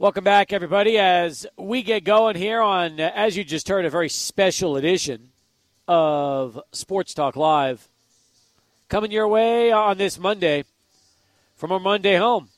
Welcome 0.00 0.22
back, 0.22 0.52
everybody, 0.52 0.96
as 0.96 1.44
we 1.56 1.82
get 1.82 2.04
going 2.04 2.36
here 2.36 2.60
on, 2.60 3.00
as 3.00 3.36
you 3.36 3.42
just 3.42 3.66
heard, 3.66 3.84
a 3.84 3.90
very 3.90 4.08
special 4.08 4.76
edition 4.76 5.30
of 5.88 6.60
Sports 6.70 7.14
Talk 7.14 7.34
Live. 7.34 7.88
Coming 8.88 9.10
your 9.10 9.26
way 9.26 9.72
on 9.72 9.98
this 9.98 10.16
Monday 10.16 10.62
from 11.56 11.72
our 11.72 11.80
Monday 11.80 12.16
home, 12.16 12.50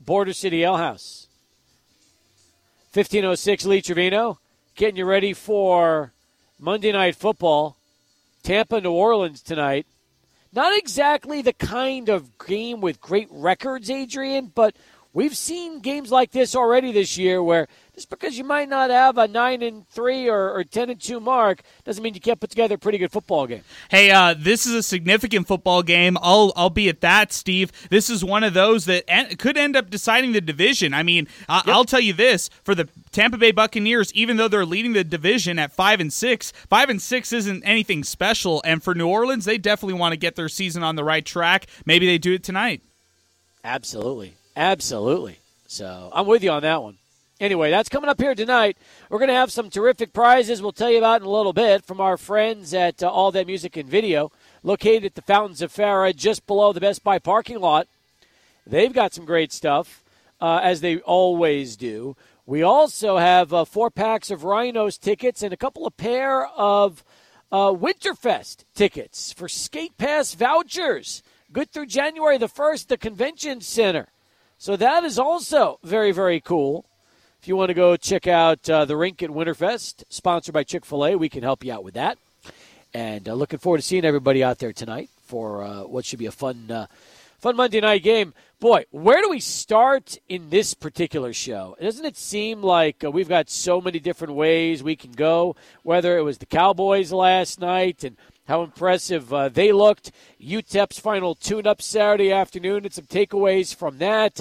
Border 0.00 0.32
City 0.32 0.62
Ale 0.62 0.78
House. 0.78 1.26
1506 2.94 3.66
Lee 3.66 3.82
Trevino, 3.82 4.38
getting 4.74 4.96
you 4.96 5.04
ready 5.04 5.34
for 5.34 6.14
Monday 6.58 6.92
Night 6.92 7.14
Football. 7.14 7.76
Tampa, 8.42 8.80
New 8.80 8.92
Orleans 8.92 9.42
tonight. 9.42 9.84
Not 10.50 10.74
exactly 10.74 11.42
the 11.42 11.52
kind 11.52 12.08
of 12.08 12.38
game 12.38 12.80
with 12.80 13.02
great 13.02 13.28
records, 13.30 13.90
Adrian, 13.90 14.50
but 14.54 14.74
We've 15.16 15.34
seen 15.34 15.80
games 15.80 16.12
like 16.12 16.32
this 16.32 16.54
already 16.54 16.92
this 16.92 17.16
year 17.16 17.42
where 17.42 17.68
just 17.94 18.10
because 18.10 18.36
you 18.36 18.44
might 18.44 18.68
not 18.68 18.90
have 18.90 19.16
a 19.16 19.26
9 19.26 19.62
and 19.62 19.88
3 19.88 20.28
or, 20.28 20.52
or 20.52 20.62
10 20.62 20.90
and 20.90 21.00
2 21.00 21.20
mark 21.20 21.62
doesn't 21.84 22.02
mean 22.02 22.12
you 22.12 22.20
can't 22.20 22.38
put 22.38 22.50
together 22.50 22.74
a 22.74 22.78
pretty 22.78 22.98
good 22.98 23.10
football 23.10 23.46
game. 23.46 23.62
Hey, 23.88 24.10
uh, 24.10 24.34
this 24.36 24.66
is 24.66 24.74
a 24.74 24.82
significant 24.82 25.46
football 25.46 25.82
game. 25.82 26.18
I'll, 26.20 26.52
I'll 26.54 26.68
be 26.68 26.90
at 26.90 27.00
that, 27.00 27.32
Steve. 27.32 27.72
This 27.88 28.10
is 28.10 28.22
one 28.22 28.44
of 28.44 28.52
those 28.52 28.84
that 28.84 29.10
en- 29.10 29.34
could 29.36 29.56
end 29.56 29.74
up 29.74 29.88
deciding 29.88 30.32
the 30.32 30.42
division. 30.42 30.92
I 30.92 31.02
mean, 31.02 31.28
uh, 31.48 31.62
yep. 31.64 31.74
I'll 31.74 31.86
tell 31.86 32.00
you 32.00 32.12
this 32.12 32.50
for 32.62 32.74
the 32.74 32.86
Tampa 33.10 33.38
Bay 33.38 33.52
Buccaneers, 33.52 34.12
even 34.12 34.36
though 34.36 34.48
they're 34.48 34.66
leading 34.66 34.92
the 34.92 35.02
division 35.02 35.58
at 35.58 35.72
5 35.72 35.98
and 35.98 36.12
6, 36.12 36.52
5 36.68 36.90
and 36.90 37.00
6 37.00 37.32
isn't 37.32 37.62
anything 37.62 38.04
special. 38.04 38.60
And 38.66 38.82
for 38.82 38.94
New 38.94 39.08
Orleans, 39.08 39.46
they 39.46 39.56
definitely 39.56 39.98
want 39.98 40.12
to 40.12 40.18
get 40.18 40.36
their 40.36 40.50
season 40.50 40.82
on 40.82 40.96
the 40.96 41.04
right 41.04 41.24
track. 41.24 41.68
Maybe 41.86 42.04
they 42.04 42.18
do 42.18 42.34
it 42.34 42.44
tonight. 42.44 42.82
Absolutely. 43.64 44.35
Absolutely. 44.56 45.38
So 45.66 46.10
I'm 46.12 46.26
with 46.26 46.42
you 46.42 46.50
on 46.50 46.62
that 46.62 46.82
one. 46.82 46.96
Anyway, 47.38 47.70
that's 47.70 47.90
coming 47.90 48.08
up 48.08 48.18
here 48.18 48.34
tonight. 48.34 48.78
We're 49.10 49.18
going 49.18 49.28
to 49.28 49.34
have 49.34 49.52
some 49.52 49.68
terrific 49.68 50.14
prizes 50.14 50.62
we'll 50.62 50.72
tell 50.72 50.90
you 50.90 50.96
about 50.96 51.20
in 51.20 51.26
a 51.26 51.30
little 51.30 51.52
bit 51.52 51.84
from 51.84 52.00
our 52.00 52.16
friends 52.16 52.72
at 52.72 53.02
uh, 53.02 53.10
All 53.10 53.30
That 53.30 53.46
Music 53.46 53.76
and 53.76 53.86
Video, 53.86 54.32
located 54.62 55.04
at 55.04 55.14
the 55.16 55.22
Fountains 55.22 55.60
of 55.60 55.70
Farah, 55.70 56.16
just 56.16 56.46
below 56.46 56.72
the 56.72 56.80
Best 56.80 57.04
Buy 57.04 57.18
parking 57.18 57.60
lot. 57.60 57.88
They've 58.66 58.92
got 58.92 59.12
some 59.12 59.26
great 59.26 59.52
stuff, 59.52 60.02
uh, 60.40 60.60
as 60.62 60.80
they 60.80 60.96
always 61.00 61.76
do. 61.76 62.16
We 62.46 62.62
also 62.62 63.18
have 63.18 63.52
uh, 63.52 63.66
four 63.66 63.90
packs 63.90 64.30
of 64.30 64.44
Rhinos 64.44 64.96
tickets 64.96 65.42
and 65.42 65.52
a 65.52 65.58
couple 65.58 65.86
of 65.86 65.94
pair 65.98 66.46
of 66.46 67.04
uh, 67.52 67.72
Winterfest 67.72 68.64
tickets 68.74 69.34
for 69.34 69.46
Skate 69.46 69.98
Pass 69.98 70.32
vouchers. 70.32 71.22
Good 71.52 71.70
through 71.70 71.86
January 71.86 72.38
the 72.38 72.48
1st, 72.48 72.86
the 72.86 72.96
Convention 72.96 73.60
Center. 73.60 74.08
So 74.58 74.74
that 74.76 75.04
is 75.04 75.18
also 75.18 75.78
very, 75.82 76.12
very 76.12 76.40
cool. 76.40 76.86
If 77.40 77.48
you 77.48 77.56
want 77.56 77.68
to 77.68 77.74
go 77.74 77.96
check 77.96 78.26
out 78.26 78.68
uh, 78.70 78.86
the 78.86 78.96
rink 78.96 79.22
at 79.22 79.30
Winterfest, 79.30 80.04
sponsored 80.08 80.54
by 80.54 80.64
Chick 80.64 80.84
fil 80.84 81.04
A, 81.04 81.14
we 81.14 81.28
can 81.28 81.42
help 81.42 81.62
you 81.62 81.72
out 81.72 81.84
with 81.84 81.94
that. 81.94 82.18
And 82.94 83.28
uh, 83.28 83.34
looking 83.34 83.58
forward 83.58 83.78
to 83.78 83.82
seeing 83.82 84.06
everybody 84.06 84.42
out 84.42 84.58
there 84.58 84.72
tonight 84.72 85.10
for 85.26 85.62
uh, 85.62 85.82
what 85.82 86.06
should 86.06 86.18
be 86.18 86.26
a 86.26 86.32
fun, 86.32 86.70
uh, 86.70 86.86
fun 87.38 87.54
Monday 87.54 87.80
night 87.80 88.02
game. 88.02 88.32
Boy, 88.58 88.86
where 88.90 89.20
do 89.20 89.28
we 89.28 89.40
start 89.40 90.16
in 90.28 90.48
this 90.48 90.72
particular 90.72 91.34
show? 91.34 91.76
Doesn't 91.78 92.06
it 92.06 92.16
seem 92.16 92.62
like 92.62 93.04
uh, 93.04 93.10
we've 93.10 93.28
got 93.28 93.50
so 93.50 93.82
many 93.82 93.98
different 93.98 94.32
ways 94.32 94.82
we 94.82 94.96
can 94.96 95.12
go? 95.12 95.54
Whether 95.82 96.16
it 96.16 96.22
was 96.22 96.38
the 96.38 96.46
Cowboys 96.46 97.12
last 97.12 97.60
night 97.60 98.02
and 98.02 98.16
how 98.46 98.62
impressive 98.62 99.32
uh, 99.32 99.48
they 99.48 99.72
looked. 99.72 100.12
UTEP's 100.40 100.98
final 100.98 101.34
tune 101.34 101.66
up 101.66 101.82
Saturday 101.82 102.32
afternoon 102.32 102.84
and 102.84 102.92
some 102.92 103.04
takeaways 103.04 103.74
from 103.74 103.98
that. 103.98 104.40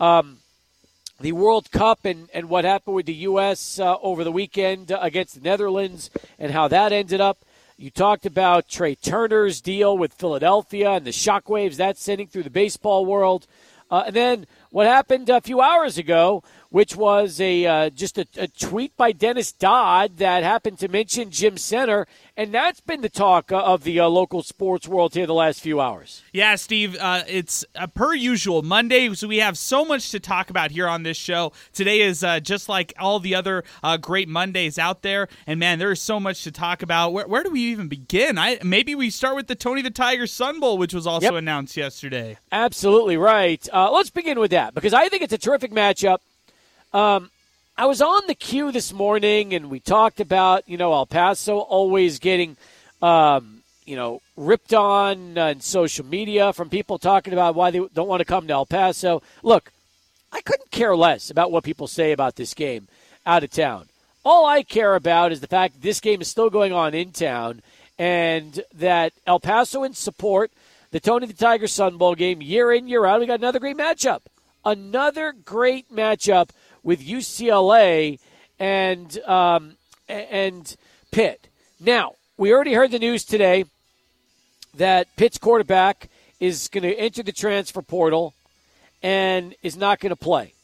Um, 0.00 0.38
the 1.20 1.32
World 1.32 1.70
Cup 1.70 2.04
and, 2.04 2.28
and 2.34 2.48
what 2.48 2.64
happened 2.64 2.96
with 2.96 3.06
the 3.06 3.14
U.S. 3.14 3.78
Uh, 3.78 3.96
over 4.02 4.24
the 4.24 4.32
weekend 4.32 4.92
against 5.00 5.34
the 5.34 5.40
Netherlands 5.40 6.10
and 6.38 6.52
how 6.52 6.68
that 6.68 6.92
ended 6.92 7.20
up. 7.20 7.38
You 7.76 7.90
talked 7.90 8.26
about 8.26 8.68
Trea 8.68 8.96
Turner's 8.96 9.60
deal 9.60 9.96
with 9.96 10.12
Philadelphia 10.12 10.90
and 10.90 11.06
the 11.06 11.10
shockwaves 11.10 11.76
that's 11.76 12.02
sending 12.02 12.26
through 12.26 12.44
the 12.44 12.50
baseball 12.50 13.04
world. 13.06 13.46
Uh, 13.90 14.04
and 14.06 14.16
then 14.16 14.46
what 14.70 14.86
happened 14.86 15.28
a 15.28 15.40
few 15.40 15.60
hours 15.60 15.98
ago 15.98 16.42
which 16.72 16.96
was 16.96 17.38
a 17.38 17.66
uh, 17.66 17.90
just 17.90 18.16
a, 18.16 18.26
a, 18.36 18.48
tweet 18.48 18.96
by 18.96 19.12
Dennis 19.12 19.52
Dodd 19.52 20.16
that 20.16 20.42
happened 20.42 20.78
to 20.78 20.88
mention 20.88 21.30
Jim 21.30 21.56
Senter, 21.56 22.06
and 22.34 22.52
that's 22.52 22.80
been 22.80 23.02
the 23.02 23.10
talk 23.10 23.52
uh, 23.52 23.58
of 23.58 23.84
the 23.84 24.00
uh, 24.00 24.08
local 24.08 24.42
sports 24.42 24.88
world 24.88 25.12
here 25.14 25.26
the 25.26 25.34
last 25.34 25.60
few 25.60 25.82
hours. 25.82 26.22
Yeah, 26.32 26.56
Steve, 26.56 26.96
uh, 26.98 27.24
it's 27.28 27.62
uh, 27.76 27.86
per 27.88 28.14
usual 28.14 28.62
Monday, 28.62 29.12
so 29.14 29.28
we 29.28 29.36
have 29.38 29.58
so 29.58 29.84
much 29.84 30.10
to 30.12 30.18
talk 30.18 30.48
about 30.48 30.70
here 30.70 30.88
on 30.88 31.02
this 31.02 31.18
show. 31.18 31.52
Today 31.74 32.00
is 32.00 32.24
uh, 32.24 32.40
just 32.40 32.70
like 32.70 32.94
all 32.98 33.20
the 33.20 33.34
other 33.34 33.64
great 34.00 34.28
Mondays 34.28 34.78
out 34.78 35.02
there, 35.02 35.28
and 35.46 35.60
man, 35.60 35.78
there 35.78 35.92
is 35.92 36.00
so 36.00 36.18
much 36.18 36.42
to 36.44 36.50
talk 36.50 36.82
about. 36.82 37.12
Where, 37.12 37.28
where 37.28 37.42
do 37.42 37.50
we 37.50 37.60
even 37.60 37.88
begin? 37.88 38.38
I 38.38 38.58
maybe 38.64 38.94
we 38.94 39.10
start 39.10 39.36
with 39.36 39.46
the 39.46 39.54
Tony 39.54 39.82
the 39.82 39.90
Tiger 39.90 40.26
Sun 40.26 40.58
Bowl, 40.58 40.78
which 40.78 40.94
was 40.94 41.06
also 41.06 41.26
yep. 41.26 41.34
announced 41.34 41.76
yesterday. 41.76 42.38
Absolutely 42.50 43.18
right. 43.18 43.68
let's 43.74 44.10
begin 44.10 44.40
with 44.40 44.52
that 44.52 44.72
because 44.72 44.94
I 44.94 45.10
think 45.10 45.22
it's 45.22 45.34
a 45.34 45.38
terrific 45.38 45.70
matchup. 45.70 46.18
Um, 46.92 47.30
I 47.76 47.86
was 47.86 48.02
on 48.02 48.26
the 48.26 48.34
queue 48.34 48.70
this 48.70 48.92
morning, 48.92 49.54
and 49.54 49.70
we 49.70 49.80
talked 49.80 50.20
about 50.20 50.68
you 50.68 50.76
know 50.76 50.92
El 50.92 51.06
Paso 51.06 51.58
always 51.58 52.18
getting 52.18 52.56
um, 53.00 53.62
you 53.86 53.96
know 53.96 54.20
ripped 54.36 54.74
on 54.74 55.38
on 55.38 55.60
social 55.60 56.04
media 56.04 56.52
from 56.52 56.68
people 56.68 56.98
talking 56.98 57.32
about 57.32 57.54
why 57.54 57.70
they 57.70 57.80
don't 57.94 58.08
want 58.08 58.20
to 58.20 58.26
come 58.26 58.46
to 58.46 58.52
El 58.52 58.66
Paso. 58.66 59.22
Look, 59.42 59.72
I 60.32 60.42
couldn't 60.42 60.70
care 60.70 60.94
less 60.94 61.30
about 61.30 61.50
what 61.50 61.64
people 61.64 61.86
say 61.86 62.12
about 62.12 62.36
this 62.36 62.52
game 62.52 62.88
out 63.24 63.42
of 63.42 63.50
town. 63.50 63.86
All 64.22 64.44
I 64.44 64.62
care 64.62 64.94
about 64.94 65.32
is 65.32 65.40
the 65.40 65.46
fact 65.46 65.80
this 65.80 65.98
game 65.98 66.20
is 66.20 66.28
still 66.28 66.50
going 66.50 66.74
on 66.74 66.92
in 66.94 67.10
town, 67.10 67.62
and 67.98 68.62
that 68.74 69.14
El 69.26 69.40
Pasoans 69.40 69.96
support 69.96 70.50
the 70.90 71.00
Tony 71.00 71.26
the 71.26 71.32
Tiger 71.32 71.66
Sun 71.66 71.96
Bowl 71.96 72.14
game 72.14 72.42
year 72.42 72.70
in 72.70 72.86
year 72.86 73.06
out. 73.06 73.20
We 73.20 73.26
got 73.26 73.40
another 73.40 73.60
great 73.60 73.78
matchup, 73.78 74.20
another 74.62 75.32
great 75.32 75.90
matchup 75.90 76.50
with 76.82 77.06
UCLA 77.06 78.18
and 78.58 79.18
um, 79.20 79.76
and 80.08 80.76
Pitt. 81.10 81.48
Now 81.80 82.14
we 82.36 82.52
already 82.52 82.74
heard 82.74 82.90
the 82.90 82.98
news 82.98 83.24
today 83.24 83.64
that 84.74 85.14
Pitt's 85.16 85.38
quarterback 85.38 86.08
is 86.40 86.68
going 86.68 86.82
to 86.82 86.94
enter 86.94 87.22
the 87.22 87.32
transfer 87.32 87.82
portal 87.82 88.34
and 89.02 89.54
is 89.62 89.76
not 89.76 90.00
going 90.00 90.10
to 90.10 90.16
play. 90.16 90.54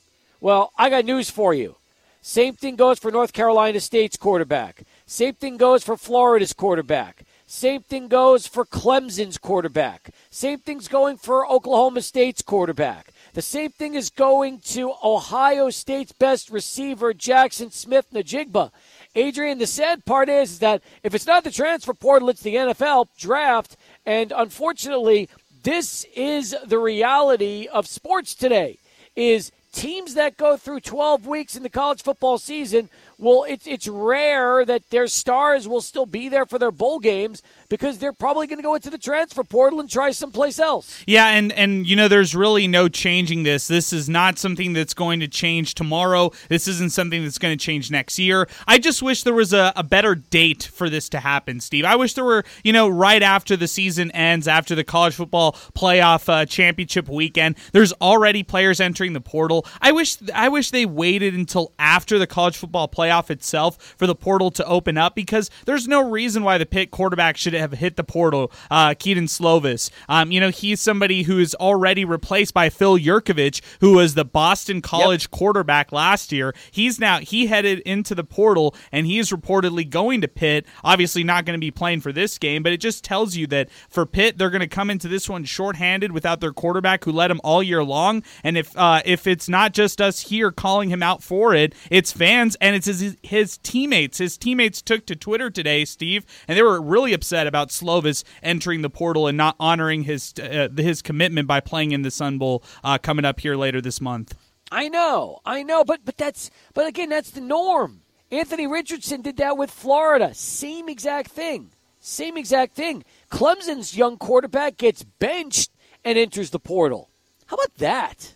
Well, 0.40 0.72
I 0.78 0.90
got 0.90 1.04
news 1.04 1.30
for 1.30 1.52
you. 1.52 1.76
Same 2.22 2.54
thing 2.54 2.76
goes 2.76 2.98
for 2.98 3.10
North 3.10 3.32
Carolina 3.32 3.80
State's 3.80 4.16
quarterback. 4.16 4.82
Same 5.06 5.34
thing 5.34 5.56
goes 5.56 5.82
for 5.82 5.96
Florida's 5.96 6.52
quarterback. 6.52 7.24
Same 7.46 7.80
thing 7.80 8.08
goes 8.08 8.46
for 8.46 8.64
Clemson's 8.66 9.38
quarterback. 9.38 10.10
Same 10.30 10.58
thing's 10.58 10.86
going 10.86 11.16
for 11.16 11.50
Oklahoma 11.50 12.02
State's 12.02 12.42
quarterback. 12.42 13.12
The 13.38 13.42
same 13.42 13.70
thing 13.70 13.94
is 13.94 14.10
going 14.10 14.58
to 14.70 14.94
Ohio 15.00 15.70
State's 15.70 16.10
best 16.10 16.50
receiver, 16.50 17.14
Jackson 17.14 17.70
Smith-Njigba. 17.70 18.72
Adrian, 19.14 19.58
the 19.58 19.66
sad 19.68 20.04
part 20.04 20.28
is, 20.28 20.54
is 20.54 20.58
that 20.58 20.82
if 21.04 21.14
it's 21.14 21.24
not 21.24 21.44
the 21.44 21.52
transfer 21.52 21.94
portal, 21.94 22.30
it's 22.30 22.42
the 22.42 22.56
NFL 22.56 23.06
draft. 23.16 23.76
And 24.04 24.32
unfortunately, 24.34 25.28
this 25.62 26.04
is 26.16 26.56
the 26.66 26.80
reality 26.80 27.68
of 27.72 27.86
sports 27.86 28.34
today 28.34 28.78
is 29.14 29.52
teams 29.70 30.14
that 30.14 30.36
go 30.36 30.56
through 30.56 30.80
12 30.80 31.24
weeks 31.24 31.54
in 31.54 31.62
the 31.62 31.68
college 31.68 32.02
football 32.02 32.38
season 32.38 32.88
well, 33.20 33.44
it's 33.48 33.66
it's 33.66 33.88
rare 33.88 34.64
that 34.64 34.90
their 34.90 35.08
stars 35.08 35.66
will 35.66 35.80
still 35.80 36.06
be 36.06 36.28
there 36.28 36.46
for 36.46 36.56
their 36.56 36.70
bowl 36.70 37.00
games 37.00 37.42
because 37.68 37.98
they're 37.98 38.12
probably 38.12 38.46
going 38.46 38.58
to 38.58 38.62
go 38.62 38.74
into 38.74 38.90
the 38.90 38.98
transfer 38.98 39.44
portal 39.44 39.80
and 39.80 39.90
try 39.90 40.10
someplace 40.10 40.58
else. 40.58 41.02
Yeah, 41.06 41.28
and 41.28 41.52
and 41.52 41.86
you 41.86 41.96
know, 41.96 42.08
there's 42.08 42.34
really 42.34 42.66
no 42.66 42.88
changing 42.88 43.42
this. 43.42 43.68
This 43.68 43.92
is 43.92 44.08
not 44.08 44.38
something 44.38 44.72
that's 44.72 44.94
going 44.94 45.20
to 45.20 45.28
change 45.28 45.74
tomorrow. 45.74 46.30
This 46.48 46.68
isn't 46.68 46.92
something 46.92 47.22
that's 47.22 47.38
going 47.38 47.56
to 47.56 47.62
change 47.62 47.90
next 47.90 48.18
year. 48.18 48.48
I 48.66 48.78
just 48.78 49.02
wish 49.02 49.22
there 49.22 49.34
was 49.34 49.52
a, 49.52 49.72
a 49.76 49.82
better 49.82 50.14
date 50.14 50.64
for 50.64 50.88
this 50.88 51.08
to 51.10 51.20
happen, 51.20 51.60
Steve. 51.60 51.84
I 51.84 51.96
wish 51.96 52.14
there 52.14 52.24
were, 52.24 52.44
you 52.64 52.72
know, 52.72 52.88
right 52.88 53.22
after 53.22 53.56
the 53.56 53.68
season 53.68 54.10
ends, 54.12 54.48
after 54.48 54.74
the 54.74 54.84
college 54.84 55.14
football 55.14 55.52
playoff 55.76 56.28
uh, 56.28 56.46
championship 56.46 57.08
weekend. 57.08 57.56
There's 57.72 57.92
already 57.94 58.42
players 58.42 58.80
entering 58.80 59.12
the 59.12 59.20
portal. 59.20 59.66
I 59.80 59.92
wish 59.92 60.16
I 60.34 60.48
wish 60.48 60.70
they 60.70 60.86
waited 60.86 61.34
until 61.34 61.72
after 61.78 62.18
the 62.18 62.26
college 62.26 62.56
football 62.56 62.88
playoff 62.88 63.30
itself 63.30 63.94
for 63.96 64.06
the 64.06 64.14
portal 64.14 64.50
to 64.52 64.64
open 64.64 64.96
up 64.96 65.14
because 65.14 65.50
there's 65.66 65.86
no 65.86 66.08
reason 66.08 66.42
why 66.42 66.58
the 66.58 66.66
Pitt 66.66 66.90
quarterback 66.90 67.36
should 67.36 67.54
have 67.58 67.72
hit 67.72 67.96
the 67.96 68.04
portal. 68.04 68.52
Uh, 68.70 68.94
Kedon 68.94 69.24
Slovis, 69.24 69.90
um, 70.08 70.30
you 70.30 70.40
know, 70.40 70.50
he's 70.50 70.80
somebody 70.80 71.22
who 71.22 71.38
is 71.38 71.54
already 71.56 72.04
replaced 72.04 72.54
by 72.54 72.68
Phil 72.68 72.98
Jurkovec, 72.98 73.60
who 73.80 73.94
was 73.94 74.14
the 74.14 74.24
Boston 74.24 74.80
College 74.80 75.24
yep. 75.24 75.30
quarterback 75.30 75.90
last 75.90 76.30
year. 76.30 76.54
He's 76.70 76.98
now 76.98 77.18
he 77.18 77.46
headed 77.46 77.80
into 77.80 78.14
the 78.14 78.24
portal 78.24 78.74
and 78.92 79.06
he 79.06 79.18
is 79.18 79.30
reportedly 79.30 79.88
going 79.88 80.20
to 80.20 80.28
Pitt. 80.28 80.66
Obviously, 80.84 81.24
not 81.24 81.44
going 81.44 81.58
to 81.58 81.64
be 81.64 81.70
playing 81.70 82.00
for 82.00 82.12
this 82.12 82.38
game, 82.38 82.62
but 82.62 82.72
it 82.72 82.78
just 82.78 83.02
tells 83.02 83.34
you 83.34 83.46
that 83.48 83.70
for 83.88 84.06
Pitt, 84.06 84.38
they're 84.38 84.50
going 84.50 84.60
to 84.60 84.68
come 84.68 84.90
into 84.90 85.08
this 85.08 85.28
one 85.28 85.44
shorthanded 85.44 86.12
without 86.12 86.40
their 86.40 86.52
quarterback 86.52 87.04
who 87.04 87.12
led 87.12 87.28
them 87.28 87.40
all 87.42 87.62
year 87.62 87.82
long. 87.82 88.22
And 88.44 88.58
if 88.58 88.76
uh, 88.76 89.02
if 89.04 89.26
it's 89.26 89.38
it's 89.38 89.48
not 89.48 89.72
just 89.72 90.00
us 90.00 90.20
here 90.20 90.52
calling 90.52 90.90
him 90.90 91.02
out 91.02 91.22
for 91.22 91.54
it. 91.54 91.72
It's 91.90 92.12
fans 92.12 92.54
and 92.60 92.76
it's 92.76 92.86
his, 92.86 93.16
his 93.22 93.56
teammates. 93.58 94.18
His 94.18 94.36
teammates 94.36 94.82
took 94.82 95.06
to 95.06 95.16
Twitter 95.16 95.48
today, 95.48 95.86
Steve, 95.86 96.26
and 96.46 96.58
they 96.58 96.62
were 96.62 96.82
really 96.82 97.14
upset 97.14 97.46
about 97.48 97.70
Slovis 97.70 98.22
entering 98.42 98.82
the 98.82 98.90
portal 98.90 99.26
and 99.26 99.36
not 99.36 99.56
honoring 99.58 100.04
his 100.04 100.34
uh, 100.40 100.68
his 100.76 101.02
commitment 101.02 101.48
by 101.48 101.60
playing 101.60 101.92
in 101.92 102.02
the 102.02 102.10
Sun 102.10 102.38
Bowl 102.38 102.62
uh, 102.84 102.98
coming 102.98 103.24
up 103.24 103.40
here 103.40 103.56
later 103.56 103.80
this 103.80 104.00
month. 104.00 104.36
I 104.70 104.88
know, 104.88 105.40
I 105.44 105.62
know, 105.62 105.84
but 105.84 106.04
but 106.04 106.16
that's 106.16 106.50
but 106.74 106.86
again, 106.86 107.08
that's 107.08 107.30
the 107.30 107.40
norm. 107.40 108.02
Anthony 108.30 108.66
Richardson 108.66 109.22
did 109.22 109.38
that 109.38 109.56
with 109.56 109.70
Florida. 109.70 110.34
Same 110.34 110.88
exact 110.88 111.30
thing. 111.30 111.70
Same 111.98 112.36
exact 112.36 112.74
thing. 112.74 113.04
Clemson's 113.30 113.96
young 113.96 114.18
quarterback 114.18 114.76
gets 114.76 115.02
benched 115.02 115.70
and 116.04 116.18
enters 116.18 116.50
the 116.50 116.60
portal. 116.60 117.10
How 117.46 117.56
about 117.56 117.74
that? 117.78 118.34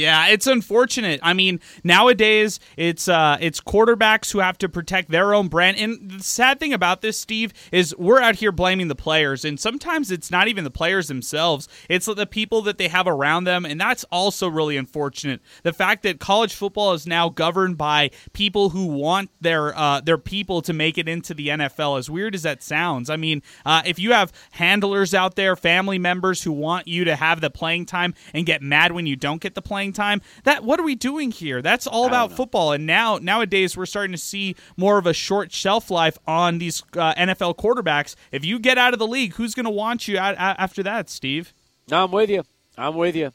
Yeah, 0.00 0.28
it's 0.28 0.46
unfortunate. 0.46 1.20
I 1.22 1.34
mean, 1.34 1.60
nowadays 1.84 2.58
it's 2.78 3.06
uh, 3.06 3.36
it's 3.38 3.60
quarterbacks 3.60 4.32
who 4.32 4.38
have 4.38 4.56
to 4.58 4.68
protect 4.68 5.10
their 5.10 5.34
own 5.34 5.48
brand. 5.48 5.76
And 5.76 6.10
the 6.10 6.24
sad 6.24 6.58
thing 6.58 6.72
about 6.72 7.02
this, 7.02 7.20
Steve, 7.20 7.52
is 7.70 7.94
we're 7.98 8.20
out 8.20 8.36
here 8.36 8.50
blaming 8.50 8.88
the 8.88 8.94
players, 8.94 9.44
and 9.44 9.60
sometimes 9.60 10.10
it's 10.10 10.30
not 10.30 10.48
even 10.48 10.64
the 10.64 10.70
players 10.70 11.08
themselves; 11.08 11.68
it's 11.90 12.06
the 12.06 12.26
people 12.26 12.62
that 12.62 12.78
they 12.78 12.88
have 12.88 13.06
around 13.06 13.44
them, 13.44 13.66
and 13.66 13.78
that's 13.78 14.04
also 14.04 14.48
really 14.48 14.78
unfortunate. 14.78 15.42
The 15.64 15.72
fact 15.74 16.02
that 16.04 16.18
college 16.18 16.54
football 16.54 16.94
is 16.94 17.06
now 17.06 17.28
governed 17.28 17.76
by 17.76 18.10
people 18.32 18.70
who 18.70 18.86
want 18.86 19.28
their 19.38 19.76
uh, 19.76 20.00
their 20.00 20.18
people 20.18 20.62
to 20.62 20.72
make 20.72 20.96
it 20.96 21.08
into 21.10 21.34
the 21.34 21.48
NFL. 21.48 21.98
As 21.98 22.08
weird 22.08 22.34
as 22.34 22.42
that 22.44 22.62
sounds, 22.62 23.10
I 23.10 23.16
mean, 23.16 23.42
uh, 23.66 23.82
if 23.84 23.98
you 23.98 24.12
have 24.12 24.32
handlers 24.52 25.12
out 25.12 25.36
there, 25.36 25.56
family 25.56 25.98
members 25.98 26.42
who 26.42 26.52
want 26.52 26.88
you 26.88 27.04
to 27.04 27.16
have 27.16 27.42
the 27.42 27.50
playing 27.50 27.84
time 27.84 28.14
and 28.32 28.46
get 28.46 28.62
mad 28.62 28.92
when 28.92 29.04
you 29.04 29.14
don't 29.14 29.42
get 29.42 29.54
the 29.54 29.60
playing 29.60 29.89
time. 29.92 30.22
That 30.44 30.64
what 30.64 30.80
are 30.80 30.82
we 30.82 30.94
doing 30.94 31.30
here? 31.30 31.62
That's 31.62 31.86
all 31.86 32.06
about 32.06 32.32
football. 32.32 32.72
And 32.72 32.86
now 32.86 33.18
nowadays 33.20 33.76
we're 33.76 33.86
starting 33.86 34.12
to 34.12 34.18
see 34.18 34.56
more 34.76 34.98
of 34.98 35.06
a 35.06 35.12
short 35.12 35.52
shelf 35.52 35.90
life 35.90 36.18
on 36.26 36.58
these 36.58 36.82
uh, 36.94 37.14
NFL 37.14 37.56
quarterbacks. 37.56 38.14
If 38.32 38.44
you 38.44 38.58
get 38.58 38.78
out 38.78 38.92
of 38.92 38.98
the 38.98 39.06
league, 39.06 39.34
who's 39.34 39.54
going 39.54 39.64
to 39.64 39.70
want 39.70 40.08
you 40.08 40.18
out, 40.18 40.36
out 40.38 40.56
after 40.58 40.82
that, 40.82 41.10
Steve? 41.10 41.52
No, 41.90 42.04
I'm 42.04 42.10
with 42.10 42.30
you. 42.30 42.44
I'm 42.76 42.94
with 42.94 43.16
you. 43.16 43.32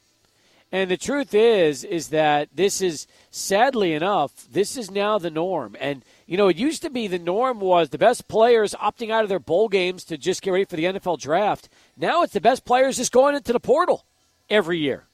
And 0.71 0.91
the 0.91 0.97
truth 0.97 1.33
is, 1.33 1.83
is 1.83 2.09
that 2.09 2.49
this 2.53 2.81
is 2.81 3.07
sadly 3.31 3.93
enough, 3.93 4.45
this 4.51 4.75
is 4.75 4.91
now 4.91 5.17
the 5.17 5.29
norm. 5.29 5.77
And 5.79 6.03
you 6.25 6.37
know, 6.37 6.47
it 6.47 6.57
used 6.57 6.81
to 6.81 6.89
be 6.89 7.07
the 7.07 7.19
norm 7.19 7.59
was 7.59 7.89
the 7.89 7.97
best 7.97 8.27
players 8.27 8.73
opting 8.73 9.11
out 9.11 9.23
of 9.23 9.29
their 9.29 9.39
bowl 9.39 9.69
games 9.69 10.03
to 10.05 10.17
just 10.17 10.41
get 10.41 10.51
ready 10.51 10.65
for 10.65 10.75
the 10.75 10.85
NFL 10.85 11.19
draft. 11.19 11.69
Now 11.95 12.23
it's 12.23 12.33
the 12.33 12.41
best 12.41 12.65
players 12.65 12.97
just 12.97 13.11
going 13.11 13.35
into 13.35 13.53
the 13.53 13.59
portal 13.59 14.05
every 14.49 14.79
year. 14.79 15.05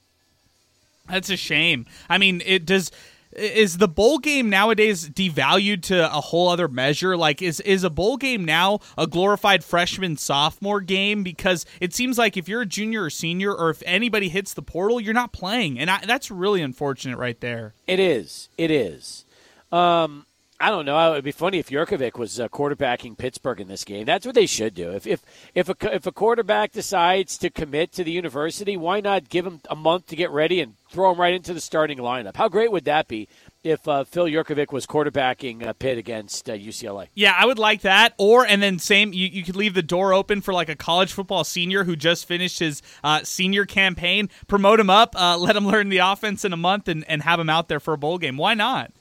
That's 1.08 1.30
a 1.30 1.36
shame. 1.36 1.86
I 2.08 2.18
mean, 2.18 2.42
it 2.44 2.64
does 2.64 2.90
is 3.34 3.78
the 3.78 3.88
bowl 3.88 4.18
game 4.18 4.50
nowadays 4.50 5.08
devalued 5.08 5.82
to 5.82 6.04
a 6.06 6.20
whole 6.20 6.48
other 6.48 6.68
measure? 6.68 7.16
Like 7.16 7.40
is 7.40 7.60
is 7.60 7.84
a 7.84 7.90
bowl 7.90 8.16
game 8.16 8.44
now 8.44 8.80
a 8.98 9.06
glorified 9.06 9.64
freshman 9.64 10.16
sophomore 10.16 10.80
game? 10.80 11.22
Because 11.22 11.64
it 11.80 11.94
seems 11.94 12.18
like 12.18 12.36
if 12.36 12.48
you're 12.48 12.62
a 12.62 12.66
junior 12.66 13.04
or 13.04 13.10
senior 13.10 13.54
or 13.54 13.70
if 13.70 13.82
anybody 13.86 14.28
hits 14.28 14.54
the 14.54 14.62
portal 14.62 15.00
you're 15.00 15.14
not 15.14 15.32
playing. 15.32 15.78
And 15.78 15.90
I, 15.90 16.04
that's 16.04 16.30
really 16.30 16.62
unfortunate 16.62 17.16
right 17.16 17.40
there. 17.40 17.74
It 17.86 18.00
is. 18.00 18.48
It 18.58 18.70
is. 18.70 19.24
Um 19.70 20.26
I 20.62 20.70
don't 20.70 20.86
know. 20.86 21.10
It 21.10 21.16
would 21.16 21.24
be 21.24 21.32
funny 21.32 21.58
if 21.58 21.70
Jurkovec 21.70 22.16
was 22.16 22.38
uh, 22.38 22.46
quarterbacking 22.46 23.18
Pittsburgh 23.18 23.60
in 23.60 23.66
this 23.66 23.82
game. 23.82 24.04
That's 24.04 24.24
what 24.24 24.36
they 24.36 24.46
should 24.46 24.74
do. 24.74 24.92
If 24.92 25.08
if 25.08 25.20
if 25.56 25.68
a, 25.68 25.74
if 25.92 26.06
a 26.06 26.12
quarterback 26.12 26.70
decides 26.70 27.36
to 27.38 27.50
commit 27.50 27.90
to 27.94 28.04
the 28.04 28.12
university, 28.12 28.76
why 28.76 29.00
not 29.00 29.28
give 29.28 29.44
him 29.44 29.60
a 29.68 29.74
month 29.74 30.06
to 30.06 30.16
get 30.16 30.30
ready 30.30 30.60
and 30.60 30.74
throw 30.88 31.10
him 31.10 31.20
right 31.20 31.34
into 31.34 31.52
the 31.52 31.60
starting 31.60 31.98
lineup? 31.98 32.36
How 32.36 32.48
great 32.48 32.70
would 32.70 32.84
that 32.84 33.08
be 33.08 33.26
if 33.64 33.88
uh, 33.88 34.04
Phil 34.04 34.26
Jurkovec 34.26 34.70
was 34.72 34.86
quarterbacking 34.86 35.66
uh, 35.66 35.72
Pitt 35.72 35.98
against 35.98 36.48
uh, 36.48 36.52
UCLA. 36.52 37.08
Yeah, 37.12 37.34
I 37.36 37.44
would 37.46 37.58
like 37.58 37.80
that. 37.82 38.14
Or 38.16 38.46
and 38.46 38.62
then 38.62 38.78
same, 38.78 39.12
you, 39.12 39.26
you 39.26 39.42
could 39.42 39.56
leave 39.56 39.74
the 39.74 39.82
door 39.82 40.12
open 40.12 40.42
for 40.42 40.54
like 40.54 40.68
a 40.68 40.76
college 40.76 41.12
football 41.12 41.42
senior 41.42 41.82
who 41.82 41.96
just 41.96 42.26
finished 42.26 42.60
his 42.60 42.82
uh, 43.02 43.22
senior 43.24 43.64
campaign, 43.64 44.30
promote 44.46 44.78
him 44.78 44.90
up, 44.90 45.14
uh, 45.20 45.36
let 45.36 45.56
him 45.56 45.66
learn 45.72 45.88
the 45.88 45.98
offense 45.98 46.44
in 46.44 46.52
a 46.52 46.56
month, 46.56 46.86
and, 46.86 47.04
and 47.08 47.22
have 47.22 47.40
him 47.40 47.50
out 47.50 47.66
there 47.66 47.80
for 47.80 47.94
a 47.94 47.98
bowl 47.98 48.18
game. 48.18 48.36
Why 48.36 48.54
not? 48.54 48.92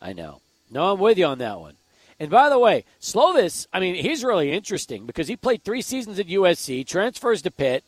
I 0.00 0.14
know. 0.14 0.40
No, 0.70 0.92
I'm 0.92 0.98
with 0.98 1.18
you 1.18 1.26
on 1.26 1.38
that 1.38 1.60
one. 1.60 1.74
And 2.18 2.30
by 2.30 2.48
the 2.48 2.58
way, 2.58 2.84
Slovis, 3.00 3.66
I 3.72 3.80
mean, 3.80 3.94
he's 3.94 4.22
really 4.22 4.52
interesting 4.52 5.06
because 5.06 5.26
he 5.26 5.36
played 5.36 5.64
three 5.64 5.82
seasons 5.82 6.18
at 6.18 6.26
USC, 6.26 6.86
transfers 6.86 7.42
to 7.42 7.50
Pitt, 7.50 7.82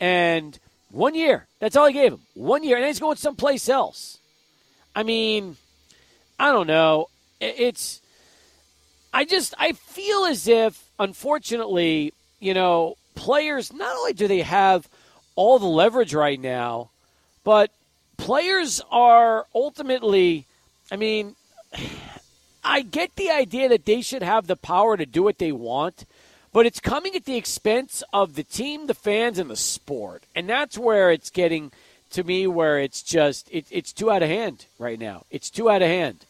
and 0.00 0.58
one 0.90 1.14
year. 1.14 1.46
That's 1.58 1.76
all 1.76 1.86
he 1.86 1.92
gave 1.92 2.12
him. 2.12 2.20
One 2.34 2.64
year, 2.64 2.76
and 2.76 2.86
he's 2.86 2.98
going 2.98 3.16
someplace 3.16 3.68
else. 3.68 4.18
I 4.96 5.02
mean, 5.02 5.56
I 6.38 6.50
don't 6.50 6.66
know. 6.66 7.08
It's, 7.40 8.00
I 9.12 9.24
just, 9.24 9.54
I 9.58 9.72
feel 9.72 10.24
as 10.24 10.48
if, 10.48 10.82
unfortunately, 10.98 12.14
you 12.40 12.54
know, 12.54 12.96
players, 13.14 13.72
not 13.72 13.94
only 13.96 14.12
do 14.12 14.28
they 14.28 14.42
have 14.42 14.88
all 15.36 15.58
the 15.58 15.66
leverage 15.66 16.14
right 16.14 16.40
now, 16.40 16.90
but 17.42 17.70
players 18.16 18.80
are 18.90 19.46
ultimately, 19.54 20.46
I 20.90 20.96
mean, 20.96 21.36
I 22.64 22.80
get 22.80 23.16
the 23.16 23.30
idea 23.30 23.68
that 23.68 23.84
they 23.84 24.00
should 24.00 24.22
have 24.22 24.46
the 24.46 24.56
power 24.56 24.96
to 24.96 25.04
do 25.04 25.22
what 25.22 25.38
they 25.38 25.52
want, 25.52 26.06
but 26.52 26.66
it's 26.66 26.80
coming 26.80 27.14
at 27.14 27.24
the 27.24 27.36
expense 27.36 28.02
of 28.12 28.34
the 28.34 28.42
team, 28.42 28.86
the 28.86 28.94
fans, 28.94 29.38
and 29.38 29.50
the 29.50 29.56
sport. 29.56 30.22
And 30.34 30.48
that's 30.48 30.78
where 30.78 31.10
it's 31.10 31.30
getting 31.30 31.72
to 32.10 32.24
me 32.24 32.46
where 32.46 32.78
it's 32.78 33.02
just 33.02 33.48
it, 33.50 33.66
it's 33.70 33.92
too 33.92 34.10
out 34.10 34.22
of 34.22 34.28
hand 34.28 34.66
right 34.78 34.98
now. 34.98 35.24
It's 35.30 35.50
too 35.50 35.68
out 35.68 35.82
of 35.82 35.88
hand. 35.88 36.24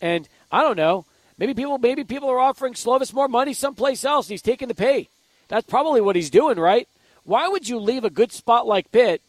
And 0.00 0.28
I 0.52 0.62
don't 0.62 0.76
know. 0.76 1.06
Maybe 1.38 1.54
people 1.54 1.78
maybe 1.78 2.04
people 2.04 2.30
are 2.30 2.38
offering 2.38 2.74
Slovis 2.74 3.14
more 3.14 3.28
money 3.28 3.54
someplace 3.54 4.04
else 4.04 4.28
he's 4.28 4.42
taking 4.42 4.68
the 4.68 4.74
pay. 4.74 5.08
That's 5.48 5.66
probably 5.66 6.00
what 6.00 6.14
he's 6.14 6.30
doing, 6.30 6.58
right? 6.58 6.86
Why 7.24 7.48
would 7.48 7.68
you 7.68 7.78
leave 7.78 8.04
a 8.04 8.10
good 8.10 8.32
spot 8.32 8.66
like 8.66 8.92
Pitt 8.92 9.22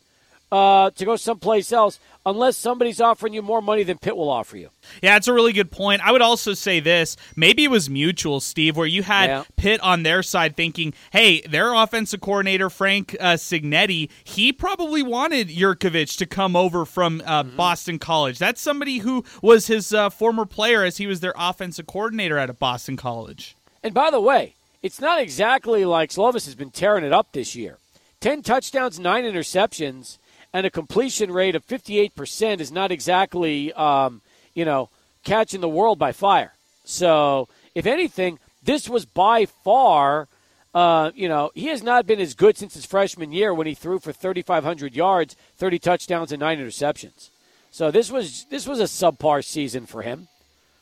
uh, 0.51 0.89
to 0.91 1.05
go 1.05 1.15
someplace 1.15 1.71
else 1.71 1.99
unless 2.25 2.57
somebody's 2.57 3.01
offering 3.01 3.33
you 3.33 3.41
more 3.41 3.61
money 3.61 3.83
than 3.83 3.97
Pitt 3.97 4.15
will 4.15 4.29
offer 4.29 4.57
you. 4.57 4.69
Yeah, 5.01 5.15
it's 5.15 5.27
a 5.27 5.33
really 5.33 5.53
good 5.53 5.71
point. 5.71 6.01
I 6.05 6.11
would 6.11 6.21
also 6.21 6.53
say 6.53 6.79
this 6.79 7.17
maybe 7.35 7.63
it 7.63 7.71
was 7.71 7.89
mutual, 7.89 8.39
Steve, 8.39 8.77
where 8.77 8.87
you 8.87 9.03
had 9.03 9.29
yeah. 9.29 9.43
Pitt 9.55 9.79
on 9.81 10.03
their 10.03 10.21
side 10.21 10.55
thinking, 10.55 10.93
hey, 11.11 11.41
their 11.41 11.73
offensive 11.73 12.21
coordinator, 12.21 12.69
Frank 12.69 13.15
uh, 13.19 13.33
Cignetti, 13.33 14.09
he 14.23 14.51
probably 14.51 15.01
wanted 15.01 15.49
Jurkovec 15.49 16.17
to 16.17 16.25
come 16.25 16.55
over 16.55 16.85
from 16.85 17.21
uh, 17.25 17.43
mm-hmm. 17.43 17.55
Boston 17.55 17.99
College. 17.99 18.37
That's 18.37 18.61
somebody 18.61 18.99
who 18.99 19.23
was 19.41 19.67
his 19.67 19.93
uh, 19.93 20.09
former 20.09 20.45
player 20.45 20.83
as 20.83 20.97
he 20.97 21.07
was 21.07 21.19
their 21.21 21.33
offensive 21.37 21.87
coordinator 21.87 22.37
at 22.37 22.57
Boston 22.59 22.97
College. 22.97 23.55
And 23.83 23.93
by 23.93 24.11
the 24.11 24.21
way, 24.21 24.55
it's 24.83 24.99
not 24.99 25.21
exactly 25.21 25.85
like 25.85 26.09
Slovis 26.09 26.45
has 26.45 26.55
been 26.55 26.71
tearing 26.71 27.03
it 27.03 27.13
up 27.13 27.31
this 27.31 27.55
year. 27.55 27.77
10 28.19 28.43
touchdowns, 28.43 28.99
9 28.99 29.23
interceptions 29.23 30.17
and 30.53 30.65
a 30.65 30.69
completion 30.69 31.31
rate 31.31 31.55
of 31.55 31.65
58% 31.65 32.59
is 32.59 32.71
not 32.71 32.91
exactly, 32.91 33.71
um, 33.73 34.21
you 34.53 34.65
know, 34.65 34.89
catching 35.23 35.61
the 35.61 35.69
world 35.69 35.97
by 35.97 36.11
fire. 36.11 36.53
So, 36.83 37.47
if 37.73 37.85
anything, 37.85 38.39
this 38.63 38.89
was 38.89 39.05
by 39.05 39.45
far, 39.45 40.27
uh, 40.73 41.11
you 41.15 41.29
know, 41.29 41.51
he 41.53 41.67
has 41.67 41.83
not 41.83 42.05
been 42.05 42.19
as 42.19 42.33
good 42.33 42.57
since 42.57 42.73
his 42.73 42.85
freshman 42.85 43.31
year 43.31 43.53
when 43.53 43.67
he 43.67 43.73
threw 43.73 43.99
for 43.99 44.11
3,500 44.11 44.95
yards, 44.95 45.35
30 45.57 45.79
touchdowns, 45.79 46.31
and 46.31 46.39
nine 46.39 46.59
interceptions. 46.59 47.29
So 47.71 47.89
this 47.89 48.11
was 48.11 48.45
this 48.49 48.67
was 48.67 48.81
a 48.81 48.83
subpar 48.83 49.43
season 49.45 49.85
for 49.85 50.01
him. 50.01 50.27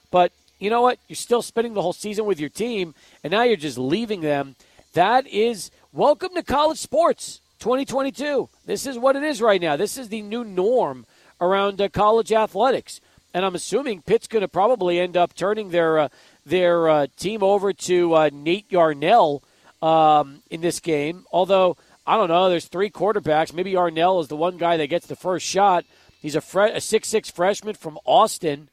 But 0.10 0.32
you 0.58 0.70
know 0.70 0.82
what? 0.82 0.98
You're 1.08 1.16
still 1.16 1.44
spending 1.44 1.76
the 1.76 1.82
whole 1.82 1.94
season 1.94 2.26
with 2.26 2.40
your 2.40 2.50
team, 2.50 2.96
and 3.24 3.32
now 3.32 3.44
you're 3.44 3.58
just 3.58 3.78
leaving 3.78 4.22
them. 4.22 4.56
That 4.94 5.28
is 5.28 5.70
welcome 5.94 6.34
to 6.34 6.42
college 6.42 6.80
sports. 6.80 7.42
2022. 7.60 8.50
This 8.66 8.86
is 8.86 8.98
what 8.98 9.16
it 9.16 9.24
is 9.24 9.42
right 9.42 9.62
now. 9.62 9.75
This 9.75 9.98
is 9.98 10.10
the 10.10 10.22
new 10.22 10.44
norm 10.44 11.06
around 11.42 11.82
uh, 11.82 11.89
college 11.89 12.32
athletics. 12.32 13.01
And 13.34 13.46
I'm 13.46 13.56
assuming 13.56 14.01
Pitt's 14.01 14.28
going 14.28 14.42
to 14.42 14.48
probably 14.48 15.00
end 15.00 15.16
up 15.16 15.36
turning 15.36 15.70
their 15.70 16.00
uh, 16.00 16.10
their 16.46 16.89
uh, 16.89 17.08
team 17.16 17.44
over 17.44 17.74
to 17.74 18.16
uh, 18.16 18.30
Nate 18.34 18.72
Yarnell 18.72 19.44
um, 19.82 20.42
in 20.50 20.62
this 20.62 20.80
game. 20.80 21.25
Although 21.32 21.78
I 22.08 22.18
don't 22.18 22.30
know, 22.30 22.50
there's 22.50 22.66
three 22.66 22.89
quarterbacks. 22.89 23.54
Maybe 23.54 23.72
Yarnell 23.72 24.20
is 24.20 24.30
the 24.30 24.36
one 24.36 24.58
guy 24.58 24.78
that 24.78 24.88
gets 24.88 25.06
the 25.06 25.16
first 25.16 25.46
shot. 25.46 25.86
He's 26.20 26.36
a 26.36 26.42
fre- 26.42 26.74
a 26.74 26.82
six 26.82 27.08
six 27.08 27.30
freshman 27.30 27.75
from 27.75 28.00
Austin, 28.04 28.70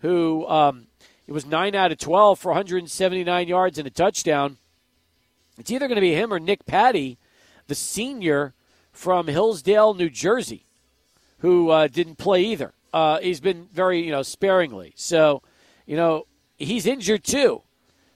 who 0.00 0.46
um, 0.48 0.86
it 1.28 1.32
was 1.32 1.46
nine 1.46 1.76
out 1.76 1.92
of 1.92 1.98
twelve 1.98 2.40
for 2.40 2.48
179 2.48 3.46
yards 3.46 3.78
and 3.78 3.86
a 3.86 3.90
touchdown. 3.90 4.56
It's 5.56 5.70
either 5.70 5.86
going 5.86 5.96
to 5.96 6.00
be 6.00 6.14
him 6.14 6.32
or 6.32 6.40
Nick 6.40 6.66
Patti 6.66 7.16
the 7.70 7.74
senior 7.76 8.52
from 8.92 9.28
Hillsdale, 9.28 9.94
New 9.94 10.10
Jersey, 10.10 10.66
who 11.38 11.70
uh, 11.70 11.86
didn't 11.86 12.16
play 12.16 12.42
either. 12.42 12.74
Uh, 12.92 13.20
he's 13.20 13.40
been 13.40 13.68
very, 13.72 14.04
you 14.04 14.10
know, 14.10 14.22
sparingly. 14.22 14.92
So, 14.96 15.42
you 15.86 15.96
know, 15.96 16.26
he's 16.58 16.84
injured 16.84 17.22
too. 17.22 17.62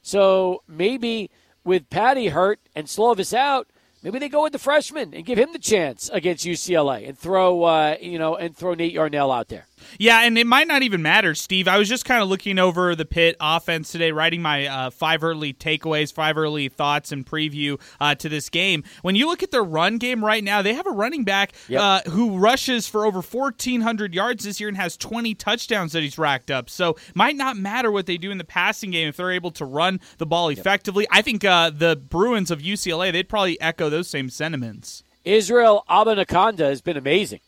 So 0.03 0.63
maybe 0.67 1.31
with 1.63 1.89
Patti 1.89 2.29
hurt 2.29 2.59
and 2.75 2.89
Slovis 2.89 3.33
out, 3.33 3.69
maybe 4.03 4.19
they 4.19 4.29
go 4.29 4.43
with 4.43 4.53
the 4.53 4.59
freshman 4.59 5.15
and 5.15 5.25
give 5.25 5.39
him 5.39 5.53
the 5.53 5.61
chance 5.61 6.11
against 6.13 6.45
UCLA 6.45 7.09
and 7.09 7.17
throw, 7.17 7.63
uh, 7.63 7.97
you 8.01 8.19
know, 8.19 8.35
and 8.35 8.57
throw 8.57 8.75
Nate 8.75 8.93
Yarnell 8.93 9.31
out 9.31 9.49
there. 9.49 9.69
Yeah, 9.99 10.23
and 10.23 10.37
it 10.39 10.47
might 10.47 10.69
not 10.69 10.83
even 10.83 11.03
matter, 11.03 11.35
Steve. 11.35 11.69
I 11.69 11.79
was 11.79 11.89
just 11.89 12.05
kind 12.05 12.23
of 12.23 12.29
looking 12.29 12.59
over 12.59 12.95
the 12.95 13.05
Pitt 13.05 13.37
offense 13.41 13.93
today, 13.93 14.13
writing 14.13 14.43
my 14.43 14.67
uh, 14.67 14.91
five 14.91 15.25
early 15.25 15.53
takeaways, 15.53 16.13
five 16.13 16.37
early 16.37 16.69
thoughts, 16.69 17.13
and 17.13 17.25
preview 17.27 17.81
uh, 18.01 18.15
to 18.17 18.29
this 18.29 18.49
game. 18.49 18.85
When 19.03 19.17
you 19.17 19.27
look 19.27 19.43
at 19.43 19.51
their 19.51 19.65
run 19.65 19.99
game 19.99 20.25
right 20.25 20.43
now, 20.43 20.63
they 20.63 20.75
have 20.75 20.87
a 20.87 20.91
running 20.91 21.25
back 21.25 21.53
yep. 21.69 21.81
uh, 21.81 22.11
who 22.11 22.39
rushes 22.39 22.87
for 22.87 23.07
over 23.07 23.21
1,400 23.21 24.15
yards 24.15 24.45
this 24.45 24.61
year 24.61 24.69
and 24.69 24.77
has 24.77 24.97
20 24.97 25.35
touchdowns 25.35 25.93
that 25.93 26.03
he's 26.03 26.19
racked 26.19 26.51
up. 26.51 26.71
So, 26.71 26.97
might 27.15 27.37
not 27.37 27.57
matter 27.57 27.91
what 27.91 28.07
they 28.07 28.17
do 28.17 28.31
in 28.31 28.39
the 28.39 28.45
passing 28.45 28.91
game 28.91 29.09
if 29.09 29.17
they're 29.17 29.33
able 29.33 29.51
to 29.53 29.65
run 29.65 30.01
the 30.19 30.27
ball 30.27 30.49
effectively. 30.49 31.05
Yep. 31.05 31.11
I 31.13 31.23
think 31.23 31.45
uh, 31.45 31.71
the 31.71 31.97
Bruins 31.97 32.51
of 32.51 32.61
UCLA, 32.61 33.13
they'd 33.13 33.29
probably 33.29 33.61
echo 33.61 33.89
those 33.91 34.09
same 34.09 34.31
sentiments. 34.31 35.03
Israel 35.25 35.85
Abanikanda 35.89 36.69
has 36.69 36.83
been 36.83 36.97
amazing. 36.97 37.41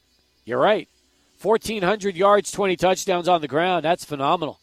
You're 0.45 0.59
right. 0.59 0.89
1,400 1.41 2.17
yards, 2.17 2.51
20 2.51 2.77
touchdowns 2.77 3.29
on 3.29 3.41
the 3.41 3.49
ground. 3.49 3.85
That's 3.85 4.05
phenomenal. 4.05 4.61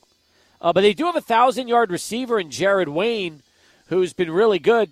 Uh, 0.62 0.72
but 0.72 0.82
they 0.82 0.94
do 0.94 1.06
have 1.06 1.15
a 1.15 1.18
1,000 1.18 1.68
yard 1.68 1.92
receiver 1.92 2.39
in 2.39 2.50
Jared 2.50 2.89
Wayne, 2.89 3.44
who's 3.88 4.13
been 4.13 4.32
really 4.32 4.60
good. 4.60 4.92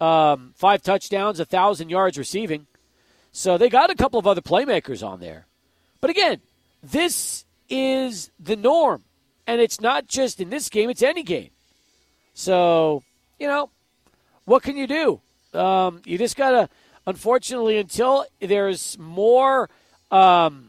Um, 0.00 0.52
five 0.56 0.82
touchdowns, 0.82 1.40
a 1.40 1.42
1,000 1.42 1.88
yards 1.88 2.18
receiving. 2.18 2.66
So 3.32 3.58
they 3.58 3.68
got 3.68 3.90
a 3.90 3.94
couple 3.94 4.18
of 4.18 4.26
other 4.26 4.40
playmakers 4.40 5.06
on 5.06 5.20
there. 5.20 5.46
But 6.00 6.10
again, 6.10 6.40
this 6.82 7.44
is 7.68 8.30
the 8.38 8.56
norm. 8.56 9.04
And 9.46 9.60
it's 9.60 9.80
not 9.80 10.06
just 10.06 10.40
in 10.40 10.50
this 10.50 10.68
game, 10.68 10.90
it's 10.90 11.02
any 11.02 11.22
game. 11.22 11.50
So, 12.34 13.02
you 13.38 13.48
know, 13.48 13.70
what 14.44 14.62
can 14.62 14.76
you 14.76 14.86
do? 14.86 15.20
Um, 15.58 16.02
you 16.04 16.18
just 16.18 16.36
got 16.36 16.50
to, 16.50 16.68
unfortunately, 17.06 17.78
until 17.78 18.26
there's 18.40 18.98
more 18.98 19.70
um, 20.10 20.67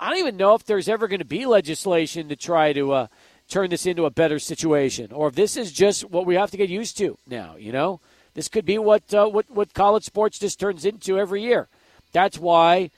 I 0.00 0.08
don't 0.08 0.18
even 0.18 0.38
know 0.38 0.54
if 0.54 0.64
there's 0.64 0.88
ever 0.88 1.08
going 1.08 1.18
to 1.18 1.26
be 1.26 1.44
legislation 1.44 2.30
to 2.30 2.36
try 2.36 2.72
to 2.72 2.92
uh, 2.92 3.06
turn 3.50 3.68
this 3.68 3.84
into 3.84 4.06
a 4.06 4.10
better 4.10 4.38
situation, 4.38 5.12
or 5.12 5.28
if 5.28 5.34
this 5.34 5.58
is 5.58 5.72
just 5.72 6.10
what 6.10 6.24
we 6.24 6.36
have 6.36 6.50
to 6.52 6.56
get 6.56 6.70
used 6.70 6.96
to 6.98 7.18
now. 7.26 7.56
You 7.56 7.70
know, 7.70 8.00
this 8.32 8.48
could 8.48 8.64
be 8.64 8.78
what 8.78 9.12
uh, 9.12 9.26
what 9.26 9.50
what 9.50 9.74
college 9.74 10.04
sports 10.04 10.38
just 10.38 10.58
turns 10.58 10.86
into 10.86 11.18
every 11.18 11.42
year. 11.42 11.68
That's 12.12 12.38
why 12.38 12.90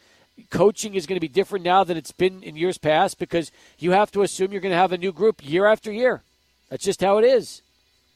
coaching 0.51 0.95
is 0.95 1.07
going 1.07 1.17
to 1.17 1.21
be 1.21 1.29
different 1.29 1.65
now 1.65 1.83
than 1.83 1.97
it's 1.97 2.13
been 2.13 2.41
in 2.45 2.57
years 2.57 2.79
past 2.79 3.19
because 3.19 3.51
you 3.81 3.91
have 3.91 4.13
to 4.13 4.23
assume 4.23 4.53
you're 4.53 4.61
going 4.61 4.71
to 4.71 4.79
have 4.79 4.93
a 4.93 4.99
new 4.99 5.13
group 5.13 5.45
year 5.45 5.67
after 5.67 5.91
year. 5.91 6.23
That's 6.71 6.85
just 6.85 7.01
how 7.01 7.19
it 7.19 7.25
is. 7.25 7.63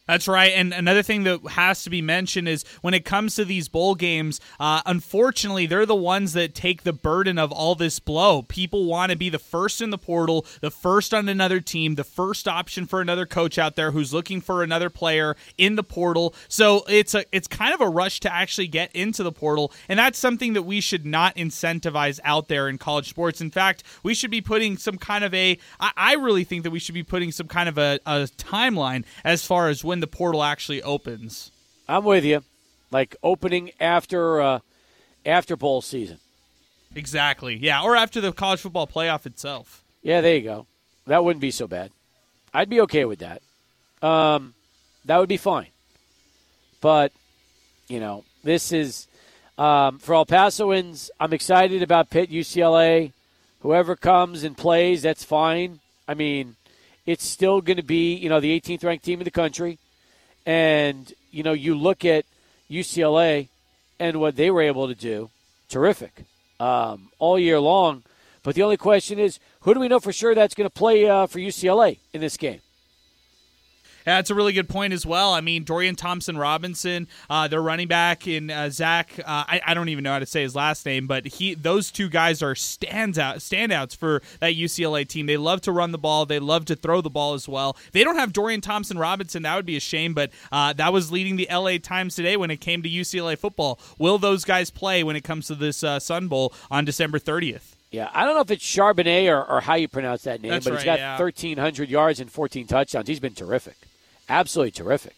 That's 0.07 0.29
right. 0.29 0.53
And 0.55 0.73
another 0.73 1.03
thing 1.03 1.25
that 1.25 1.41
has 1.51 1.83
to 1.83 1.91
be 1.91 2.01
mentioned 2.01 2.49
is 2.49 2.65
when 2.81 2.95
it 2.95 3.05
comes 3.05 3.35
to 3.35 3.45
these 3.45 3.69
bowl 3.69 3.97
games, 3.97 4.41
uh, 4.61 4.81
unfortunately, 4.87 5.67
they're 5.67 5.85
the 5.85 5.97
ones 5.97 6.33
that 6.35 6.55
take 6.55 6.85
the 6.85 6.93
burden 6.93 7.39
of 7.39 7.51
all 7.51 7.75
this 7.75 7.99
blow. 7.99 8.43
People 8.43 8.85
want 8.85 9.11
to 9.11 9.19
be 9.19 9.29
the 9.29 9.41
first 9.41 9.83
in 9.83 9.91
the 9.91 9.99
portal, 9.99 10.47
the 10.61 10.71
first 10.71 11.13
on 11.13 11.29
another 11.29 11.61
team, 11.61 11.97
the 11.97 12.05
first 12.05 12.47
option 12.47 12.87
for 12.87 13.01
another 13.01 13.27
coach 13.27 13.59
out 13.59 13.75
there 13.75 13.91
who's 13.91 14.15
looking 14.15 14.41
for 14.41 14.63
another 14.63 14.91
player 14.91 15.37
in 15.59 15.75
the 15.75 15.83
portal. 15.83 16.35
So 16.47 16.85
it's 16.89 17.15
a 17.15 17.25
it's 17.33 17.49
kind 17.49 17.75
of 17.75 17.81
a 17.81 17.89
rush 17.89 18.21
to 18.21 18.33
actually 18.33 18.69
get 18.69 18.95
into 18.95 19.25
the 19.25 19.33
portal, 19.33 19.73
and 19.89 19.99
that's 19.99 20.19
something 20.19 20.53
that 20.53 20.63
we 20.63 20.81
should 20.81 21.05
not 21.05 21.35
incentivize 21.35 22.21
out 22.23 22.47
there 22.47 22.69
in 22.69 22.79
college 22.79 23.09
sports. 23.09 23.41
In 23.41 23.51
fact, 23.51 23.83
we 24.05 24.15
should 24.15 24.31
be 24.31 24.41
putting 24.41 24.77
some 24.77 24.99
kind 24.99 25.25
of 25.25 25.35
a. 25.35 25.59
I, 25.81 25.91
I 25.97 26.15
really 26.15 26.45
think 26.45 26.63
that 26.63 26.71
we 26.71 26.79
should 26.79 26.95
be 26.95 27.03
putting 27.03 27.33
some 27.33 27.49
kind 27.49 27.69
of 27.69 27.77
a, 27.77 27.99
a 28.07 28.29
timeline 28.39 29.05
as 29.25 29.45
far 29.45 29.69
as 29.69 29.83
when 29.83 29.96
when 29.97 30.03
the 30.03 30.07
portal 30.07 30.43
actually 30.43 30.83
opens. 30.83 31.51
I'm 31.89 32.05
with 32.05 32.23
you. 32.23 32.45
Like 32.91 33.17
opening 33.23 33.71
after 33.81 34.43
uh, 34.43 34.59
after 35.25 35.57
bowl 35.57 35.81
season. 35.81 36.19
Exactly. 36.95 37.57
Yeah, 37.57 37.83
or 37.83 37.97
after 37.97 38.21
the 38.21 38.31
college 38.31 38.61
football 38.61 38.87
playoff 38.87 39.25
itself. 39.25 39.83
Yeah, 40.03 40.21
there 40.21 40.37
you 40.37 40.43
go. 40.43 40.67
That 41.07 41.25
wouldn't 41.25 41.41
be 41.41 41.51
so 41.51 41.67
bad. 41.67 41.93
I'd 42.53 42.69
be 42.69 42.83
okay 42.83 43.07
with 43.07 43.21
that. 43.21 43.41
Um, 44.07 44.53
that 45.07 45.17
would 45.19 45.31
be 45.31 45.39
fine. 45.39 45.69
But 46.83 47.13
you 47.89 47.99
know, 47.99 48.25
this 48.45 48.73
is 48.73 49.09
um, 49.57 49.99
for 49.99 50.15
El 50.15 50.27
Pasoans. 50.27 51.09
I'm 51.19 51.33
excited 51.33 51.83
about 51.83 52.11
Pitt, 52.11 52.31
UCLA. 52.31 53.13
Whoever 53.61 53.97
comes 53.97 54.45
and 54.45 54.59
plays, 54.59 55.01
that's 55.01 55.25
fine. 55.25 55.81
I 56.07 56.13
mean, 56.13 56.57
it's 57.07 57.25
still 57.25 57.63
going 57.63 57.79
to 57.79 57.83
be 57.83 58.15
you 58.15 58.29
know 58.29 58.41
the 58.41 58.61
18th 58.61 58.85
ranked 58.85 59.07
team 59.07 59.21
in 59.21 59.25
the 59.25 59.31
country. 59.31 59.79
And, 60.47 61.13
you 61.31 61.43
know, 61.43 61.53
you 61.53 61.75
look 61.75 62.05
at 62.05 62.25
UCLA 62.71 63.49
and 63.99 64.21
what 64.21 64.37
they 64.37 64.51
were 64.51 64.63
able 64.63 64.89
to 64.89 64.95
do, 64.95 65.31
terrific 65.69 66.25
um, 66.61 67.09
all 67.19 67.39
year 67.39 67.61
long. 67.61 68.03
But 68.43 68.55
the 68.55 68.63
only 68.63 68.77
question 68.77 69.19
is, 69.19 69.41
who 69.61 69.75
do 69.75 69.81
we 69.81 69.89
know 69.89 69.99
for 69.99 70.13
sure 70.13 70.35
that's 70.35 70.55
going 70.55 70.69
to 70.69 70.75
play 70.75 71.09
uh, 71.09 71.27
for 71.27 71.41
UCLA 71.41 71.99
in 72.13 72.21
this 72.21 72.37
game? 72.37 72.61
Yeah, 74.07 74.17
that's 74.19 74.31
a 74.31 74.37
really 74.37 74.53
good 74.53 74.69
point 74.69 74.93
as 74.93 75.05
well. 75.05 75.33
I 75.33 75.41
mean, 75.41 75.65
Dorian 75.65 75.97
Thompson 75.97 76.39
Robinson, 76.39 77.09
uh, 77.29 77.49
their 77.49 77.61
running 77.61 77.89
back 77.89 78.29
in 78.29 78.53
uh, 78.53 78.71
Zach. 78.71 79.19
Uh, 79.19 79.23
I, 79.27 79.61
I, 79.67 79.75
don't 79.75 79.89
even 79.89 80.05
know 80.05 80.13
how 80.13 80.21
to 80.21 80.27
say 80.27 80.43
his 80.43 80.55
last 80.55 80.87
name, 80.87 81.09
but 81.09 81.27
he 81.27 81.55
those 81.55 81.91
two 81.91 82.09
guys 82.09 82.41
are 82.41 82.55
stands 82.55 83.19
out 83.19 83.39
standouts 83.39 83.97
for 83.97 84.23
that 84.39 84.55
UCLA 84.55 85.09
team. 85.09 85.27
They 85.27 85.37
love 85.37 85.61
to 85.63 85.73
run 85.73 85.91
the 85.91 85.99
ball. 85.99 86.25
They 86.25 86.39
love 86.39 86.67
to 86.67 86.77
throw 86.77 87.01
the 87.01 87.11
ball 87.11 87.35
as 87.35 87.49
well. 87.49 87.77
They 87.91 88.05
don't 88.05 88.15
have 88.15 88.33
Dorian 88.33 88.61
Thompson 88.61 88.97
Robinson. 88.97 89.43
That 89.43 89.57
would 89.57 89.67
be 89.67 89.77
a 89.77 89.81
shame, 89.81 90.15
but 90.15 90.31
uh, 90.53 90.73
that 90.75 90.93
was 90.93 91.11
leading 91.11 91.35
the 91.35 91.49
LA 91.51 91.79
Times 91.79 92.15
today 92.15 92.37
when 92.37 92.53
it 92.53 92.61
came 92.61 92.85
to 92.85 92.89
UCLA 92.89 93.37
football. 93.37 93.81
Will 93.99 94.19
those 94.19 94.45
guys 94.45 94.71
play 94.71 95.03
when 95.03 95.17
it 95.17 95.25
comes 95.25 95.49
to 95.49 95.57
this 95.57 95.83
uh, 95.83 95.99
Sun 95.99 96.29
Bowl 96.29 96.53
on 96.71 96.85
December 96.85 97.19
30th? 97.19 97.75
Yeah, 97.91 98.11
I 98.13 98.25
don't 98.25 98.35
know 98.35 98.41
if 98.41 98.51
it's 98.53 98.65
Charbonnet 98.65 99.29
or, 99.29 99.45
or 99.45 99.61
how 99.61 99.75
you 99.75 99.89
pronounce 99.89 100.23
that 100.25 100.43
name, 100.43 100.51
That's 100.51 100.65
but 100.65 100.73
right, 100.73 100.79
he's 100.79 100.85
got 100.85 100.99
yeah. 101.01 101.19
1,300 101.19 101.89
yards 101.89 102.21
and 102.21 102.31
14 102.31 102.67
touchdowns. 102.69 103.09
He's 103.09 103.21
been 103.21 103.35
terrific 103.35 103.77
absolutely 104.29 104.73
terrific. 104.73 105.15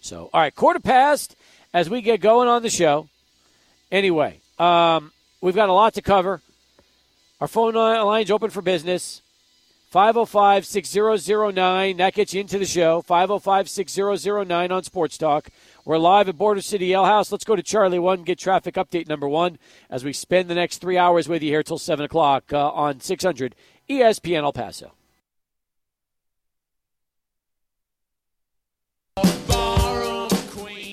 So, 0.00 0.30
all 0.32 0.40
right, 0.40 0.54
quarter 0.54 0.80
past 0.80 1.36
as 1.72 1.90
we 1.90 2.02
get 2.02 2.20
going 2.20 2.48
on 2.48 2.62
the 2.62 2.70
show. 2.70 3.08
Anyway, 3.90 4.40
um, 4.58 5.12
we've 5.40 5.54
got 5.54 5.68
a 5.68 5.72
lot 5.72 5.94
to 5.94 6.02
cover. 6.02 6.40
Our 7.40 7.48
phone 7.48 7.74
line's 7.74 8.30
open 8.30 8.50
for 8.50 8.62
business. 8.62 9.22
505 9.90 10.66
6009. 10.66 11.96
That 11.96 12.12
gets 12.12 12.34
you 12.34 12.40
into 12.42 12.58
the 12.58 12.66
show. 12.66 13.00
505 13.02 13.70
6009 13.70 14.72
on 14.72 14.82
Sports 14.82 15.16
Talk. 15.16 15.48
We're 15.84 15.96
live 15.96 16.28
at 16.28 16.36
Border 16.36 16.60
City 16.60 16.92
Ale 16.92 17.06
House. 17.06 17.32
Let's 17.32 17.44
go 17.44 17.56
to 17.56 17.62
Charlie 17.62 17.98
1, 17.98 18.24
get 18.24 18.38
traffic 18.38 18.74
update 18.74 19.08
number 19.08 19.26
one 19.26 19.58
as 19.88 20.04
we 20.04 20.12
spend 20.12 20.50
the 20.50 20.54
next 20.54 20.78
three 20.78 20.98
hours 20.98 21.26
with 21.26 21.42
you 21.42 21.48
here 21.48 21.62
till 21.62 21.78
7 21.78 22.04
o'clock 22.04 22.52
uh, 22.52 22.68
on 22.70 23.00
600 23.00 23.54
ESPN 23.88 24.42
El 24.42 24.52
Paso. 24.52 24.92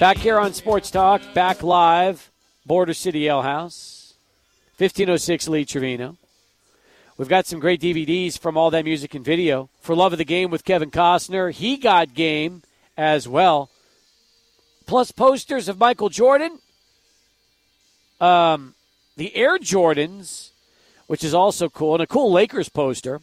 Back 0.05 0.17
here 0.17 0.39
on 0.39 0.53
Sports 0.53 0.91
Talk, 0.91 1.23
back 1.33 1.63
live, 1.63 2.29
Border 2.63 2.93
City 2.93 3.25
Ale 3.27 3.41
House, 3.41 4.13
1506 4.77 5.47
Lee 5.47 5.65
Trevino. 5.65 6.15
We've 7.17 7.27
got 7.27 7.47
some 7.47 7.59
great 7.59 7.81
DVDs 7.81 8.37
from 8.37 8.55
All 8.55 8.69
That 8.69 8.85
Music 8.85 9.15
and 9.15 9.25
Video. 9.25 9.67
For 9.81 9.95
Love 9.95 10.11
of 10.11 10.19
the 10.19 10.23
Game 10.23 10.51
with 10.51 10.63
Kevin 10.63 10.91
Costner, 10.91 11.51
he 11.51 11.77
got 11.77 12.13
game 12.13 12.61
as 12.95 13.27
well. 13.27 13.71
Plus 14.85 15.11
posters 15.11 15.67
of 15.67 15.79
Michael 15.79 16.09
Jordan, 16.09 16.59
um, 18.21 18.75
the 19.17 19.35
Air 19.35 19.57
Jordans, 19.57 20.51
which 21.07 21.23
is 21.23 21.33
also 21.33 21.67
cool, 21.67 21.95
and 21.95 22.03
a 22.03 22.05
cool 22.05 22.31
Lakers 22.31 22.69
poster. 22.69 23.21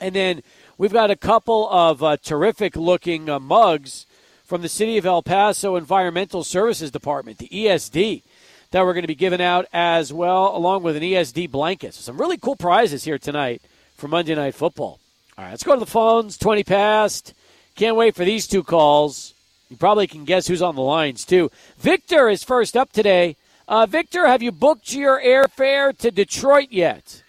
And 0.00 0.14
then 0.14 0.42
we've 0.78 0.94
got 0.94 1.10
a 1.10 1.16
couple 1.16 1.68
of 1.68 2.02
uh, 2.02 2.16
terrific 2.16 2.74
looking 2.74 3.28
uh, 3.28 3.38
mugs 3.38 4.06
from 4.48 4.62
the 4.62 4.68
City 4.68 4.96
of 4.96 5.04
El 5.04 5.22
Paso 5.22 5.76
Environmental 5.76 6.42
Services 6.42 6.90
Department, 6.90 7.36
the 7.36 7.50
ESD, 7.50 8.22
that 8.70 8.82
we're 8.82 8.94
going 8.94 9.02
to 9.02 9.06
be 9.06 9.14
giving 9.14 9.42
out 9.42 9.66
as 9.74 10.10
well, 10.10 10.56
along 10.56 10.82
with 10.82 10.96
an 10.96 11.02
ESD 11.02 11.50
blanket. 11.50 11.92
So 11.92 12.00
some 12.00 12.18
really 12.18 12.38
cool 12.38 12.56
prizes 12.56 13.04
here 13.04 13.18
tonight 13.18 13.60
for 13.94 14.08
Monday 14.08 14.34
Night 14.34 14.54
Football. 14.54 15.00
All 15.36 15.44
right, 15.44 15.50
let's 15.50 15.64
go 15.64 15.74
to 15.74 15.80
the 15.80 15.84
phones. 15.84 16.38
20 16.38 16.64
past. 16.64 17.34
Can't 17.76 17.94
wait 17.94 18.14
for 18.14 18.24
these 18.24 18.46
two 18.46 18.64
calls. 18.64 19.34
You 19.68 19.76
probably 19.76 20.06
can 20.06 20.24
guess 20.24 20.46
who's 20.46 20.62
on 20.62 20.76
the 20.76 20.80
lines, 20.80 21.26
too. 21.26 21.50
Victor 21.76 22.30
is 22.30 22.42
first 22.42 22.74
up 22.74 22.90
today. 22.90 23.36
Uh, 23.68 23.84
Victor, 23.84 24.26
have 24.26 24.42
you 24.42 24.50
booked 24.50 24.94
your 24.94 25.20
airfare 25.20 25.96
to 25.98 26.10
Detroit 26.10 26.68
yet? 26.70 27.22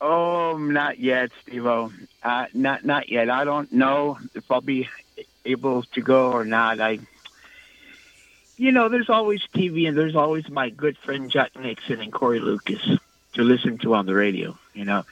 Oh, 0.00 0.58
not 0.58 0.98
yet, 0.98 1.30
Steve. 1.42 1.64
Uh, 1.64 1.88
not 2.52 2.84
not 2.84 3.08
yet. 3.08 3.30
I 3.30 3.44
don't 3.44 3.72
know 3.72 4.18
if 4.34 4.50
I'll 4.50 4.60
be 4.60 4.88
able 5.46 5.82
to 5.82 6.00
go 6.00 6.32
or 6.32 6.44
not. 6.44 6.80
I, 6.80 6.98
you 8.56 8.72
know, 8.72 8.88
there's 8.88 9.10
always 9.10 9.42
TV 9.54 9.88
and 9.88 9.96
there's 9.96 10.16
always 10.16 10.48
my 10.48 10.70
good 10.70 10.96
friend 10.98 11.30
Jack 11.30 11.58
Nixon 11.58 12.00
and 12.00 12.12
Corey 12.12 12.40
Lucas 12.40 12.82
to 13.34 13.42
listen 13.42 13.78
to 13.78 13.94
on 13.94 14.06
the 14.06 14.14
radio. 14.14 14.58
You 14.74 14.84
know, 14.84 15.04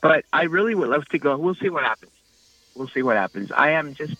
but 0.00 0.24
I 0.32 0.44
really 0.44 0.74
would 0.74 0.88
love 0.88 1.06
to 1.08 1.18
go. 1.18 1.36
We'll 1.36 1.54
see 1.54 1.70
what 1.70 1.84
happens. 1.84 2.12
We'll 2.74 2.88
see 2.88 3.02
what 3.02 3.16
happens. 3.16 3.50
I 3.52 3.70
am 3.70 3.94
just 3.94 4.14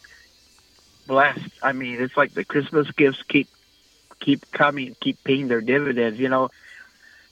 blessed. 1.07 1.50
I 1.62 1.73
mean, 1.73 2.00
it's 2.00 2.17
like 2.17 2.35
the 2.35 2.45
Christmas 2.45 2.91
gifts 2.93 3.23
keep 3.23 3.49
keep 4.21 4.50
coming, 4.53 4.95
keep 5.00 5.23
paying 5.25 5.49
their 5.49 5.61
dividends. 5.61 6.19
You 6.21 6.29
know, 6.29 6.50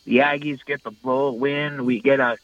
the 0.04 0.18
Aggies 0.18 0.64
get 0.64 0.82
the 0.82 0.90
blow 0.90 1.32
win. 1.32 1.84
We 1.84 2.00
get 2.00 2.20
a 2.20 2.38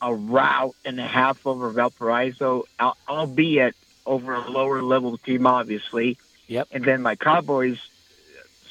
a 0.00 0.14
route 0.14 0.76
and 0.84 1.00
a 1.00 1.06
half 1.06 1.46
over 1.46 1.70
Valparaiso, 1.70 2.64
albeit 3.08 3.74
over 4.08 4.34
a 4.34 4.50
lower 4.50 4.82
level 4.82 5.18
team, 5.18 5.46
obviously. 5.46 6.18
Yep. 6.48 6.68
And 6.72 6.84
then 6.84 7.02
my 7.02 7.14
Cowboys 7.14 7.78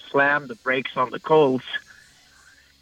slam 0.10 0.48
the 0.48 0.56
brakes 0.56 0.98
on 0.98 1.12
the 1.12 1.20
Colts. 1.20 1.66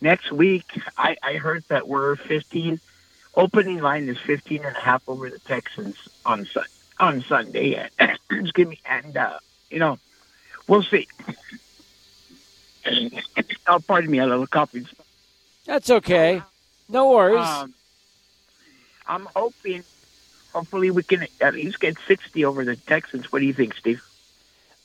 Next 0.02 0.32
week, 0.32 0.66
I, 0.98 1.18
I 1.22 1.34
heard 1.34 1.64
that 1.68 1.88
we're 1.88 2.16
15. 2.16 2.80
Opening 3.36 3.82
line 3.82 4.08
is 4.08 4.18
15 4.20 4.64
and 4.64 4.76
a 4.76 4.80
half 4.80 5.08
over 5.08 5.30
the 5.30 5.40
Texans 5.40 5.98
on 6.26 6.48
on 7.00 7.22
Sunday. 7.22 7.90
Excuse 8.00 8.56
me. 8.56 8.80
And, 8.86 9.18
uh, 9.18 9.40
you 9.70 9.80
know, 9.80 10.00
we'll 10.68 10.84
see. 10.84 11.08
oh, 13.68 13.80
pardon 13.86 14.10
me, 14.10 14.20
a 14.20 14.26
little 14.26 14.48
coffee. 14.48 14.86
That's 15.66 15.90
okay. 15.90 16.42
No 16.88 17.12
worries. 17.12 17.46
Um, 17.46 17.74
I'm 19.08 19.28
hoping, 19.36 19.84
hopefully, 20.56 20.90
we 20.90 21.04
can 21.04 21.28
at 21.42 21.54
least 21.54 21.82
get 21.82 21.98
60 22.08 22.46
over 22.46 22.64
the 22.64 22.78
Texans. 22.78 23.32
What 23.32 23.40
do 23.40 23.46
you 23.46 23.54
think, 23.54 23.76
Steve? 23.76 24.02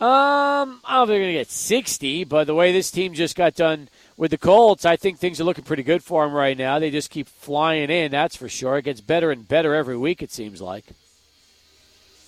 Um, 0.00 0.81
I 0.85 0.97
don't 0.97 0.97
know 0.97 1.03
if 1.03 1.09
they're 1.09 1.19
going 1.19 1.33
to 1.33 1.39
get 1.39 1.50
60, 1.50 2.25
but 2.25 2.47
the 2.47 2.55
way 2.55 2.73
this 2.73 2.91
team 2.91 3.15
just 3.15 3.37
got 3.37 3.55
done 3.55 3.89
with 4.17 4.33
the 4.33 4.39
Colts, 4.39 4.85
I 4.85 4.97
think 4.97 5.19
things 5.19 5.41
are 5.41 5.45
looking 5.45 5.65
pretty 5.65 5.83
good 5.83 6.03
for 6.03 6.25
them 6.25 6.35
right 6.35 6.57
now. 6.57 6.79
They 6.79 6.91
just 6.91 7.11
keep 7.11 7.29
flying 7.29 7.91
in, 7.91 8.11
that's 8.11 8.35
for 8.35 8.49
sure. 8.49 8.79
It 8.79 8.87
gets 8.87 9.00
better 9.00 9.31
and 9.31 9.47
better 9.47 9.75
every 9.75 9.97
week, 9.97 10.23
it 10.23 10.33
seems 10.33 10.61
like. 10.61 10.87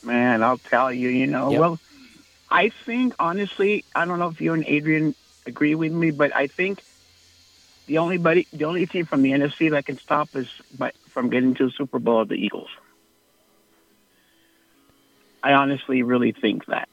Man, 0.05 0.43
I'll 0.43 0.59
tell 0.59 0.93
you, 0.93 1.09
you 1.09 1.27
know, 1.27 1.51
yep. 1.51 1.61
well, 1.61 1.79
I 2.51 2.69
think, 2.69 3.15
honestly, 3.19 3.85
I 3.95 4.05
don't 4.05 4.19
know 4.19 4.29
if 4.29 4.41
you 4.41 4.53
and 4.53 4.65
Adrian 4.67 5.15
agree 5.47 5.75
with 5.75 5.93
me, 5.93 6.11
but 6.11 6.37
I 6.37 6.49
think 6.49 6.83
the 7.87 7.99
only 7.99 8.19
buddy, 8.19 8.47
the 8.53 8.67
only 8.67 8.87
team 8.87 9.07
from 9.07 9.23
the 9.23 9.33
NFC 9.33 9.71
that 9.71 9.87
can 9.87 9.99
stop 9.99 10.35
us 10.37 10.49
by, 10.77 10.93
from 11.09 11.31
getting 11.31 11.55
to 11.55 11.67
the 11.67 11.73
Super 11.73 11.99
Bowl 11.99 12.19
are 12.19 12.25
the 12.27 12.35
Eagles. 12.35 12.69
I 15.43 15.53
honestly 15.53 16.03
really 16.03 16.33
think 16.33 16.67
that. 16.67 16.89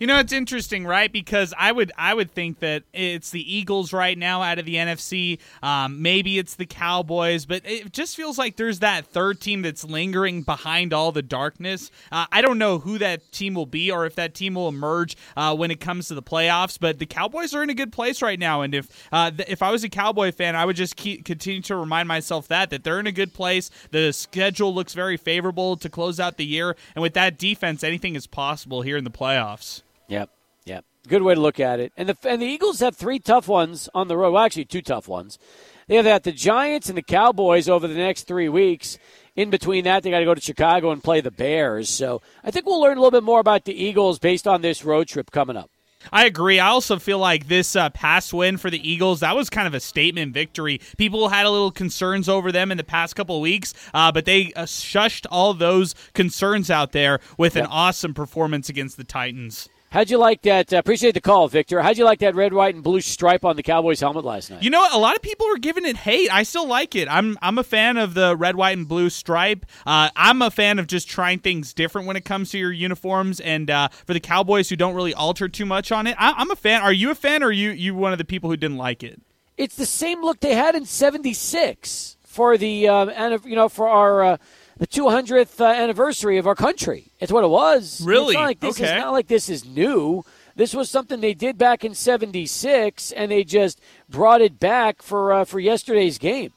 You 0.00 0.06
know, 0.06 0.18
it's 0.18 0.32
interesting, 0.32 0.86
right? 0.86 1.12
Because 1.12 1.52
I 1.58 1.70
would 1.70 1.92
I 1.94 2.14
would 2.14 2.30
think 2.30 2.60
that 2.60 2.84
it's 2.94 3.28
the 3.32 3.54
Eagles 3.54 3.92
right 3.92 4.16
now 4.16 4.40
out 4.40 4.58
of 4.58 4.64
the 4.64 4.76
NFC. 4.76 5.38
Um, 5.62 6.00
maybe 6.00 6.38
it's 6.38 6.54
the 6.54 6.64
Cowboys, 6.64 7.44
but 7.44 7.60
it 7.66 7.92
just 7.92 8.16
feels 8.16 8.38
like 8.38 8.56
there's 8.56 8.78
that 8.78 9.04
third 9.04 9.42
team 9.42 9.60
that's 9.60 9.84
lingering 9.84 10.40
behind 10.40 10.94
all 10.94 11.12
the 11.12 11.20
darkness. 11.20 11.90
Uh, 12.10 12.24
I 12.32 12.40
don't 12.40 12.56
know 12.56 12.78
who 12.78 12.96
that 12.96 13.30
team 13.30 13.52
will 13.52 13.66
be 13.66 13.90
or 13.90 14.06
if 14.06 14.14
that 14.14 14.32
team 14.32 14.54
will 14.54 14.68
emerge 14.68 15.18
uh, 15.36 15.54
when 15.54 15.70
it 15.70 15.80
comes 15.80 16.08
to 16.08 16.14
the 16.14 16.22
playoffs. 16.22 16.80
But 16.80 16.98
the 16.98 17.04
Cowboys 17.04 17.52
are 17.52 17.62
in 17.62 17.68
a 17.68 17.74
good 17.74 17.92
place 17.92 18.22
right 18.22 18.38
now, 18.38 18.62
and 18.62 18.74
if 18.74 18.88
uh, 19.12 19.30
th- 19.30 19.50
if 19.50 19.60
I 19.62 19.70
was 19.70 19.84
a 19.84 19.90
Cowboy 19.90 20.32
fan, 20.32 20.56
I 20.56 20.64
would 20.64 20.76
just 20.76 20.96
keep, 20.96 21.26
continue 21.26 21.60
to 21.60 21.76
remind 21.76 22.08
myself 22.08 22.48
that 22.48 22.70
that 22.70 22.84
they're 22.84 23.00
in 23.00 23.06
a 23.06 23.12
good 23.12 23.34
place. 23.34 23.70
The 23.90 24.12
schedule 24.12 24.74
looks 24.74 24.94
very 24.94 25.18
favorable 25.18 25.76
to 25.76 25.90
close 25.90 26.18
out 26.18 26.38
the 26.38 26.46
year, 26.46 26.74
and 26.94 27.02
with 27.02 27.12
that 27.12 27.36
defense, 27.36 27.84
anything 27.84 28.16
is 28.16 28.26
possible 28.26 28.80
here 28.80 28.96
in 28.96 29.04
the 29.04 29.10
playoffs. 29.10 29.82
Yep. 30.10 30.28
Yep. 30.66 30.84
Good 31.08 31.22
way 31.22 31.34
to 31.34 31.40
look 31.40 31.60
at 31.60 31.80
it. 31.80 31.92
And 31.96 32.08
the 32.08 32.16
and 32.28 32.42
the 32.42 32.46
Eagles 32.46 32.80
have 32.80 32.96
three 32.96 33.18
tough 33.18 33.48
ones 33.48 33.88
on 33.94 34.08
the 34.08 34.16
road. 34.16 34.32
Well, 34.32 34.42
actually, 34.42 34.66
two 34.66 34.82
tough 34.82 35.08
ones. 35.08 35.38
They 35.86 35.96
have 35.96 36.04
that 36.04 36.24
the 36.24 36.32
Giants 36.32 36.88
and 36.88 36.98
the 36.98 37.02
Cowboys 37.02 37.68
over 37.68 37.88
the 37.88 37.94
next 37.94 38.24
three 38.24 38.48
weeks. 38.48 38.98
In 39.36 39.48
between 39.48 39.84
that, 39.84 40.02
they 40.02 40.10
got 40.10 40.18
to 40.18 40.24
go 40.24 40.34
to 40.34 40.40
Chicago 40.40 40.90
and 40.90 41.02
play 41.02 41.20
the 41.20 41.30
Bears. 41.30 41.88
So 41.88 42.20
I 42.44 42.50
think 42.50 42.66
we'll 42.66 42.80
learn 42.80 42.98
a 42.98 43.00
little 43.00 43.10
bit 43.10 43.22
more 43.24 43.40
about 43.40 43.64
the 43.64 43.72
Eagles 43.72 44.18
based 44.18 44.46
on 44.46 44.60
this 44.60 44.84
road 44.84 45.08
trip 45.08 45.30
coming 45.30 45.56
up. 45.56 45.70
I 46.12 46.26
agree. 46.26 46.58
I 46.58 46.68
also 46.68 46.98
feel 46.98 47.18
like 47.18 47.46
this 47.48 47.76
uh, 47.76 47.90
past 47.90 48.32
win 48.32 48.56
for 48.56 48.70
the 48.70 48.88
Eagles 48.88 49.20
that 49.20 49.36
was 49.36 49.50
kind 49.50 49.66
of 49.66 49.74
a 49.74 49.80
statement 49.80 50.32
victory. 50.32 50.80
People 50.96 51.28
had 51.28 51.46
a 51.46 51.50
little 51.50 51.70
concerns 51.70 52.28
over 52.28 52.50
them 52.50 52.70
in 52.70 52.78
the 52.78 52.84
past 52.84 53.16
couple 53.16 53.36
of 53.36 53.42
weeks, 53.42 53.74
uh, 53.92 54.10
but 54.10 54.24
they 54.24 54.52
uh, 54.54 54.64
shushed 54.64 55.26
all 55.30 55.54
those 55.54 55.94
concerns 56.14 56.70
out 56.70 56.92
there 56.92 57.20
with 57.36 57.54
yep. 57.54 57.64
an 57.64 57.70
awesome 57.70 58.14
performance 58.14 58.68
against 58.68 58.96
the 58.96 59.04
Titans. 59.04 59.68
How'd 59.90 60.08
you 60.08 60.18
like 60.18 60.42
that? 60.42 60.72
Uh, 60.72 60.76
appreciate 60.76 61.14
the 61.14 61.20
call, 61.20 61.48
Victor. 61.48 61.82
How'd 61.82 61.98
you 61.98 62.04
like 62.04 62.20
that 62.20 62.36
red, 62.36 62.52
white, 62.52 62.76
and 62.76 62.84
blue 62.84 63.00
stripe 63.00 63.44
on 63.44 63.56
the 63.56 63.62
Cowboys 63.64 63.98
helmet 63.98 64.24
last 64.24 64.48
night? 64.48 64.62
You 64.62 64.70
know 64.70 64.78
what? 64.78 64.94
A 64.94 64.98
lot 64.98 65.16
of 65.16 65.22
people 65.22 65.48
were 65.48 65.58
giving 65.58 65.84
it 65.84 65.96
hate. 65.96 66.32
I 66.32 66.44
still 66.44 66.66
like 66.68 66.94
it. 66.94 67.08
I'm 67.08 67.36
I'm 67.42 67.58
a 67.58 67.64
fan 67.64 67.96
of 67.96 68.14
the 68.14 68.36
red, 68.36 68.54
white, 68.54 68.78
and 68.78 68.86
blue 68.86 69.10
stripe. 69.10 69.66
Uh, 69.84 70.08
I'm 70.14 70.42
a 70.42 70.50
fan 70.52 70.78
of 70.78 70.86
just 70.86 71.08
trying 71.08 71.40
things 71.40 71.74
different 71.74 72.06
when 72.06 72.14
it 72.14 72.24
comes 72.24 72.52
to 72.52 72.58
your 72.58 72.70
uniforms. 72.70 73.40
And 73.40 73.68
uh, 73.68 73.88
for 73.88 74.14
the 74.14 74.20
Cowboys 74.20 74.68
who 74.68 74.76
don't 74.76 74.94
really 74.94 75.12
alter 75.12 75.48
too 75.48 75.66
much 75.66 75.90
on 75.90 76.06
it, 76.06 76.14
I, 76.20 76.40
am 76.40 76.52
a 76.52 76.56
fan. 76.56 76.82
Are 76.82 76.92
you 76.92 77.10
a 77.10 77.16
fan, 77.16 77.42
or 77.42 77.46
are 77.46 77.52
you 77.52 77.70
you 77.70 77.96
one 77.96 78.12
of 78.12 78.18
the 78.18 78.24
people 78.24 78.48
who 78.48 78.56
didn't 78.56 78.78
like 78.78 79.02
it? 79.02 79.20
It's 79.56 79.74
the 79.74 79.86
same 79.86 80.22
look 80.22 80.38
they 80.38 80.54
had 80.54 80.76
in 80.76 80.86
'76 80.86 82.16
for 82.22 82.56
the 82.56 82.86
um, 82.86 83.10
and 83.10 83.44
you 83.44 83.56
know 83.56 83.68
for 83.68 83.88
our 83.88 84.22
uh, 84.22 84.36
the 84.80 84.86
200th 84.86 85.60
uh, 85.60 85.66
anniversary 85.66 86.38
of 86.38 86.46
our 86.46 86.54
country. 86.54 87.12
It's 87.20 87.30
what 87.30 87.44
it 87.44 87.50
was. 87.50 88.00
Really? 88.02 88.28
It's 88.28 88.34
not 88.34 88.46
like 88.46 88.60
this 88.60 88.80
okay. 88.80 88.96
is 88.96 88.98
not 88.98 89.12
like 89.12 89.26
this 89.26 89.50
is 89.50 89.64
new. 89.66 90.24
This 90.56 90.74
was 90.74 90.88
something 90.88 91.20
they 91.20 91.34
did 91.34 91.58
back 91.58 91.84
in 91.84 91.94
'76, 91.94 93.12
and 93.12 93.30
they 93.30 93.44
just 93.44 93.78
brought 94.08 94.40
it 94.40 94.58
back 94.58 95.02
for 95.02 95.32
uh, 95.32 95.44
for 95.44 95.60
yesterday's 95.60 96.16
game. 96.16 96.52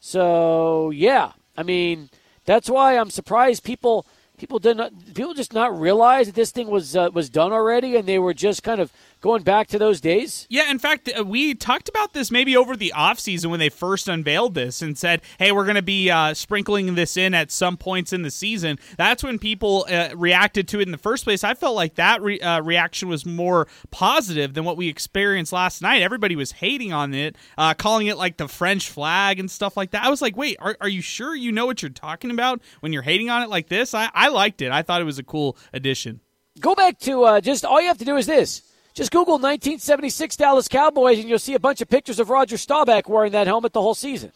So 0.00 0.90
yeah, 0.90 1.32
I 1.56 1.64
mean 1.64 2.10
that's 2.44 2.70
why 2.70 2.96
I'm 2.96 3.10
surprised 3.10 3.64
people 3.64 4.06
people 4.38 4.60
did 4.60 4.76
not 4.76 4.92
people 5.12 5.34
just 5.34 5.52
not 5.52 5.78
realize 5.78 6.26
that 6.26 6.36
this 6.36 6.52
thing 6.52 6.68
was 6.68 6.94
uh, 6.96 7.10
was 7.12 7.28
done 7.28 7.52
already, 7.52 7.96
and 7.96 8.06
they 8.06 8.20
were 8.20 8.34
just 8.34 8.62
kind 8.62 8.80
of 8.80 8.92
going 9.20 9.42
back 9.42 9.68
to 9.68 9.78
those 9.78 10.00
days? 10.00 10.46
Yeah, 10.48 10.70
in 10.70 10.78
fact, 10.78 11.10
uh, 11.16 11.24
we 11.24 11.54
talked 11.54 11.88
about 11.88 12.12
this 12.12 12.30
maybe 12.30 12.56
over 12.56 12.76
the 12.76 12.92
offseason 12.96 13.46
when 13.46 13.60
they 13.60 13.68
first 13.68 14.08
unveiled 14.08 14.54
this 14.54 14.82
and 14.82 14.96
said, 14.96 15.22
hey, 15.38 15.52
we're 15.52 15.64
going 15.64 15.76
to 15.76 15.82
be 15.82 16.10
uh, 16.10 16.34
sprinkling 16.34 16.94
this 16.94 17.16
in 17.16 17.34
at 17.34 17.50
some 17.50 17.76
points 17.76 18.12
in 18.12 18.22
the 18.22 18.30
season. 18.30 18.78
That's 18.96 19.22
when 19.22 19.38
people 19.38 19.86
uh, 19.90 20.10
reacted 20.14 20.68
to 20.68 20.80
it 20.80 20.84
in 20.84 20.92
the 20.92 20.98
first 20.98 21.24
place. 21.24 21.44
I 21.44 21.54
felt 21.54 21.74
like 21.74 21.96
that 21.96 22.22
re- 22.22 22.40
uh, 22.40 22.62
reaction 22.62 23.08
was 23.08 23.26
more 23.26 23.66
positive 23.90 24.54
than 24.54 24.64
what 24.64 24.76
we 24.76 24.88
experienced 24.88 25.52
last 25.52 25.82
night. 25.82 26.02
Everybody 26.02 26.36
was 26.36 26.52
hating 26.52 26.92
on 26.92 27.14
it, 27.14 27.36
uh, 27.56 27.74
calling 27.74 28.06
it 28.06 28.16
like 28.16 28.36
the 28.36 28.48
French 28.48 28.88
flag 28.88 29.40
and 29.40 29.50
stuff 29.50 29.76
like 29.76 29.90
that. 29.92 30.04
I 30.04 30.10
was 30.10 30.22
like, 30.22 30.36
wait, 30.36 30.56
are, 30.60 30.76
are 30.80 30.88
you 30.88 31.02
sure 31.02 31.34
you 31.34 31.52
know 31.52 31.66
what 31.66 31.82
you're 31.82 31.90
talking 31.90 32.30
about 32.30 32.60
when 32.80 32.92
you're 32.92 33.02
hating 33.02 33.30
on 33.30 33.42
it 33.42 33.48
like 33.48 33.68
this? 33.68 33.94
I, 33.94 34.10
I 34.14 34.28
liked 34.28 34.62
it. 34.62 34.70
I 34.70 34.82
thought 34.82 35.00
it 35.00 35.04
was 35.04 35.18
a 35.18 35.24
cool 35.24 35.56
addition. 35.72 36.20
Go 36.60 36.74
back 36.74 36.98
to 37.00 37.22
uh, 37.24 37.40
just 37.40 37.64
all 37.64 37.80
you 37.80 37.86
have 37.86 37.98
to 37.98 38.04
do 38.04 38.16
is 38.16 38.26
this 38.26 38.62
just 38.98 39.12
Google 39.12 39.34
1976 39.34 40.34
Dallas 40.34 40.66
Cowboys 40.66 41.20
and 41.20 41.28
you'll 41.28 41.38
see 41.38 41.54
a 41.54 41.60
bunch 41.60 41.80
of 41.80 41.88
pictures 41.88 42.18
of 42.18 42.30
Roger 42.30 42.56
Staubach 42.56 43.08
wearing 43.08 43.30
that 43.30 43.46
helmet 43.46 43.72
the 43.72 43.80
whole 43.80 43.94
season. 43.94 44.32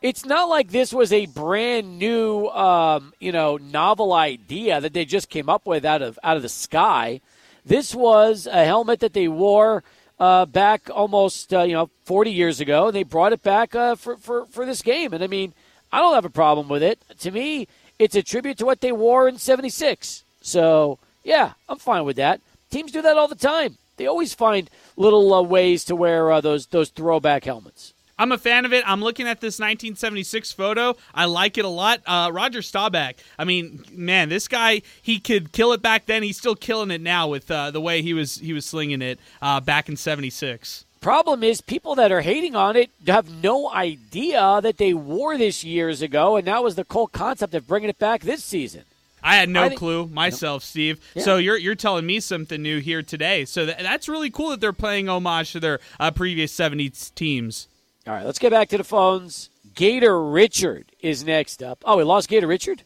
It's 0.00 0.24
not 0.24 0.48
like 0.48 0.70
this 0.70 0.94
was 0.94 1.12
a 1.12 1.26
brand 1.26 1.98
new, 1.98 2.46
um, 2.46 3.12
you 3.20 3.32
know, 3.32 3.58
novel 3.58 4.14
idea 4.14 4.80
that 4.80 4.94
they 4.94 5.04
just 5.04 5.28
came 5.28 5.50
up 5.50 5.66
with 5.66 5.84
out 5.84 6.00
of 6.00 6.18
out 6.24 6.38
of 6.38 6.42
the 6.42 6.48
sky. 6.48 7.20
This 7.66 7.94
was 7.94 8.46
a 8.46 8.64
helmet 8.64 9.00
that 9.00 9.12
they 9.12 9.28
wore 9.28 9.84
uh, 10.18 10.46
back 10.46 10.88
almost, 10.90 11.52
uh, 11.52 11.64
you 11.64 11.74
know, 11.74 11.90
40 12.04 12.30
years 12.30 12.60
ago, 12.60 12.90
they 12.90 13.02
brought 13.02 13.34
it 13.34 13.42
back 13.42 13.74
uh, 13.74 13.94
for, 13.94 14.16
for, 14.16 14.46
for 14.46 14.64
this 14.64 14.80
game. 14.80 15.12
And 15.12 15.22
I 15.22 15.26
mean, 15.26 15.52
I 15.92 15.98
don't 15.98 16.14
have 16.14 16.24
a 16.24 16.30
problem 16.30 16.70
with 16.70 16.82
it. 16.82 16.98
To 17.18 17.30
me, 17.30 17.68
it's 17.98 18.16
a 18.16 18.22
tribute 18.22 18.56
to 18.56 18.64
what 18.64 18.80
they 18.80 18.90
wore 18.90 19.28
in 19.28 19.36
76. 19.36 20.24
So, 20.40 20.98
yeah, 21.24 21.52
I'm 21.68 21.78
fine 21.78 22.06
with 22.06 22.16
that. 22.16 22.40
Teams 22.70 22.90
do 22.90 23.02
that 23.02 23.18
all 23.18 23.28
the 23.28 23.34
time. 23.34 23.76
They 23.98 24.06
always 24.06 24.32
find 24.32 24.70
little 24.96 25.32
uh, 25.34 25.42
ways 25.42 25.84
to 25.84 25.96
wear 25.96 26.32
uh, 26.32 26.40
those 26.40 26.66
those 26.66 26.88
throwback 26.90 27.44
helmets. 27.44 27.92
I'm 28.18 28.32
a 28.32 28.38
fan 28.38 28.64
of 28.64 28.72
it. 28.72 28.82
I'm 28.84 29.00
looking 29.00 29.28
at 29.28 29.40
this 29.40 29.60
1976 29.60 30.50
photo. 30.52 30.96
I 31.14 31.26
like 31.26 31.56
it 31.56 31.64
a 31.64 31.68
lot. 31.68 32.00
Uh, 32.04 32.30
Roger 32.32 32.62
Staubach. 32.62 33.14
I 33.38 33.44
mean, 33.44 33.84
man, 33.92 34.28
this 34.28 34.48
guy 34.48 34.82
he 35.00 35.20
could 35.20 35.52
kill 35.52 35.72
it 35.72 35.82
back 35.82 36.06
then. 36.06 36.24
He's 36.24 36.36
still 36.36 36.56
killing 36.56 36.90
it 36.90 37.00
now 37.00 37.28
with 37.28 37.48
uh, 37.50 37.70
the 37.70 37.80
way 37.80 38.02
he 38.02 38.14
was 38.14 38.36
he 38.38 38.52
was 38.52 38.66
slinging 38.66 39.02
it 39.02 39.20
uh, 39.40 39.60
back 39.60 39.88
in 39.88 39.96
'76. 39.96 40.84
Problem 41.00 41.44
is, 41.44 41.60
people 41.60 41.94
that 41.94 42.10
are 42.10 42.22
hating 42.22 42.56
on 42.56 42.74
it 42.74 42.90
have 43.06 43.30
no 43.42 43.70
idea 43.70 44.58
that 44.60 44.78
they 44.78 44.92
wore 44.92 45.38
this 45.38 45.62
years 45.62 46.02
ago, 46.02 46.36
and 46.36 46.48
that 46.48 46.64
was 46.64 46.74
the 46.74 46.84
whole 46.90 47.06
concept 47.06 47.54
of 47.54 47.68
bringing 47.68 47.88
it 47.88 48.00
back 48.00 48.22
this 48.22 48.42
season. 48.42 48.82
I 49.22 49.36
had 49.36 49.48
no 49.48 49.68
think, 49.68 49.78
clue 49.78 50.06
myself, 50.06 50.62
Steve. 50.62 51.00
Yeah. 51.14 51.22
So 51.22 51.36
you're 51.36 51.56
you're 51.56 51.74
telling 51.74 52.06
me 52.06 52.20
something 52.20 52.60
new 52.62 52.78
here 52.78 53.02
today. 53.02 53.44
So 53.44 53.66
th- 53.66 53.78
that's 53.78 54.08
really 54.08 54.30
cool 54.30 54.50
that 54.50 54.60
they're 54.60 54.72
playing 54.72 55.08
homage 55.08 55.52
to 55.52 55.60
their 55.60 55.80
uh, 55.98 56.10
previous 56.10 56.54
70s 56.56 57.14
teams. 57.14 57.68
All 58.06 58.14
right, 58.14 58.24
let's 58.24 58.38
get 58.38 58.50
back 58.50 58.68
to 58.70 58.78
the 58.78 58.84
phones. 58.84 59.50
Gator 59.74 60.22
Richard 60.24 60.92
is 61.00 61.24
next 61.24 61.62
up. 61.62 61.82
Oh, 61.84 61.96
we 61.98 62.04
lost 62.04 62.28
Gator 62.28 62.46
Richard? 62.46 62.82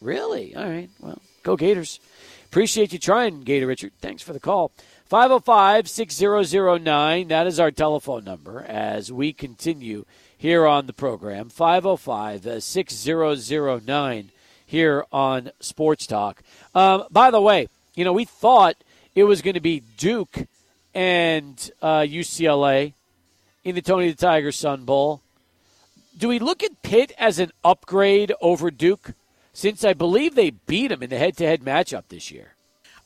Really? 0.00 0.54
All 0.54 0.68
right. 0.68 0.90
Well, 1.00 1.22
go 1.42 1.56
Gators. 1.56 2.00
Appreciate 2.46 2.92
you 2.92 2.98
trying, 2.98 3.40
Gator 3.40 3.66
Richard. 3.66 3.92
Thanks 4.00 4.22
for 4.22 4.32
the 4.32 4.40
call. 4.40 4.72
505 5.06 5.88
6009. 5.88 7.28
That 7.28 7.46
is 7.46 7.60
our 7.60 7.70
telephone 7.70 8.24
number 8.24 8.64
as 8.66 9.12
we 9.12 9.32
continue 9.32 10.04
here 10.36 10.66
on 10.66 10.86
the 10.86 10.92
program. 10.92 11.48
505 11.48 12.62
6009 12.62 14.30
here 14.66 15.04
on 15.12 15.50
Sports 15.60 16.06
Talk. 16.06 16.42
Um, 16.74 17.04
by 17.10 17.30
the 17.30 17.40
way, 17.40 17.68
you 17.94 18.04
know, 18.04 18.12
we 18.12 18.24
thought 18.24 18.76
it 19.14 19.24
was 19.24 19.40
going 19.40 19.54
to 19.54 19.60
be 19.60 19.82
Duke 19.96 20.46
and 20.94 21.70
uh, 21.80 22.00
UCLA. 22.00 22.92
in 23.64 23.74
the 23.74 23.82
Tony 23.82 24.10
the 24.10 24.16
Tiger 24.16 24.52
Sun 24.52 24.84
Bowl. 24.84 25.22
Do 26.18 26.28
we 26.28 26.38
look 26.38 26.62
at 26.62 26.82
Pitt 26.82 27.12
as 27.18 27.38
an 27.38 27.52
upgrade 27.64 28.32
over 28.40 28.70
Duke? 28.70 29.12
Since 29.52 29.84
I 29.84 29.94
believe 29.94 30.34
they 30.34 30.50
beat 30.50 30.88
them 30.88 31.02
in 31.02 31.10
the 31.10 31.18
head 31.18 31.36
to 31.38 31.46
head 31.46 31.62
matchup 31.62 32.04
this 32.08 32.30
year. 32.30 32.55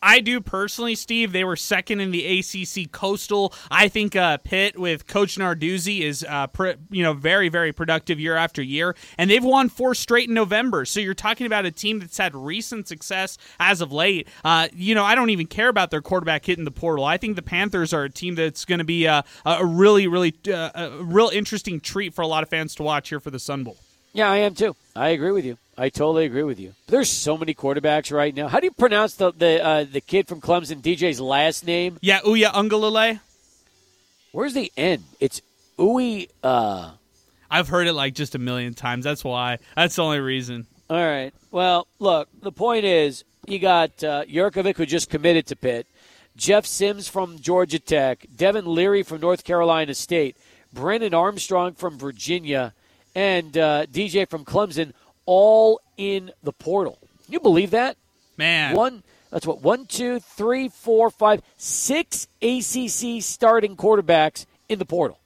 I 0.02 0.20
do 0.20 0.40
personally, 0.40 0.94
Steve. 0.94 1.32
They 1.32 1.44
were 1.44 1.56
second 1.56 2.00
in 2.00 2.10
the 2.10 2.38
ACC 2.38 2.90
Coastal. 2.90 3.52
I 3.70 3.88
think 3.88 4.16
uh, 4.16 4.38
Pitt 4.38 4.78
with 4.78 5.06
Coach 5.06 5.36
Narduzzi 5.36 6.00
is, 6.00 6.24
uh, 6.28 6.46
pr- 6.46 6.70
you 6.90 7.02
know, 7.02 7.12
very 7.12 7.48
very 7.48 7.72
productive 7.72 8.18
year 8.18 8.36
after 8.36 8.62
year, 8.62 8.96
and 9.18 9.30
they've 9.30 9.44
won 9.44 9.68
four 9.68 9.94
straight 9.94 10.28
in 10.28 10.34
November. 10.34 10.84
So 10.84 11.00
you're 11.00 11.14
talking 11.14 11.46
about 11.46 11.66
a 11.66 11.70
team 11.70 11.98
that's 11.98 12.16
had 12.16 12.34
recent 12.34 12.88
success 12.88 13.36
as 13.58 13.80
of 13.80 13.92
late. 13.92 14.26
Uh, 14.42 14.68
you 14.72 14.94
know, 14.94 15.04
I 15.04 15.14
don't 15.14 15.30
even 15.30 15.46
care 15.46 15.68
about 15.68 15.90
their 15.90 16.02
quarterback 16.02 16.46
hitting 16.46 16.64
the 16.64 16.70
portal. 16.70 17.04
I 17.04 17.18
think 17.18 17.36
the 17.36 17.42
Panthers 17.42 17.92
are 17.92 18.04
a 18.04 18.10
team 18.10 18.34
that's 18.36 18.64
going 18.64 18.78
to 18.78 18.84
be 18.84 19.04
a, 19.04 19.24
a 19.44 19.64
really 19.66 20.06
really 20.06 20.34
uh, 20.48 20.70
a 20.74 21.04
real 21.04 21.28
interesting 21.28 21.78
treat 21.80 22.14
for 22.14 22.22
a 22.22 22.26
lot 22.26 22.42
of 22.42 22.48
fans 22.48 22.74
to 22.76 22.82
watch 22.82 23.10
here 23.10 23.20
for 23.20 23.30
the 23.30 23.38
Sun 23.38 23.64
Bowl. 23.64 23.76
Yeah, 24.12 24.30
I 24.30 24.38
am 24.38 24.54
too. 24.54 24.74
I 24.96 25.10
agree 25.10 25.30
with 25.30 25.44
you. 25.44 25.56
I 25.78 25.88
totally 25.88 26.26
agree 26.26 26.42
with 26.42 26.60
you. 26.60 26.74
There's 26.88 27.08
so 27.08 27.38
many 27.38 27.54
quarterbacks 27.54 28.12
right 28.12 28.34
now. 28.34 28.48
How 28.48 28.60
do 28.60 28.66
you 28.66 28.72
pronounce 28.72 29.14
the 29.14 29.32
the 29.32 29.64
uh, 29.64 29.84
the 29.90 30.00
kid 30.00 30.28
from 30.28 30.40
Clemson, 30.40 30.82
DJ's 30.82 31.20
last 31.20 31.64
name? 31.66 31.98
Yeah, 32.02 32.20
Uiagalelei. 32.20 33.20
Where's 34.32 34.54
the 34.54 34.70
N? 34.76 35.04
It's 35.18 35.40
Uwe. 35.78 36.28
Uh... 36.42 36.92
I've 37.50 37.68
heard 37.68 37.86
it 37.86 37.94
like 37.94 38.14
just 38.14 38.34
a 38.34 38.38
million 38.38 38.74
times. 38.74 39.04
That's 39.04 39.24
why. 39.24 39.58
That's 39.74 39.96
the 39.96 40.02
only 40.02 40.20
reason. 40.20 40.66
All 40.88 40.96
right. 40.96 41.32
Well, 41.50 41.86
look. 41.98 42.28
The 42.42 42.52
point 42.52 42.84
is, 42.84 43.24
you 43.46 43.58
got 43.58 44.04
uh, 44.04 44.24
Jurkovec, 44.24 44.76
who 44.76 44.86
just 44.86 45.08
committed 45.08 45.46
to 45.46 45.56
Pitt. 45.56 45.86
Jeff 46.36 46.66
Sims 46.66 47.08
from 47.08 47.38
Georgia 47.38 47.78
Tech. 47.78 48.26
Devin 48.36 48.66
Leary 48.66 49.02
from 49.02 49.20
North 49.20 49.44
Carolina 49.44 49.94
State. 49.94 50.36
Brennan 50.72 51.14
Armstrong 51.14 51.72
from 51.74 51.98
Virginia 51.98 52.74
and 53.14 53.56
uh, 53.56 53.86
DJ 53.86 54.28
from 54.28 54.44
Clemson 54.44 54.92
all 55.26 55.80
in 55.96 56.32
the 56.42 56.52
portal. 56.52 56.98
Can 57.24 57.34
you 57.34 57.40
believe 57.40 57.70
that? 57.70 57.96
Man. 58.36 58.74
One 58.74 59.02
that's 59.30 59.46
what 59.46 59.62
one, 59.62 59.86
two, 59.86 60.18
three, 60.18 60.68
four, 60.68 61.10
five, 61.10 61.42
six 61.56 62.26
ACC 62.42 63.22
starting 63.22 63.76
quarterbacks 63.76 64.46
in 64.68 64.78
the 64.78 64.84
portal. 64.84 65.18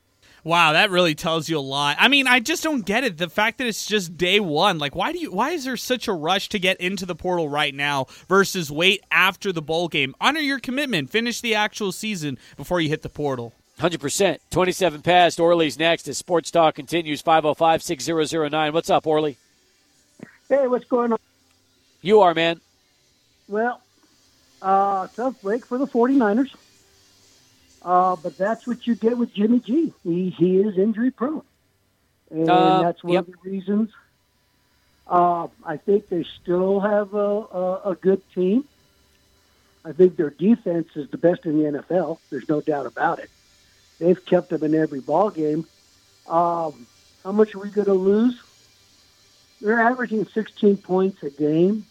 Wow, 0.45 0.75
that 0.75 0.91
really 0.91 1.15
tells 1.15 1.49
you 1.49 1.59
a 1.59 1.61
lot. 1.61 1.97
I 1.99 2.09
mean, 2.09 2.27
I 2.27 2.39
just 2.39 2.63
don't 2.63 2.85
get 2.85 3.03
it. 3.03 3.17
The 3.17 3.31
fact 3.31 3.57
that 3.59 3.67
it's 3.67 3.87
just 3.87 4.19
day 4.19 4.41
one. 4.41 4.79
Like, 4.79 4.95
why 4.95 5.11
do 5.11 5.19
you? 5.19 5.33
Why 5.33 5.53
is 5.53 5.65
there 5.65 5.79
such 5.79 6.07
a 6.07 6.13
rush 6.13 6.51
to 6.51 6.59
get 6.59 6.79
into 6.81 7.07
the 7.07 7.15
portal 7.15 7.49
right 7.49 7.75
now 7.75 8.07
versus 8.29 8.71
wait 8.71 9.03
after 9.11 9.53
the 9.53 9.63
bowl 9.63 9.89
game? 9.89 10.15
Honor 10.21 10.41
your 10.41 10.59
commitment. 10.59 11.09
Finish 11.09 11.41
the 11.41 11.55
actual 11.55 11.93
season 11.93 12.39
before 12.59 12.83
you 12.83 12.91
hit 12.91 13.01
the 13.01 13.09
portal. 13.09 13.55
100%. 13.79 14.39
27 14.51 15.03
past. 15.03 15.41
Orly's 15.41 15.79
next 15.79 16.07
as 16.09 16.19
Sports 16.19 16.51
Talk 16.51 16.75
continues. 16.75 17.21
505 17.21 17.83
6009. 17.83 18.73
What's 18.73 18.91
up, 18.91 19.07
Orly? 19.07 19.37
Hey, 20.49 20.67
what's 20.67 20.85
going 20.85 21.13
on? 21.13 21.19
You 22.03 22.21
are, 22.21 22.35
man. 22.35 22.61
Well, 23.49 23.81
uh, 24.63 25.09
tough 25.17 25.41
break 25.43 25.67
for 25.67 25.79
the 25.79 25.87
49ers. 25.87 26.55
Uh, 27.83 28.17
but 28.17 28.39
that's 28.39 28.67
what 28.67 28.87
you 28.87 28.95
get 28.95 29.19
with 29.19 29.35
Jimmy 29.35 29.61
G. 29.61 29.93
He, 30.05 30.31
he 30.31 30.59
is 30.59 30.79
injury 30.79 31.11
prone. 31.11 31.43
And 32.31 32.49
Uh, 32.49 32.83
that's 32.83 33.03
one 33.05 33.15
yep. 33.15 33.29
of 33.29 33.35
the 33.35 33.51
reasons. 33.51 33.91
Uh, 35.07 35.49
I 35.65 35.77
think 35.77 36.09
they 36.09 36.25
still 36.43 36.81
have 36.81 37.13
a, 37.13 37.19
a, 37.19 37.81
a 37.91 37.95
good 37.95 38.23
team. 38.35 38.65
I 39.85 39.93
think 39.93 40.17
their 40.17 40.31
defense 40.31 40.89
is 40.95 41.11
the 41.11 41.19
best 41.19 41.45
in 41.45 41.63
the 41.63 41.79
NFL. 41.79 42.19
There's 42.31 42.49
no 42.49 42.63
doubt 42.63 42.87
about 42.87 43.19
it. 43.19 43.29
They've 43.99 44.25
kept 44.25 44.51
them 44.51 44.63
in 44.65 44.75
every 44.75 45.01
ball 45.01 45.31
game. 45.31 45.67
Um, 46.27 46.87
how 47.23 47.33
much 47.33 47.55
are 47.55 47.59
we 47.59 47.71
going 47.71 47.87
to 47.87 47.95
lose? 47.95 48.41
They're 49.61 49.81
averaging 49.81 50.27
16 50.27 50.79
points 50.79 51.23
a 51.23 51.31
game. 51.31 51.87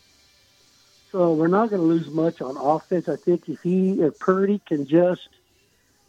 So 1.11 1.33
we're 1.33 1.47
not 1.47 1.69
going 1.69 1.81
to 1.81 1.87
lose 1.87 2.07
much 2.07 2.41
on 2.41 2.57
offense. 2.57 3.07
I 3.07 3.15
think 3.15 3.47
if 3.47 3.61
he, 3.61 4.01
if 4.01 4.17
Purdy 4.19 4.59
can 4.65 4.85
just 4.87 5.27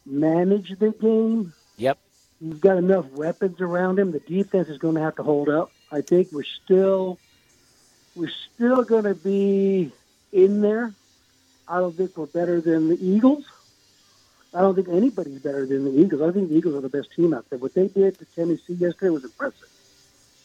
manage 0.07 0.79
the 0.79 0.91
game, 0.91 1.53
Yep. 1.77 1.99
he's 2.41 2.55
got 2.59 2.77
enough 2.79 3.07
weapons 3.13 3.61
around 3.61 3.99
him. 3.99 4.13
The 4.13 4.21
defense 4.21 4.69
is 4.69 4.79
going 4.79 4.95
to 4.95 5.03
have 5.03 5.17
to 5.17 5.23
hold 5.23 5.49
up. 5.49 5.71
I 5.93 6.01
think 6.01 6.29
we're 6.33 6.45
still, 6.65 7.19
we're 8.15 8.33
still 8.55 8.83
going 8.83 9.05
to 9.05 9.15
be 9.15 9.93
in 10.33 10.61
there. 10.63 10.95
I 11.69 11.79
don't 11.79 11.97
think 11.97 12.17
we're 12.17 12.27
better 12.27 12.61
than 12.61 12.89
the 12.89 12.99
Eagles. 13.03 13.45
I 14.55 14.61
don't 14.61 14.75
think 14.75 14.89
anybody's 14.89 15.41
better 15.41 15.67
than 15.67 15.85
the 15.85 16.01
Eagles. 16.01 16.23
I 16.23 16.31
think 16.33 16.49
the 16.49 16.57
Eagles 16.57 16.75
are 16.77 16.81
the 16.81 16.89
best 16.89 17.13
team 17.13 17.35
out 17.35 17.49
there. 17.51 17.59
What 17.59 17.75
they 17.75 17.89
did 17.89 18.19
to 18.19 18.25
Tennessee 18.37 18.75
yesterday 18.75 19.11
was 19.11 19.25
impressive. 19.25 19.69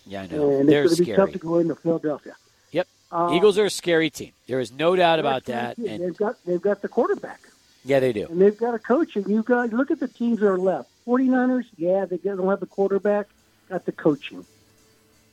Yeah, 0.07 0.23
I 0.23 0.27
know. 0.27 0.49
and 0.59 0.67
They're 0.67 0.83
it's 0.85 0.95
going 0.95 1.05
to 1.05 1.11
be 1.11 1.15
tough 1.15 1.31
to 1.33 1.37
go 1.37 1.59
into 1.59 1.75
Philadelphia. 1.75 2.35
Yep. 2.71 2.87
Uh, 3.11 3.31
Eagles 3.33 3.57
are 3.59 3.65
a 3.65 3.69
scary 3.69 4.09
team. 4.09 4.31
There 4.47 4.59
is 4.59 4.71
no 4.71 4.95
doubt 4.95 5.19
about 5.19 5.45
that. 5.45 5.77
And 5.77 6.01
They've 6.03 6.17
got 6.17 6.35
they've 6.45 6.61
got 6.61 6.81
the 6.81 6.87
quarterback. 6.87 7.39
yeah, 7.85 7.99
they 7.99 8.11
do. 8.13 8.25
and 8.25 8.41
they've 8.41 8.57
got 8.57 8.73
a 8.73 8.79
coach. 8.79 9.15
And 9.15 9.27
you 9.27 9.43
guys 9.43 9.71
look 9.71 9.91
at 9.91 9.99
the 9.99 10.07
teams 10.07 10.39
that 10.39 10.47
are 10.47 10.57
left. 10.57 10.89
49ers, 11.05 11.65
yeah, 11.77 12.05
they 12.05 12.17
don't 12.17 12.47
have 12.47 12.59
the 12.59 12.65
quarterback, 12.65 13.27
got 13.69 13.85
the 13.85 13.91
coaching. 13.91 14.43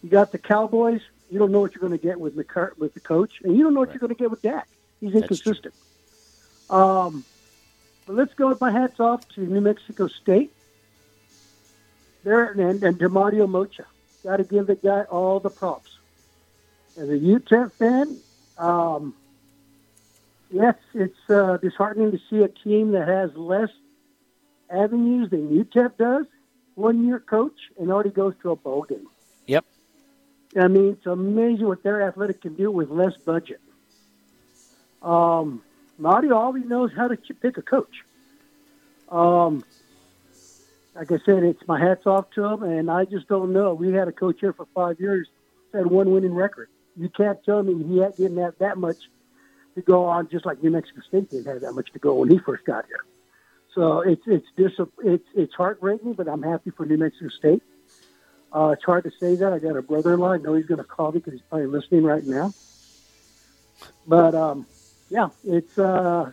You 0.02 0.10
got 0.10 0.32
the 0.32 0.38
Cowboys. 0.38 1.00
You 1.30 1.38
don't 1.38 1.50
know 1.50 1.60
what 1.60 1.74
you're 1.74 1.80
going 1.80 1.98
to 1.98 2.02
get 2.06 2.20
with 2.20 2.36
McCart- 2.36 2.78
with 2.78 2.94
the 2.94 3.00
coach, 3.00 3.40
and 3.42 3.56
you 3.56 3.64
don't 3.64 3.72
know 3.74 3.80
what 3.80 3.88
Right. 3.88 3.94
you're 3.94 4.00
going 4.08 4.14
to 4.14 4.18
get 4.22 4.30
with 4.30 4.42
Dak. 4.42 4.68
He's 5.00 5.14
inconsistent. 5.14 5.74
Um, 6.70 7.24
but 8.06 8.14
let's 8.14 8.34
go 8.34 8.48
with 8.48 8.60
my 8.60 8.70
hats 8.70 9.00
off 9.00 9.28
to 9.30 9.40
New 9.40 9.60
Mexico 9.60 10.08
State. 10.08 10.52
There 12.24 12.52
and, 12.52 12.82
and 12.82 12.98
Demario 12.98 13.46
Moccia. 13.48 13.84
Got 14.24 14.38
to 14.38 14.44
give 14.44 14.66
the 14.66 14.76
guy 14.76 15.02
all 15.02 15.40
the 15.40 15.50
props. 15.50 15.98
As 16.96 17.08
a 17.08 17.18
UTEP 17.18 17.72
fan, 17.72 18.16
um, 18.58 19.14
yes, 20.50 20.76
it's 20.94 21.30
uh, 21.30 21.58
disheartening 21.58 22.12
to 22.12 22.20
see 22.30 22.42
a 22.42 22.48
team 22.48 22.92
that 22.92 23.06
has 23.06 23.34
less 23.36 23.70
avenues 24.70 25.30
than 25.30 25.48
UTEP 25.48 25.96
does. 25.96 26.26
One 26.74 27.06
year 27.06 27.20
coach 27.20 27.58
and 27.78 27.90
already 27.90 28.10
goes 28.10 28.34
to 28.42 28.50
a 28.50 28.56
bowl 28.56 28.82
game. 28.82 29.06
Yep. 29.46 29.64
I 30.58 30.68
mean, 30.68 30.92
it's 30.92 31.06
amazing 31.06 31.66
what 31.66 31.82
their 31.82 32.02
athletic 32.02 32.40
can 32.42 32.54
do 32.54 32.70
with 32.70 32.90
less 32.90 33.16
budget. 33.16 33.60
Um, 35.02 35.62
Marty 35.98 36.30
always 36.30 36.64
knows 36.66 36.90
how 36.96 37.08
to 37.08 37.16
pick 37.16 37.56
a 37.56 37.62
coach. 37.62 38.04
Um, 39.08 39.64
like 40.94 41.12
I 41.12 41.18
said, 41.24 41.42
it's 41.42 41.62
my 41.66 41.78
hats 41.78 42.06
off 42.06 42.30
to 42.34 42.44
him, 42.44 42.62
and 42.62 42.90
I 42.90 43.04
just 43.04 43.28
don't 43.28 43.52
know. 43.52 43.74
We 43.74 43.92
had 43.92 44.08
a 44.08 44.12
coach 44.12 44.36
here 44.40 44.52
for 44.52 44.66
five 44.74 44.98
years, 44.98 45.28
had 45.72 45.86
one 45.86 46.10
winning 46.10 46.34
record. 46.34 46.68
You 46.96 47.10
can't 47.10 47.42
tell 47.44 47.62
me 47.62 47.74
he 47.74 48.02
didn't 48.16 48.38
have 48.38 48.54
that 48.58 48.78
much 48.78 48.96
to 49.74 49.82
go 49.82 50.06
on, 50.06 50.28
just 50.30 50.46
like 50.46 50.62
New 50.62 50.70
Mexico 50.70 51.00
State 51.06 51.30
didn't 51.30 51.46
have 51.46 51.60
that 51.60 51.72
much 51.72 51.92
to 51.92 51.98
go 51.98 52.14
when 52.14 52.30
he 52.30 52.38
first 52.38 52.64
got 52.64 52.86
here. 52.86 53.04
So 53.74 54.00
it's 54.00 54.22
it's 54.26 54.46
dis- 54.56 54.86
it's 55.04 55.26
it's 55.34 55.54
heartbreaking, 55.54 56.14
but 56.14 56.28
I'm 56.28 56.42
happy 56.42 56.70
for 56.70 56.86
New 56.86 56.96
Mexico 56.96 57.28
State. 57.28 57.62
Uh, 58.50 58.68
it's 58.68 58.84
hard 58.84 59.04
to 59.04 59.10
say 59.20 59.36
that. 59.36 59.52
I 59.52 59.58
got 59.58 59.76
a 59.76 59.82
brother-in-law. 59.82 60.32
I 60.32 60.36
know 60.38 60.54
he's 60.54 60.64
going 60.64 60.78
to 60.78 60.84
call 60.84 61.12
me 61.12 61.18
because 61.18 61.34
he's 61.34 61.42
probably 61.50 61.66
listening 61.66 62.04
right 62.04 62.24
now. 62.24 62.54
But 64.06 64.34
um, 64.34 64.66
yeah, 65.08 65.28
it's 65.44 65.78
uh, 65.78 66.32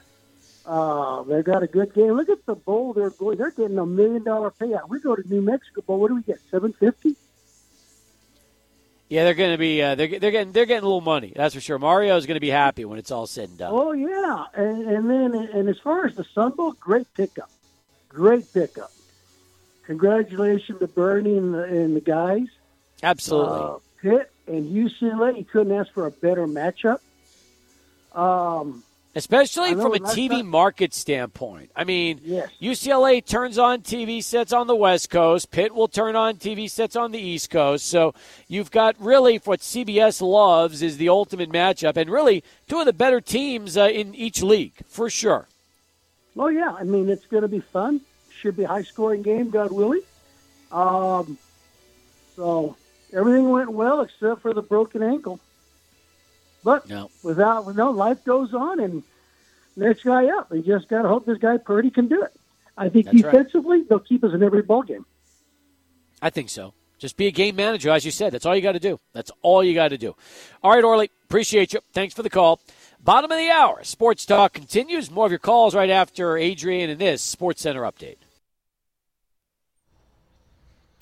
uh, 0.66 1.24
they've 1.24 1.44
got 1.44 1.64
a 1.64 1.68
good 1.68 1.94
game. 1.94 2.14
Look 2.14 2.30
at 2.30 2.46
the 2.46 2.56
bowl 2.56 2.94
they're 2.94 3.10
going. 3.10 3.38
They're 3.38 3.52
getting 3.52 3.78
a 3.78 3.86
million 3.86 4.24
dollar 4.24 4.52
payout. 4.52 4.90
We 4.90 5.00
go 5.00 5.16
to 5.16 5.28
New 5.28 5.42
Mexico 5.42 5.82
Bowl. 5.82 6.00
What 6.00 6.10
do 6.10 6.16
we 6.16 6.24
get? 6.24 6.40
Seven 6.50 6.74
fifty. 6.74 7.16
Yeah, 9.10 9.26
they're 9.26 9.36
going 9.36 9.52
to 9.52 9.58
be. 9.58 9.82
Uh, 9.82 9.96
they're 9.96 10.20
they're 10.20 10.32
getting 10.32 10.54
they're 10.54 10.66
getting 10.66 10.84
a 10.84 10.88
little 10.88 11.02
money. 11.02 11.34
That's 11.36 11.54
for 11.54 11.62
sure. 11.62 11.78
Mario 11.78 12.18
is 12.18 12.26
going 12.26 12.36
to 12.36 12.42
be 12.42 12.50
happy 12.50 12.86
when 12.86 12.98
it's 12.98 13.12
all 13.12 13.28
said 13.28 13.50
and 13.50 13.58
done. 13.58 13.72
Oh 13.74 13.92
yeah, 13.92 14.46
and, 14.56 14.88
and 14.88 15.10
then 15.10 15.36
and 15.36 15.70
as 15.70 15.78
far 15.80 16.06
as 16.06 16.16
the 16.16 16.24
Sun 16.34 16.54
Bowl, 16.54 16.72
great 16.74 17.14
pickup, 17.14 17.52
great 18.10 18.52
pickup. 18.54 18.92
Congratulations 19.86 20.80
to 20.80 20.88
Bernie 20.88 21.38
and 21.38 21.54
the, 21.54 21.64
and 21.64 21.96
the 21.96 22.02
guys. 22.02 22.48
Absolutely. 23.04 23.60
Uh, 23.60 23.78
Pitt 24.02 24.32
and 24.48 24.74
UCLA, 24.74 25.38
you 25.38 25.46
couldn't 25.46 25.74
ask 25.74 25.92
for 25.92 26.08
a 26.08 26.12
better 26.12 26.48
matchup. 26.48 27.00
Um, 28.14 28.84
Especially 29.16 29.74
from 29.76 29.94
a 29.94 30.00
TV 30.00 30.38
time- 30.38 30.48
market 30.50 30.92
standpoint. 30.94 31.70
I 31.76 31.84
mean, 31.84 32.20
Yes. 32.24 32.50
UCLA 32.60 33.22
turns 33.22 33.60
on 33.60 33.82
TV 33.82 34.24
sets 34.24 34.52
on 34.52 34.66
the 34.66 34.76
West 34.76 35.12
Coast. 35.12 35.52
Pitt 35.52 35.76
will 35.76 35.88
turn 35.88 36.16
on 36.16 36.38
TV 36.38 36.68
sets 36.68 36.96
on 36.96 37.12
the 37.12 37.20
East 37.20 37.52
Coast. 37.52 37.86
So 37.86 38.16
you've 38.48 38.72
got 38.72 38.96
really 39.00 39.38
what 39.46 39.60
CBS 39.62 40.20
loves 40.20 40.82
is 40.82 40.98
the 40.98 41.10
ultimate 41.10 41.52
matchup, 41.52 41.96
and 41.96 42.10
really 42.10 42.44
two 42.68 42.80
of 42.80 42.86
the 42.88 42.94
better 42.94 43.22
teams 43.22 43.78
uh, 43.78 43.84
in 43.84 44.16
each 44.16 44.42
league 44.42 44.74
for 44.88 45.12
sure. 45.12 45.48
oh 46.36 46.48
yeah, 46.48 46.74
I 46.80 46.84
mean 46.84 47.08
it's 47.08 47.28
going 47.28 47.44
to 47.44 47.48
be 47.48 47.60
fun. 47.60 48.02
Should 48.32 48.58
be 48.58 48.64
a 48.64 48.68
high 48.68 48.82
scoring 48.82 49.22
game, 49.22 49.52
God 49.52 49.72
willing. 49.72 50.02
Um, 50.72 51.38
so 52.36 52.76
everything 53.14 53.50
went 53.52 53.70
well 53.72 54.02
except 54.02 54.42
for 54.42 54.56
the 54.56 54.64
broken 54.64 55.04
ankle. 55.04 55.40
But 56.64 56.88
No. 56.90 57.10
without, 57.24 57.66
you 57.68 57.74
know, 57.74 57.92
life 57.92 58.24
goes 58.24 58.54
on, 58.54 58.80
and 58.80 59.04
next 59.76 60.04
guy 60.04 60.28
up. 60.28 60.50
We 60.52 60.62
just 60.62 60.88
got 60.88 61.02
to 61.02 61.08
hope 61.10 61.26
this 61.26 61.38
guy 61.38 61.58
Purdy 61.58 61.90
can 61.90 62.08
do 62.08 62.24
it. 62.24 62.32
I 62.78 62.90
think 62.90 63.06
That's 63.06 63.22
right. 63.24 63.32
defensively, 63.32 63.84
they'll 63.84 64.00
keep 64.00 64.24
us 64.24 64.34
in 64.34 64.42
every 64.42 64.62
ball 64.62 64.84
game. 64.84 65.06
I 66.22 66.30
think 66.30 66.50
so. 66.50 66.74
Just 66.98 67.18
be 67.18 67.28
a 67.28 67.32
game 67.32 67.56
manager, 67.58 67.90
as 67.90 68.06
you 68.06 68.12
said. 68.12 68.32
That's 68.32 68.46
all 68.46 68.56
you 68.56 68.62
got 68.62 68.72
to 68.74 68.80
do. 68.80 69.00
That's 69.12 69.30
all 69.42 69.64
you 69.64 69.74
got 69.74 69.90
to 69.90 69.98
do. 69.98 70.16
All 70.64 70.72
right, 70.72 70.84
Orly, 70.84 71.12
appreciate 71.26 71.74
you. 71.74 71.82
Thanks 71.92 72.14
for 72.14 72.24
the 72.24 72.30
call. 72.30 72.62
Bottom 73.04 73.30
of 73.30 73.38
the 73.38 73.50
hour, 73.50 73.84
Sports 73.84 74.26
Talk 74.26 74.54
continues. 74.54 75.12
More 75.12 75.26
of 75.26 75.32
your 75.32 75.40
calls 75.40 75.76
right 75.76 75.90
after 75.90 76.38
Adrian 76.38 76.90
and 76.90 77.02
this 77.02 77.22
Sports 77.22 77.62
Center 77.62 77.82
update. 77.82 78.16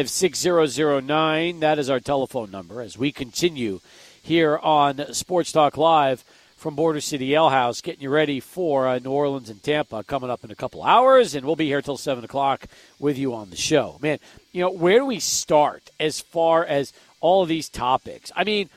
6009, 0.03 1.59
that 1.59 1.77
is 1.77 1.89
our 1.89 1.99
telephone 1.99 2.49
number 2.49 2.81
as 2.81 2.97
we 2.97 3.11
continue 3.11 3.79
here 4.21 4.57
on 4.57 5.13
Sports 5.13 5.51
Talk 5.51 5.77
Live 5.77 6.23
from 6.55 6.75
Border 6.75 7.01
City 7.01 7.33
Ale 7.33 7.49
House, 7.49 7.81
getting 7.81 8.01
you 8.01 8.09
ready 8.09 8.39
for 8.39 8.87
uh, 8.87 8.99
New 8.99 9.09
Orleans 9.09 9.49
and 9.49 9.61
Tampa 9.63 10.03
coming 10.03 10.29
up 10.29 10.43
in 10.43 10.51
a 10.51 10.55
couple 10.55 10.83
hours, 10.83 11.33
and 11.33 11.45
we'll 11.45 11.55
be 11.55 11.65
here 11.65 11.81
till 11.81 11.97
seven 11.97 12.23
o'clock 12.23 12.67
with 12.99 13.17
you 13.17 13.33
on 13.33 13.49
the 13.49 13.55
show. 13.55 13.97
Man, 14.01 14.19
you 14.51 14.61
know 14.61 14.69
where 14.69 14.99
do 14.99 15.05
we 15.05 15.19
start 15.19 15.89
as 15.99 16.19
far 16.19 16.63
as 16.63 16.93
all 17.19 17.41
of 17.41 17.49
these 17.49 17.67
topics? 17.67 18.31
I 18.35 18.43
mean, 18.43 18.69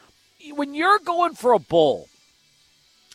when 0.54 0.74
you're 0.74 0.98
going 1.00 1.34
for 1.34 1.52
a 1.52 1.58
bowl, 1.58 2.08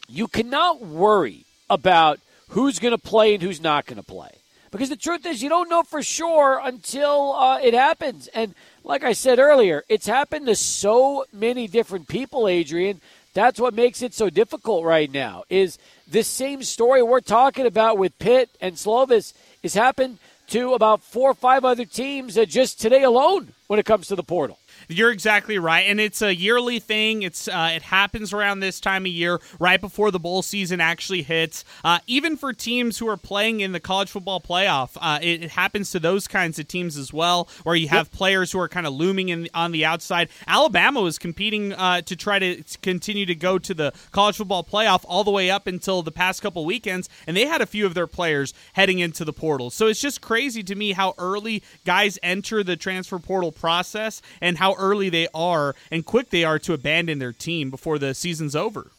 you 0.07 0.27
cannot 0.27 0.81
worry 0.81 1.45
about 1.69 2.19
who's 2.49 2.79
going 2.79 2.91
to 2.91 2.97
play 2.97 3.33
and 3.33 3.41
who's 3.41 3.61
not 3.61 3.85
going 3.85 3.97
to 3.97 4.03
play. 4.03 4.38
Because 4.71 4.89
the 4.89 4.95
truth 4.95 5.25
is, 5.25 5.41
you 5.41 5.49
don't 5.49 5.69
know 5.69 5.83
for 5.83 6.03
sure 6.03 6.61
until 6.63 7.33
uh, 7.33 7.59
it 7.59 7.73
happens. 7.73 8.27
And 8.27 8.53
like 8.83 9.03
I 9.03 9.13
said 9.13 9.39
earlier, 9.39 9.83
it's 9.89 10.05
happened 10.05 10.45
to 10.45 10.55
so 10.55 11.25
many 11.33 11.67
different 11.67 12.07
people, 12.07 12.47
Adrian, 12.47 13.01
that's 13.33 13.59
what 13.59 13.73
makes 13.73 14.01
it 14.01 14.13
so 14.13 14.29
difficult 14.29 14.85
right 14.85 15.11
now. 15.11 15.43
Is 15.49 15.77
this 16.07 16.27
same 16.27 16.61
story 16.63 17.01
we're 17.01 17.19
talking 17.19 17.65
about 17.65 17.97
with 17.97 18.17
Pitt 18.19 18.49
and 18.61 18.75
Slovis 18.75 19.33
has 19.63 19.73
happened 19.73 20.17
to 20.49 20.73
about 20.73 21.03
four 21.03 21.31
or 21.31 21.35
five 21.35 21.65
other 21.65 21.85
teams 21.85 22.37
uh, 22.37 22.45
just 22.45 22.79
today 22.79 23.03
alone 23.03 23.53
when 23.67 23.79
it 23.79 23.85
comes 23.85 24.07
to 24.07 24.15
the 24.15 24.23
portal. 24.23 24.58
You're 24.91 25.11
exactly 25.11 25.59
right, 25.59 25.81
and 25.81 25.99
it's 25.99 26.23
a 26.23 26.35
yearly 26.35 26.79
thing. 26.79 27.21
It's 27.21 27.47
uh, 27.47 27.73
it 27.75 27.83
happens 27.83 28.33
around 28.33 28.59
this 28.59 28.79
time 28.79 29.05
of 29.05 29.11
year, 29.11 29.39
right 29.59 29.79
before 29.79 30.09
the 30.09 30.17
bowl 30.17 30.41
season 30.41 30.81
actually 30.81 31.21
hits. 31.21 31.63
Uh, 31.83 31.99
even 32.07 32.35
for 32.35 32.53
teams 32.53 32.97
who 32.97 33.07
are 33.07 33.15
playing 33.15 33.59
in 33.59 33.71
the 33.71 33.79
college 33.79 34.09
football 34.09 34.41
playoff, 34.41 34.97
uh, 34.99 35.19
it, 35.21 35.43
it, 35.43 35.51
happens 35.51 35.91
to 35.91 35.99
those 35.99 36.27
kinds 36.27 36.57
of 36.57 36.67
teams 36.67 36.97
as 36.97 37.13
well, 37.13 37.47
where 37.61 37.75
you 37.75 37.87
have 37.87 38.07
yep. 38.07 38.11
players 38.11 38.51
who 38.51 38.59
are 38.59 38.67
kind 38.67 38.87
of 38.87 38.93
looming 38.93 39.29
in, 39.29 39.47
on 39.53 39.71
the 39.71 39.85
outside. 39.85 40.27
Alabama 40.47 41.01
was 41.01 41.19
competing 41.19 41.71
uh, 41.73 42.01
to 42.01 42.15
try 42.15 42.39
to 42.39 42.63
continue 42.81 43.27
to 43.27 43.35
go 43.35 43.59
to 43.59 43.75
the 43.75 43.93
college 44.09 44.37
football 44.37 44.63
playoff 44.63 45.05
all 45.07 45.23
the 45.23 45.29
way 45.29 45.51
up 45.51 45.67
until 45.67 46.01
the 46.01 46.11
past 46.11 46.41
couple 46.41 46.65
weekends, 46.65 47.07
and 47.27 47.37
they 47.37 47.45
had 47.45 47.61
a 47.61 47.67
few 47.67 47.85
of 47.85 47.93
their 47.93 48.07
players 48.07 48.55
heading 48.73 48.97
into 48.97 49.23
the 49.23 49.33
portal. 49.33 49.69
So 49.69 49.85
it's 49.85 50.01
just 50.01 50.19
crazy 50.19 50.63
to 50.63 50.73
me 50.73 50.93
how 50.93 51.13
early 51.19 51.61
guys 51.85 52.17
enter 52.23 52.63
the 52.63 52.75
transfer 52.75 53.19
portal 53.19 53.51
process 53.51 54.23
and 54.41 54.57
how 54.57 54.78
early 54.79 55.09
they 55.09 55.27
are 55.33 55.75
and 55.91 56.05
quick 56.05 56.29
they 56.29 56.43
are 56.43 56.57
to 56.59 56.73
abandon 56.73 57.19
their 57.19 57.33
team 57.33 57.69
before 57.69 57.99
the 57.99 58.13
season's 58.13 58.55
over. 58.55 58.91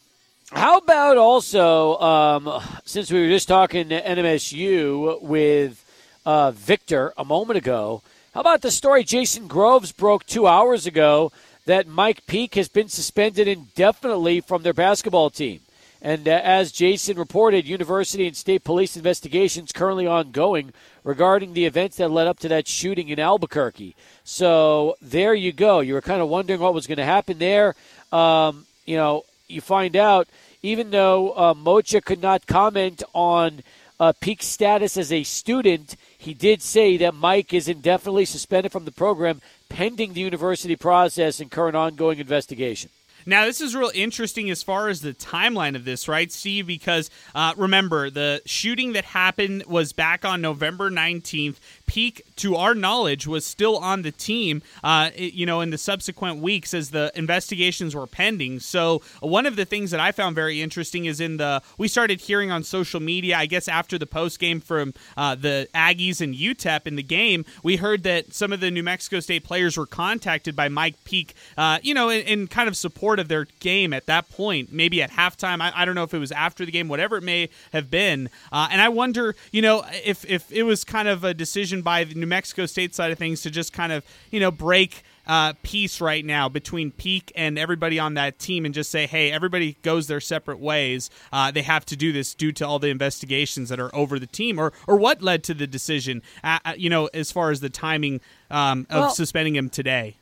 How 0.53 0.77
about 0.77 1.17
also, 1.17 1.97
um, 1.99 2.61
since 2.83 3.09
we 3.11 3.21
were 3.21 3.29
just 3.29 3.47
talking 3.47 3.89
to 3.89 4.01
NMSU 4.01 5.21
with 5.21 5.83
uh, 6.25 6.51
Victor 6.51 7.13
a 7.17 7.23
moment 7.23 7.57
ago, 7.57 8.01
how 8.33 8.41
about 8.41 8.61
the 8.61 8.71
story 8.71 9.03
Jason 9.03 9.47
Groves 9.47 9.91
broke 9.91 10.25
two 10.25 10.47
hours 10.47 10.85
ago 10.85 11.31
that 11.65 11.87
Mike 11.87 12.25
Peake 12.27 12.55
has 12.55 12.67
been 12.67 12.89
suspended 12.89 13.47
indefinitely 13.47 14.41
from 14.41 14.63
their 14.63 14.73
basketball 14.73 15.29
team? 15.29 15.61
And 16.01 16.27
uh, 16.27 16.41
as 16.43 16.71
Jason 16.71 17.17
reported, 17.17 17.67
university 17.67 18.25
and 18.25 18.35
state 18.35 18.63
police 18.63 18.97
investigations 18.97 19.71
currently 19.71 20.07
ongoing 20.07 20.73
regarding 21.03 21.53
the 21.53 21.65
events 21.65 21.97
that 21.97 22.09
led 22.09 22.27
up 22.27 22.39
to 22.39 22.47
that 22.49 22.67
shooting 22.67 23.09
in 23.09 23.19
Albuquerque. 23.19 23.95
So 24.23 24.97
there 25.01 25.35
you 25.35 25.51
go. 25.51 25.79
You 25.81 25.93
were 25.93 26.01
kind 26.01 26.21
of 26.21 26.29
wondering 26.29 26.59
what 26.59 26.73
was 26.73 26.87
going 26.87 26.97
to 26.97 27.05
happen 27.05 27.37
there. 27.37 27.75
Um, 28.11 28.65
you 28.85 28.97
know, 28.97 29.25
you 29.47 29.61
find 29.61 29.95
out 29.95 30.27
even 30.63 30.89
though 30.89 31.31
uh, 31.31 31.53
Moccia 31.53 32.03
could 32.03 32.21
not 32.21 32.47
comment 32.47 33.03
on 33.13 33.61
uh, 33.99 34.13
Peake's 34.19 34.47
status 34.47 34.97
as 34.97 35.11
a 35.11 35.23
student, 35.23 35.95
he 36.17 36.33
did 36.33 36.61
say 36.61 36.97
that 36.97 37.13
Mike 37.13 37.53
is 37.53 37.67
indefinitely 37.67 38.25
suspended 38.25 38.71
from 38.71 38.85
the 38.85 38.91
program 38.91 39.41
pending 39.69 40.13
the 40.13 40.21
university 40.21 40.75
process 40.75 41.39
and 41.39 41.51
current 41.51 41.75
ongoing 41.75 42.19
investigation. 42.19 42.89
Now, 43.25 43.45
this 43.45 43.61
is 43.61 43.75
real 43.75 43.91
interesting 43.93 44.49
as 44.49 44.63
far 44.63 44.89
as 44.89 45.01
the 45.01 45.13
timeline 45.13 45.75
of 45.75 45.85
this, 45.85 46.07
right, 46.07 46.31
Steve? 46.31 46.67
Because 46.67 47.09
uh, 47.35 47.53
remember, 47.57 48.09
the 48.09 48.41
shooting 48.45 48.93
that 48.93 49.05
happened 49.05 49.63
was 49.67 49.93
back 49.93 50.25
on 50.25 50.41
November 50.41 50.89
19th. 50.89 51.57
Peake, 51.85 52.23
to 52.37 52.55
our 52.55 52.73
knowledge, 52.73 53.27
was 53.27 53.45
still 53.45 53.77
on 53.77 54.01
the 54.01 54.11
team, 54.11 54.61
uh, 54.81 55.09
you 55.15 55.45
know, 55.45 55.59
in 55.59 55.71
the 55.71 55.77
subsequent 55.77 56.39
weeks 56.39 56.73
as 56.73 56.91
the 56.91 57.11
investigations 57.15 57.93
were 57.93 58.07
pending. 58.07 58.61
So, 58.61 59.01
one 59.19 59.45
of 59.45 59.57
the 59.57 59.65
things 59.65 59.91
that 59.91 59.99
I 59.99 60.13
found 60.13 60.35
very 60.35 60.61
interesting 60.61 61.05
is 61.05 61.19
in 61.19 61.37
the, 61.37 61.61
we 61.77 61.89
started 61.89 62.21
hearing 62.21 62.49
on 62.49 62.63
social 62.63 63.01
media, 63.01 63.37
I 63.37 63.45
guess 63.45 63.67
after 63.67 63.97
the 63.97 64.05
post 64.05 64.39
game 64.39 64.61
from 64.61 64.93
uh, 65.17 65.35
the 65.35 65.67
Aggies 65.75 66.21
and 66.21 66.33
UTEP 66.33 66.87
in 66.87 66.95
the 66.95 67.03
game, 67.03 67.45
we 67.61 67.75
heard 67.75 68.03
that 68.03 68.33
some 68.33 68.53
of 68.53 68.61
the 68.61 68.71
New 68.71 68.83
Mexico 68.83 69.19
State 69.19 69.43
players 69.43 69.77
were 69.77 69.85
contacted 69.85 70.55
by 70.55 70.69
Mike 70.69 70.95
Peake, 71.03 71.35
uh, 71.57 71.79
you 71.83 71.93
know, 71.93 72.09
in, 72.09 72.21
in, 72.21 72.47
kind 72.47 72.67
of 72.67 72.77
support 72.77 73.10
of 73.19 73.27
their 73.27 73.45
game 73.59 73.93
at 73.93 74.05
that 74.05 74.29
point, 74.29 74.71
maybe 74.71 75.01
at 75.01 75.11
halftime. 75.11 75.61
I, 75.61 75.71
I, 75.75 75.85
don't 75.85 75.95
know 75.95 76.03
if 76.03 76.13
it 76.13 76.19
was 76.19 76.31
after 76.31 76.65
the 76.65 76.71
game, 76.71 76.87
whatever 76.87 77.17
it 77.17 77.23
may 77.23 77.49
have 77.73 77.89
been. 77.89 78.29
Uh, 78.51 78.67
and 78.71 78.81
I 78.81 78.89
wonder, 78.89 79.35
you 79.51 79.61
know, 79.61 79.83
if, 80.03 80.29
if 80.29 80.51
it 80.51 80.63
was 80.63 80.83
kind 80.83 81.07
of 81.07 81.23
a 81.23 81.33
decision 81.33 81.81
by 81.81 82.03
the 82.03 82.15
New 82.15 82.27
Mexico 82.27 82.65
State 82.65 82.95
side 82.95 83.11
of 83.11 83.17
things 83.17 83.41
to 83.41 83.49
just 83.49 83.73
kind 83.73 83.91
of 83.91 84.03
you 84.31 84.39
know 84.39 84.51
break 84.51 85.03
uh, 85.27 85.53
peace 85.63 86.01
right 86.01 86.25
now 86.25 86.49
between 86.49 86.91
Peake 86.91 87.31
and 87.35 87.57
everybody 87.57 87.99
on 87.99 88.15
that 88.15 88.39
team 88.39 88.65
and 88.65 88.73
just 88.73 88.89
say, 88.89 89.07
hey, 89.07 89.31
everybody 89.31 89.77
goes 89.81 90.07
their 90.07 90.19
separate 90.19 90.59
ways. 90.59 91.09
Uh, 91.31 91.51
they 91.51 91.61
have 91.61 91.85
to 91.85 91.95
do 91.95 92.11
this 92.11 92.33
due 92.33 92.51
to 92.53 92.67
all 92.67 92.79
the 92.79 92.89
investigations 92.89 93.69
that 93.69 93.79
are 93.79 93.93
over 93.95 94.19
the 94.19 94.27
team, 94.27 94.59
or 94.59 94.73
or 94.87 94.97
what 94.97 95.21
led 95.21 95.43
to 95.45 95.53
the 95.53 95.67
decision, 95.67 96.21
uh, 96.43 96.59
uh 96.65 96.73
you 96.77 96.89
know, 96.89 97.07
as 97.13 97.31
far 97.31 97.51
as 97.51 97.59
the 97.59 97.69
timing 97.69 98.21
um, 98.49 98.85
of 98.89 99.01
well, 99.01 99.09
suspending 99.09 99.55
him 99.55 99.69
today. 99.69 100.15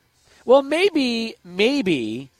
Well, 0.45 0.61
maybe, 0.63 1.35
maybe 1.43 2.31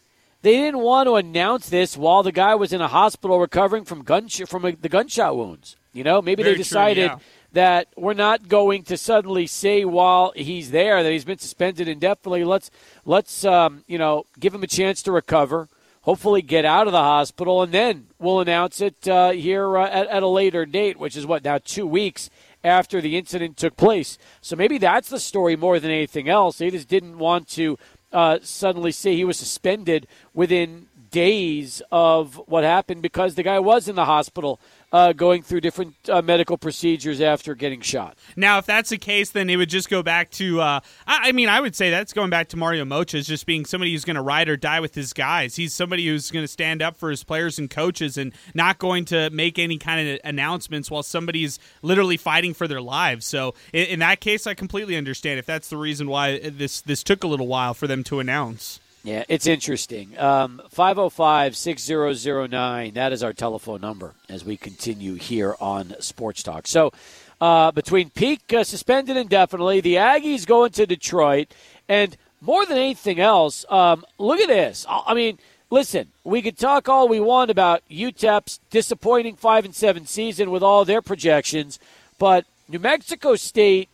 they 0.42 0.56
didn't 0.56 0.80
want 0.80 1.08
to 1.08 1.16
announce 1.16 1.70
this 1.70 1.98
while 1.98 2.24
the 2.24 2.32
guy 2.32 2.56
was 2.56 2.74
in 2.74 2.82
a 2.82 2.88
hospital 2.88 3.40
recovering 3.40 3.86
from 3.86 4.04
gun 4.04 4.28
from 4.30 4.66
a, 4.66 4.72
the 4.72 4.90
gunshot 4.90 5.36
wounds. 5.36 5.76
You 5.92 6.04
know, 6.04 6.22
maybe 6.22 6.44
Very 6.44 6.56
they 6.56 6.58
decided. 6.58 7.10
True, 7.10 7.18
yeah 7.18 7.24
that 7.54 7.88
we're 7.98 8.14
not 8.14 8.48
going 8.48 8.84
to 8.84 8.98
suddenly 8.98 9.48
say 9.48 9.84
while 9.86 10.32
he's 10.36 10.72
there 10.72 11.02
that 11.02 11.12
he's 11.12 11.26
been 11.26 11.40
suspended 11.40 11.88
indefinitely. 11.88 12.44
Let's 12.44 12.70
let's 13.06 13.44
um, 13.46 13.84
you 13.88 13.98
know 13.98 14.26
give 14.40 14.54
him 14.54 14.64
a 14.64 14.68
chance 14.68 15.02
to 15.04 15.12
recover, 15.12 15.68
hopefully 16.02 16.42
get 16.42 16.66
out 16.66 16.88
of 16.88 16.94
the 16.94 17.00
hospital, 17.00 17.62
and 17.62 17.72
then 17.72 18.08
we'll 18.20 18.40
announce 18.40 18.82
it 18.82 19.08
uh, 19.08 19.32
here 19.32 19.78
uh, 19.78 19.88
at, 19.88 20.08
at 20.08 20.24
a 20.24 20.28
later 20.28 20.66
date, 20.66 21.00
which 21.00 21.16
is 21.16 21.26
what 21.26 21.44
now 21.44 21.58
two 21.58 21.88
weeks 21.88 22.30
after 22.64 23.02
the 23.02 23.18
incident 23.18 23.58
took 23.58 23.78
place. 23.78 24.18
So 24.42 24.56
maybe 24.56 24.78
that's 24.78 25.10
the 25.10 25.20
story 25.20 25.56
more 25.56 25.80
than 25.80 25.92
anything 25.92 26.30
else. 26.30 26.58
They 26.58 26.70
just 26.70 26.90
didn't 26.90 27.18
want 27.18 27.48
to 27.50 27.80
uh, 28.12 28.40
suddenly 28.42 28.92
say 28.92 29.16
he 29.16 29.26
was 29.26 29.38
suspended 29.38 30.08
within 30.34 30.88
days 31.12 31.82
of 31.92 32.36
what 32.48 32.64
happened 32.64 33.02
because 33.02 33.36
the 33.36 33.44
guy 33.44 33.60
was 33.60 33.88
in 33.88 33.96
the 33.96 34.06
hospital 34.06 34.60
uh, 34.92 35.14
going 35.14 35.44
through 35.44 35.62
different 35.62 35.96
uh, 36.10 36.22
medical 36.22 36.58
procedures 36.58 37.22
after 37.22 37.54
getting 37.56 37.82
shot. 37.82 38.18
Now, 38.36 38.58
if 38.58 38.66
that's 38.66 38.90
the 38.90 38.98
case, 38.98 39.30
then 39.30 39.50
it 39.50 39.58
would 39.58 39.70
just 39.70 39.90
go 39.90 40.02
back 40.02 40.32
to. 40.32 40.62
Uh, 40.62 40.80
I, 41.06 41.30
I, 41.30 41.32
mean, 41.32 41.50
I 41.50 41.62
would 41.62 41.76
say 41.76 41.90
that's 41.90 42.14
going 42.14 42.30
back 42.30 42.50
to 42.50 42.58
Mario 42.58 42.86
Moccia 42.86 43.20
as 43.20 43.28
just 43.28 43.46
being 43.46 43.66
somebody 43.66 43.92
who's 43.92 44.06
going 44.06 44.16
to 44.16 44.22
ride 44.22 44.50
or 44.50 44.58
die 44.58 44.80
with 44.80 44.96
his 44.96 45.14
guys. 45.14 45.56
He's 45.56 45.74
somebody 45.74 46.08
who's 46.08 46.32
going 46.32 46.44
to 46.44 46.48
stand 46.48 46.82
up 46.82 46.98
for 46.98 47.10
his 47.10 47.24
players 47.24 47.60
and 47.60 47.70
coaches 47.70 48.18
and 48.18 48.34
not 48.54 48.80
going 48.80 49.06
to 49.06 49.30
make 49.30 49.60
any 49.60 49.78
kind 49.78 50.10
of 50.10 50.20
announcements 50.24 50.90
while 50.90 51.04
somebody's 51.04 51.60
literally 51.82 52.18
fighting 52.18 52.54
for 52.54 52.68
their 52.68 52.82
lives. 52.82 53.26
So, 53.26 53.54
in, 53.74 53.86
in 53.88 54.00
that 54.00 54.20
case, 54.22 54.48
I 54.48 54.54
completely 54.54 54.96
understand 54.96 55.40
if 55.40 55.46
that's 55.46 55.70
the 55.70 55.78
reason 55.78 56.08
why 56.10 56.40
this 56.40 56.82
this 56.82 57.04
took 57.04 57.24
a 57.24 57.28
little 57.28 57.48
while 57.48 57.74
for 57.74 57.88
them 57.88 58.04
to 58.06 58.20
announce. 58.20 58.80
Yeah, 59.04 59.24
it's 59.30 59.48
interesting. 59.48 60.18
Um, 60.20 60.62
505 60.70 61.56
6009, 61.56 62.94
that 62.96 63.14
is 63.14 63.24
our 63.24 63.32
telephone 63.32 63.80
number 63.80 64.14
as 64.28 64.44
we 64.44 64.58
continue 64.58 65.14
here 65.16 65.56
on 65.62 65.96
Sports 66.00 66.44
Talk. 66.44 66.68
So, 66.68 66.92
uh, 67.40 67.72
between 67.72 68.10
Peake 68.10 68.54
uh, 68.54 68.66
suspended 68.66 69.16
indefinitely, 69.16 69.80
the 69.80 69.96
Aggies 69.96 70.46
going 70.46 70.72
to 70.72 70.86
Detroit, 70.86 71.48
and 71.88 72.18
more 72.42 72.66
than 72.66 72.78
anything 72.78 73.22
else, 73.22 73.66
um, 73.70 74.06
look 74.18 74.42
at 74.42 74.50
this. 74.50 74.86
I 74.90 75.14
mean, 75.14 75.40
listen, 75.70 76.10
we 76.26 76.42
could 76.42 76.58
talk 76.58 76.90
all 76.90 77.08
we 77.08 77.22
want 77.22 77.50
about 77.50 77.82
UTEP's 77.90 78.60
disappointing 78.70 79.38
5 79.38 79.66
and 79.66 79.76
7 79.76 80.06
season 80.08 80.52
with 80.52 80.62
all 80.62 80.84
their 80.84 81.02
projections, 81.02 81.80
but 82.18 82.46
New 82.68 82.80
Mexico 82.80 83.38
State, 83.38 83.88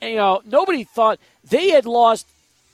you 0.00 0.16
know, 0.16 0.40
nobody 0.46 0.84
thought 0.84 1.18
they 1.44 1.68
had 1.70 1.84
lost 1.84 2.26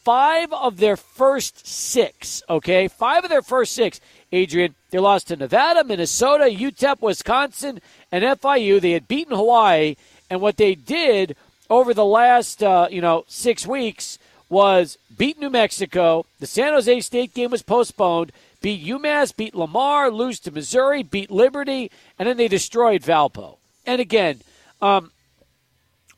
five 0.09 0.51
of 0.55 0.79
their 0.79 0.97
first 0.97 1.67
six, 1.67 2.43
okay? 2.49 2.89
Five 2.89 3.25
of 3.25 3.31
their 3.31 3.43
first 3.43 3.75
six, 3.75 4.01
Adrian. 4.33 4.75
They 4.89 4.99
lost 4.99 5.29
to 5.29 5.37
Nevada, 5.37 5.85
Minnesota, 5.85 6.45
UTEP, 6.45 7.03
Wisconsin, 7.03 7.83
and 8.11 8.25
FIU. 8.25 8.81
They 8.81 8.93
had 8.93 9.07
beaten 9.07 9.37
Hawaii, 9.37 9.97
and 10.31 10.41
what 10.41 10.57
they 10.57 10.75
did 10.75 11.37
over 11.69 11.93
the 11.93 12.07
last 12.07 12.63
uh, 12.63 12.89
you 12.91 13.03
know 13.03 13.27
six 13.29 13.67
weeks 13.67 14.19
was 14.49 14.97
beat 15.19 15.39
New 15.39 15.51
Mexico. 15.51 16.25
The 16.41 16.47
San 16.47 16.73
Jose 16.73 17.01
State 17.03 17.35
game 17.35 17.51
was 17.51 17.63
postponed. 17.63 18.33
Beat 18.63 18.83
UMass, 18.87 19.37
beat 19.37 19.55
Lamar, 19.55 20.11
lose 20.11 20.41
to 20.41 20.51
Missouri, 20.51 21.03
beat 21.03 21.31
Liberty, 21.31 21.91
and 22.19 22.27
then 22.27 22.39
they 22.39 22.49
destroyed 22.49 23.03
Valpo. 23.03 23.59
And 23.85 24.01
again, 24.01 24.41
um, 24.81 25.11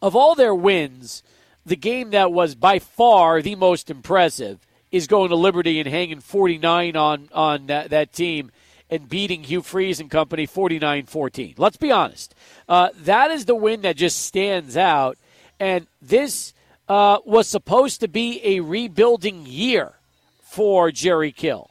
of 0.01 0.15
all 0.15 0.37
their 0.37 0.55
wins, 0.55 1.25
the 1.65 1.77
game 1.77 2.11
that 2.11 2.33
was 2.33 2.55
by 2.55 2.79
far 2.79 3.43
the 3.43 3.55
most 3.55 3.91
impressive 3.91 4.59
is 4.91 5.07
going 5.07 5.29
to 5.29 5.37
Liberty 5.37 5.79
and 5.79 5.89
hanging 5.89 6.21
49 6.21 6.97
on 6.97 7.29
on 7.33 7.67
that, 7.67 7.91
that 7.91 8.13
team 8.13 8.51
and 8.91 9.09
beating 9.09 9.45
Hugh 9.45 9.63
Freeze 9.63 10.01
and 10.01 10.11
company 10.11 10.47
49-14. 10.47 11.59
Let's 11.59 11.77
be 11.77 11.93
honest. 11.93 12.35
Uh, 12.69 12.89
that 13.03 13.31
is 13.31 13.45
the 13.45 13.55
win 13.55 13.83
that 13.83 13.97
just 13.97 14.23
stands 14.23 14.77
out. 14.77 15.17
And 15.61 15.87
this 16.03 16.53
uh, 16.89 17.19
was 17.25 17.47
supposed 17.47 18.01
to 18.01 18.09
be 18.09 18.41
a 18.43 18.61
rebuilding 18.61 19.47
year 19.47 19.93
for 20.43 20.91
Jerry 20.91 21.31
Kill. 21.31 21.71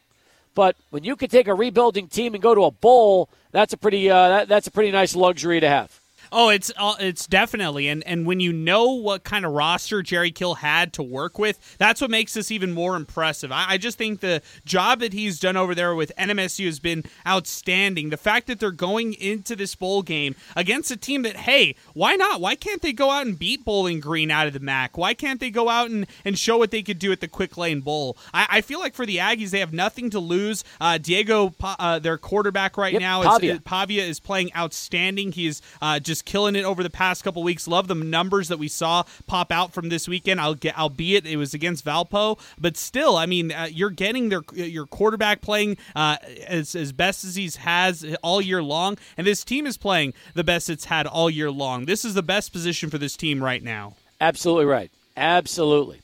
But 0.56 0.76
when 0.90 1.04
you 1.04 1.16
can 1.16 1.30
take 1.30 1.48
a 1.48 1.54
rebuilding 1.54 2.08
team 2.08 2.34
and 2.34 2.42
go 2.42 2.56
to 2.56 2.64
a 2.64 2.72
bowl, 2.72 3.30
that's 3.52 3.74
a 3.74 3.78
pretty 3.78 4.10
uh, 4.10 4.30
that, 4.30 4.48
that's 4.48 4.68
a 4.68 4.72
pretty 4.72 4.92
nice 4.92 5.16
luxury 5.16 5.60
to 5.60 5.68
have. 5.68 6.00
Oh, 6.32 6.50
it's 6.50 6.72
uh, 6.78 6.96
it's 7.00 7.28
definitely 7.28 7.88
and 7.88 8.04
and 8.06 8.26
when 8.26 8.40
you 8.40 8.54
know 8.54 8.92
what 8.92 9.24
kind 9.24 9.46
of 9.46 9.52
roster 9.52 10.02
Jerry 10.02 10.32
Kill 10.32 10.56
had 10.56 10.94
to 10.94 11.04
work 11.04 11.40
with, 11.40 11.78
that's 11.78 12.02
what 12.02 12.12
makes 12.12 12.34
this 12.34 12.52
even 12.52 12.72
more 12.72 12.96
impressive. 12.96 13.52
I, 13.52 13.66
I, 13.70 13.78
just 13.78 13.98
think 13.98 14.20
the 14.20 14.42
job 14.66 15.00
that 15.00 15.14
he's 15.14 15.40
done 15.40 15.58
over 15.58 15.74
there 15.74 15.96
with 15.96 16.12
NMSU 16.18 16.66
has 16.66 16.80
been 16.80 17.04
outstanding. 17.28 18.10
The 18.10 18.18
fact 18.18 18.48
that 18.48 18.60
they're 18.60 18.72
going 18.72 19.14
into 19.14 19.56
this 19.56 19.76
bowl 19.76 20.02
game 20.02 20.36
against 20.56 20.92
a 20.92 20.98
team 20.98 21.24
that, 21.24 21.36
hey, 21.38 21.76
why 21.94 22.16
not? 22.16 22.42
Why 22.42 22.56
can't 22.56 22.82
they 22.82 22.94
go 22.94 23.10
out 23.10 23.26
and 23.26 23.38
beat 23.38 23.66
Bowling 23.66 24.00
Green 24.00 24.32
out 24.32 24.48
of 24.48 24.54
the 24.54 24.60
MAC? 24.60 24.98
Why 24.98 25.14
can't 25.14 25.40
they 25.40 25.50
go 25.50 25.70
out 25.70 25.90
and, 25.90 26.06
and 26.26 26.38
show 26.38 26.58
what 26.58 26.72
they 26.72 26.84
could 26.84 27.00
do 27.00 27.12
at 27.12 27.22
the 27.22 27.28
Quick 27.28 27.58
Lane 27.58 27.82
Bowl? 27.82 28.18
I, 28.34 28.48
I 28.50 28.62
feel 28.62 28.80
like 28.80 28.94
for 28.94 29.06
the 29.06 29.18
Aggies, 29.18 29.52
they 29.52 29.60
have 29.60 29.74
nothing 29.74 30.10
to 30.12 30.20
lose. 30.20 30.64
Uh, 30.80 30.98
Diego, 30.98 31.54
uh, 31.62 32.00
their 32.00 32.18
quarterback 32.18 32.78
right 32.78 32.94
yep, 32.94 33.02
now, 33.02 33.24
Pavia. 33.24 33.54
Is, 33.54 33.60
Pavia 33.62 34.04
is 34.04 34.20
playing 34.20 34.52
outstanding. 34.56 35.32
He's 35.32 35.62
uh, 35.82 36.00
just 36.20 36.26
killing 36.26 36.56
it 36.56 36.66
over 36.66 36.84
the 36.84 36.90
past 36.90 37.24
couple 37.24 37.44
weeks. 37.44 37.68
Love 37.68 37.88
the 37.88 37.96
numbers 37.96 38.50
that 38.50 38.60
we 38.60 38.68
saw 38.68 39.04
pop 39.26 39.52
out 39.52 39.74
from 39.74 39.90
this 39.90 40.08
weekend. 40.08 40.42
I'll 40.42 40.54
get, 40.54 40.78
albeit 40.78 41.26
it 41.26 41.38
was 41.38 41.54
against 41.54 41.86
Valpo, 41.86 42.40
but 42.60 42.76
still, 42.76 43.16
I 43.16 43.26
mean, 43.26 43.52
uh, 43.52 43.68
you're 43.72 43.90
getting 43.90 44.30
their 44.30 44.42
your 44.54 44.86
quarterback 44.86 45.42
playing 45.42 45.78
uh, 45.96 46.18
as 46.46 46.76
as 46.76 46.92
best 46.92 47.24
as 47.24 47.36
he's 47.36 47.58
has 47.58 48.06
all 48.22 48.42
year 48.42 48.62
long, 48.62 48.98
and 49.18 49.26
this 49.26 49.44
team 49.44 49.66
is 49.66 49.78
playing 49.78 50.14
the 50.34 50.44
best 50.44 50.70
it's 50.70 50.86
had 50.86 51.08
all 51.08 51.30
year 51.30 51.52
long. 51.52 51.86
This 51.86 52.04
is 52.04 52.14
the 52.14 52.24
best 52.24 52.52
position 52.52 52.90
for 52.90 52.98
this 52.98 53.16
team 53.16 53.42
right 53.42 53.64
now. 53.64 53.96
Absolutely 54.20 54.66
right. 54.66 54.92
Absolutely. 55.16 56.02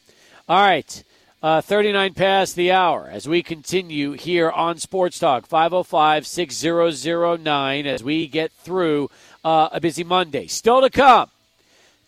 All 0.47 0.62
right. 0.62 1.04
Uh, 1.43 1.62
39 1.62 2.15
past 2.15 2.56
the 2.56 2.71
hour 2.71 3.08
as 3.12 3.28
we 3.28 3.43
continue 3.43 4.13
here 4.13 4.49
on 4.49 4.80
Sports 4.80 5.19
Talk 5.19 5.45
505 5.45 6.25
6009 6.25 7.86
as 7.86 8.04
we 8.04 8.25
get 8.25 8.51
through 8.51 9.12
uh, 9.45 9.69
a 9.71 9.79
busy 9.79 10.03
Monday. 10.03 10.47
Still 10.47 10.81
to 10.81 10.89
come. 10.89 11.29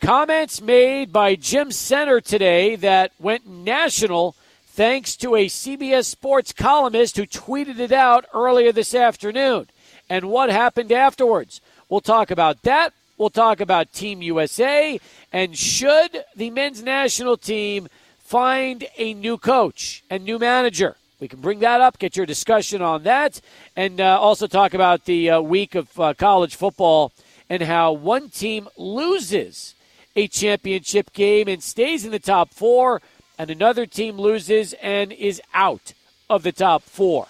Comments 0.02 0.62
made 0.62 1.13
by 1.13 1.36
Jim 1.36 1.69
Senter 1.69 2.21
today 2.21 2.76
that 2.78 3.12
went 3.19 3.47
national 3.47 4.36
thanks 4.69 5.15
to 5.17 5.36
a 5.36 5.45
CBS 5.45 6.06
Sports 6.06 6.52
columnist 6.52 7.15
who 7.15 7.26
tweeted 7.26 7.80
it 7.80 7.91
out 7.91 8.26
earlier 8.34 8.71
this 8.71 8.93
afternoon. 8.93 9.67
And 10.10 10.30
what 10.30 10.50
happened 10.50 10.91
afterwards? 10.91 11.62
We'll 11.89 12.02
talk 12.02 12.32
about 12.32 12.63
that. 12.63 12.93
We'll 13.17 13.30
talk 13.30 13.60
about 13.60 13.93
Team 13.93 14.21
USA. 14.21 15.00
And 15.32 15.58
should 15.58 16.23
the 16.36 16.50
men's 16.50 16.84
national 16.84 17.38
team 17.38 17.88
find 18.19 18.86
a 18.97 19.13
new 19.13 19.38
coach 19.38 20.04
and 20.10 20.23
new 20.23 20.39
manager? 20.39 20.95
We 21.19 21.28
can 21.28 21.41
bring 21.41 21.60
that 21.60 21.82
up, 21.82 21.97
get 21.97 22.15
your 22.15 22.28
discussion 22.28 22.84
on 22.84 23.04
that, 23.04 23.41
and 23.76 24.00
uh, 24.00 24.19
also 24.19 24.45
talk 24.45 24.76
about 24.76 25.06
the 25.06 25.32
uh, 25.32 25.41
week 25.41 25.73
of 25.73 26.00
uh, 26.00 26.13
college 26.13 26.56
football 26.56 27.12
and 27.50 27.64
how 27.64 27.92
one 27.92 28.30
team 28.30 28.68
loses 28.78 29.74
a 30.16 30.28
championship 30.28 31.14
game 31.14 31.48
and 31.48 31.62
stays 31.62 32.04
in 32.04 32.12
the 32.12 32.20
top 32.20 32.54
four, 32.54 33.02
and 33.38 33.50
another 33.50 33.86
team 33.86 34.18
loses 34.18 34.74
and 34.74 35.12
is 35.12 35.42
out 35.54 35.94
of 36.30 36.44
the 36.44 36.52
top 36.52 36.84
four. 36.84 37.28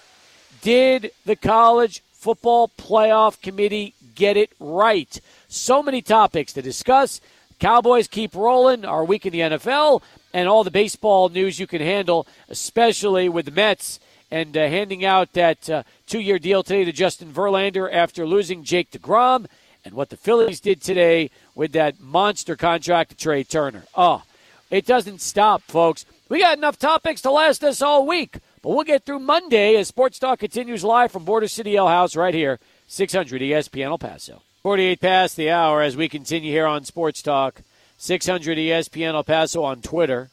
Did 0.61 1.11
the 1.25 1.35
college 1.35 2.01
football 2.13 2.71
playoff 2.77 3.41
committee 3.41 3.93
get 4.15 4.37
it 4.37 4.51
right? 4.59 5.19
So 5.47 5.83
many 5.83 6.01
topics 6.01 6.53
to 6.53 6.61
discuss. 6.61 7.21
Cowboys 7.59 8.07
keep 8.07 8.35
rolling, 8.35 8.85
our 8.85 9.03
week 9.03 9.25
in 9.25 9.33
the 9.33 9.39
NFL, 9.39 10.01
and 10.33 10.47
all 10.47 10.63
the 10.63 10.71
baseball 10.71 11.29
news 11.29 11.59
you 11.59 11.67
can 11.67 11.81
handle, 11.81 12.27
especially 12.49 13.27
with 13.29 13.45
the 13.45 13.51
Mets 13.51 13.99
and 14.29 14.57
uh, 14.57 14.67
handing 14.67 15.05
out 15.05 15.33
that 15.33 15.69
uh, 15.69 15.83
two 16.05 16.19
year 16.19 16.39
deal 16.39 16.63
today 16.63 16.85
to 16.85 16.91
Justin 16.91 17.31
Verlander 17.31 17.91
after 17.91 18.25
losing 18.25 18.63
Jake 18.63 18.91
DeGrom 18.91 19.47
and 19.87 19.95
what 19.95 20.09
the 20.09 20.17
Phillies 20.17 20.59
did 20.59 20.81
today 20.81 21.31
with 21.55 21.71
that 21.71 21.99
monster 22.01 22.57
contract 22.57 23.11
to 23.11 23.15
Trea 23.15 23.45
Turner. 23.45 23.85
Oh, 23.95 24.23
it 24.69 24.85
doesn't 24.85 25.21
stop, 25.21 25.61
folks. 25.63 26.05
We 26.27 26.41
got 26.41 26.57
enough 26.57 26.77
topics 26.77 27.21
to 27.21 27.31
last 27.31 27.63
us 27.63 27.81
all 27.81 28.05
week, 28.05 28.39
but 28.61 28.71
we'll 28.71 28.83
get 28.83 29.05
through 29.05 29.19
Monday 29.19 29.77
as 29.77 29.87
Sports 29.87 30.19
Talk 30.19 30.39
continues 30.39 30.83
live 30.83 31.09
from 31.09 31.23
Border 31.23 31.47
City 31.47 31.77
L 31.77 31.87
House 31.87 32.17
right 32.17 32.33
here, 32.33 32.59
600 32.87 33.41
ESPN 33.41 33.85
El 33.85 33.97
Paso. 33.97 34.41
48 34.61 34.99
past 34.99 35.37
the 35.37 35.49
hour 35.49 35.81
as 35.81 35.95
we 35.95 36.09
continue 36.09 36.51
here 36.51 36.67
on 36.67 36.83
Sports 36.83 37.21
Talk, 37.21 37.61
600 37.97 38.57
ESPN 38.57 39.13
El 39.13 39.23
Paso 39.23 39.63
on 39.63 39.81
Twitter. 39.81 40.29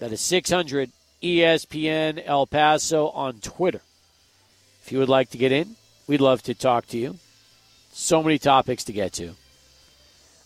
That 0.00 0.10
is 0.10 0.20
600 0.20 0.90
ESPN 1.22 2.20
El 2.26 2.48
Paso 2.48 3.10
on 3.10 3.34
Twitter. 3.34 3.82
If 4.82 4.90
you 4.90 4.98
would 4.98 5.08
like 5.08 5.30
to 5.30 5.38
get 5.38 5.52
in, 5.52 5.76
we'd 6.08 6.20
love 6.20 6.42
to 6.42 6.54
talk 6.54 6.88
to 6.88 6.98
you. 6.98 7.18
So 7.92 8.22
many 8.22 8.38
topics 8.38 8.84
to 8.84 8.92
get 8.92 9.12
to. 9.14 9.34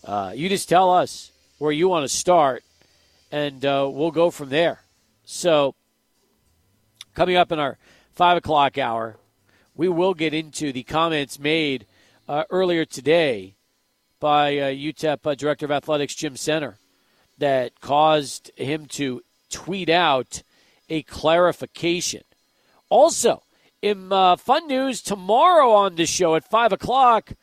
Uh, 0.03 0.33
you 0.35 0.49
just 0.49 0.67
tell 0.67 0.91
us 0.91 1.31
where 1.59 1.71
you 1.71 1.87
want 1.87 2.03
to 2.03 2.09
start, 2.09 2.63
and 3.31 3.63
uh, 3.63 3.89
we'll 3.91 4.11
go 4.11 4.31
from 4.31 4.49
there. 4.49 4.81
So, 5.25 5.75
coming 7.13 7.35
up 7.35 7.51
in 7.51 7.59
our 7.59 7.77
five 8.13 8.37
o'clock 8.37 8.77
hour, 8.77 9.17
we 9.75 9.87
will 9.87 10.13
get 10.13 10.33
into 10.33 10.71
the 10.71 10.83
comments 10.83 11.39
made 11.39 11.85
uh, 12.27 12.45
earlier 12.49 12.83
today 12.83 13.55
by 14.19 14.57
uh, 14.57 14.65
UTEP 14.71 15.19
uh, 15.25 15.35
Director 15.35 15.65
of 15.65 15.71
Athletics 15.71 16.15
Jim 16.15 16.33
Senter 16.33 16.75
that 17.37 17.79
caused 17.79 18.51
him 18.57 18.85
to 18.87 19.21
tweet 19.51 19.89
out 19.89 20.41
a 20.89 21.03
clarification. 21.03 22.23
Also, 22.89 23.43
in 23.81 24.11
uh, 24.11 24.35
fun 24.35 24.67
news, 24.67 25.01
tomorrow 25.01 25.71
on 25.71 25.95
the 25.95 26.05
show 26.05 26.35
at 26.35 26.49
5 26.49 26.73
o'clock, 26.73 27.33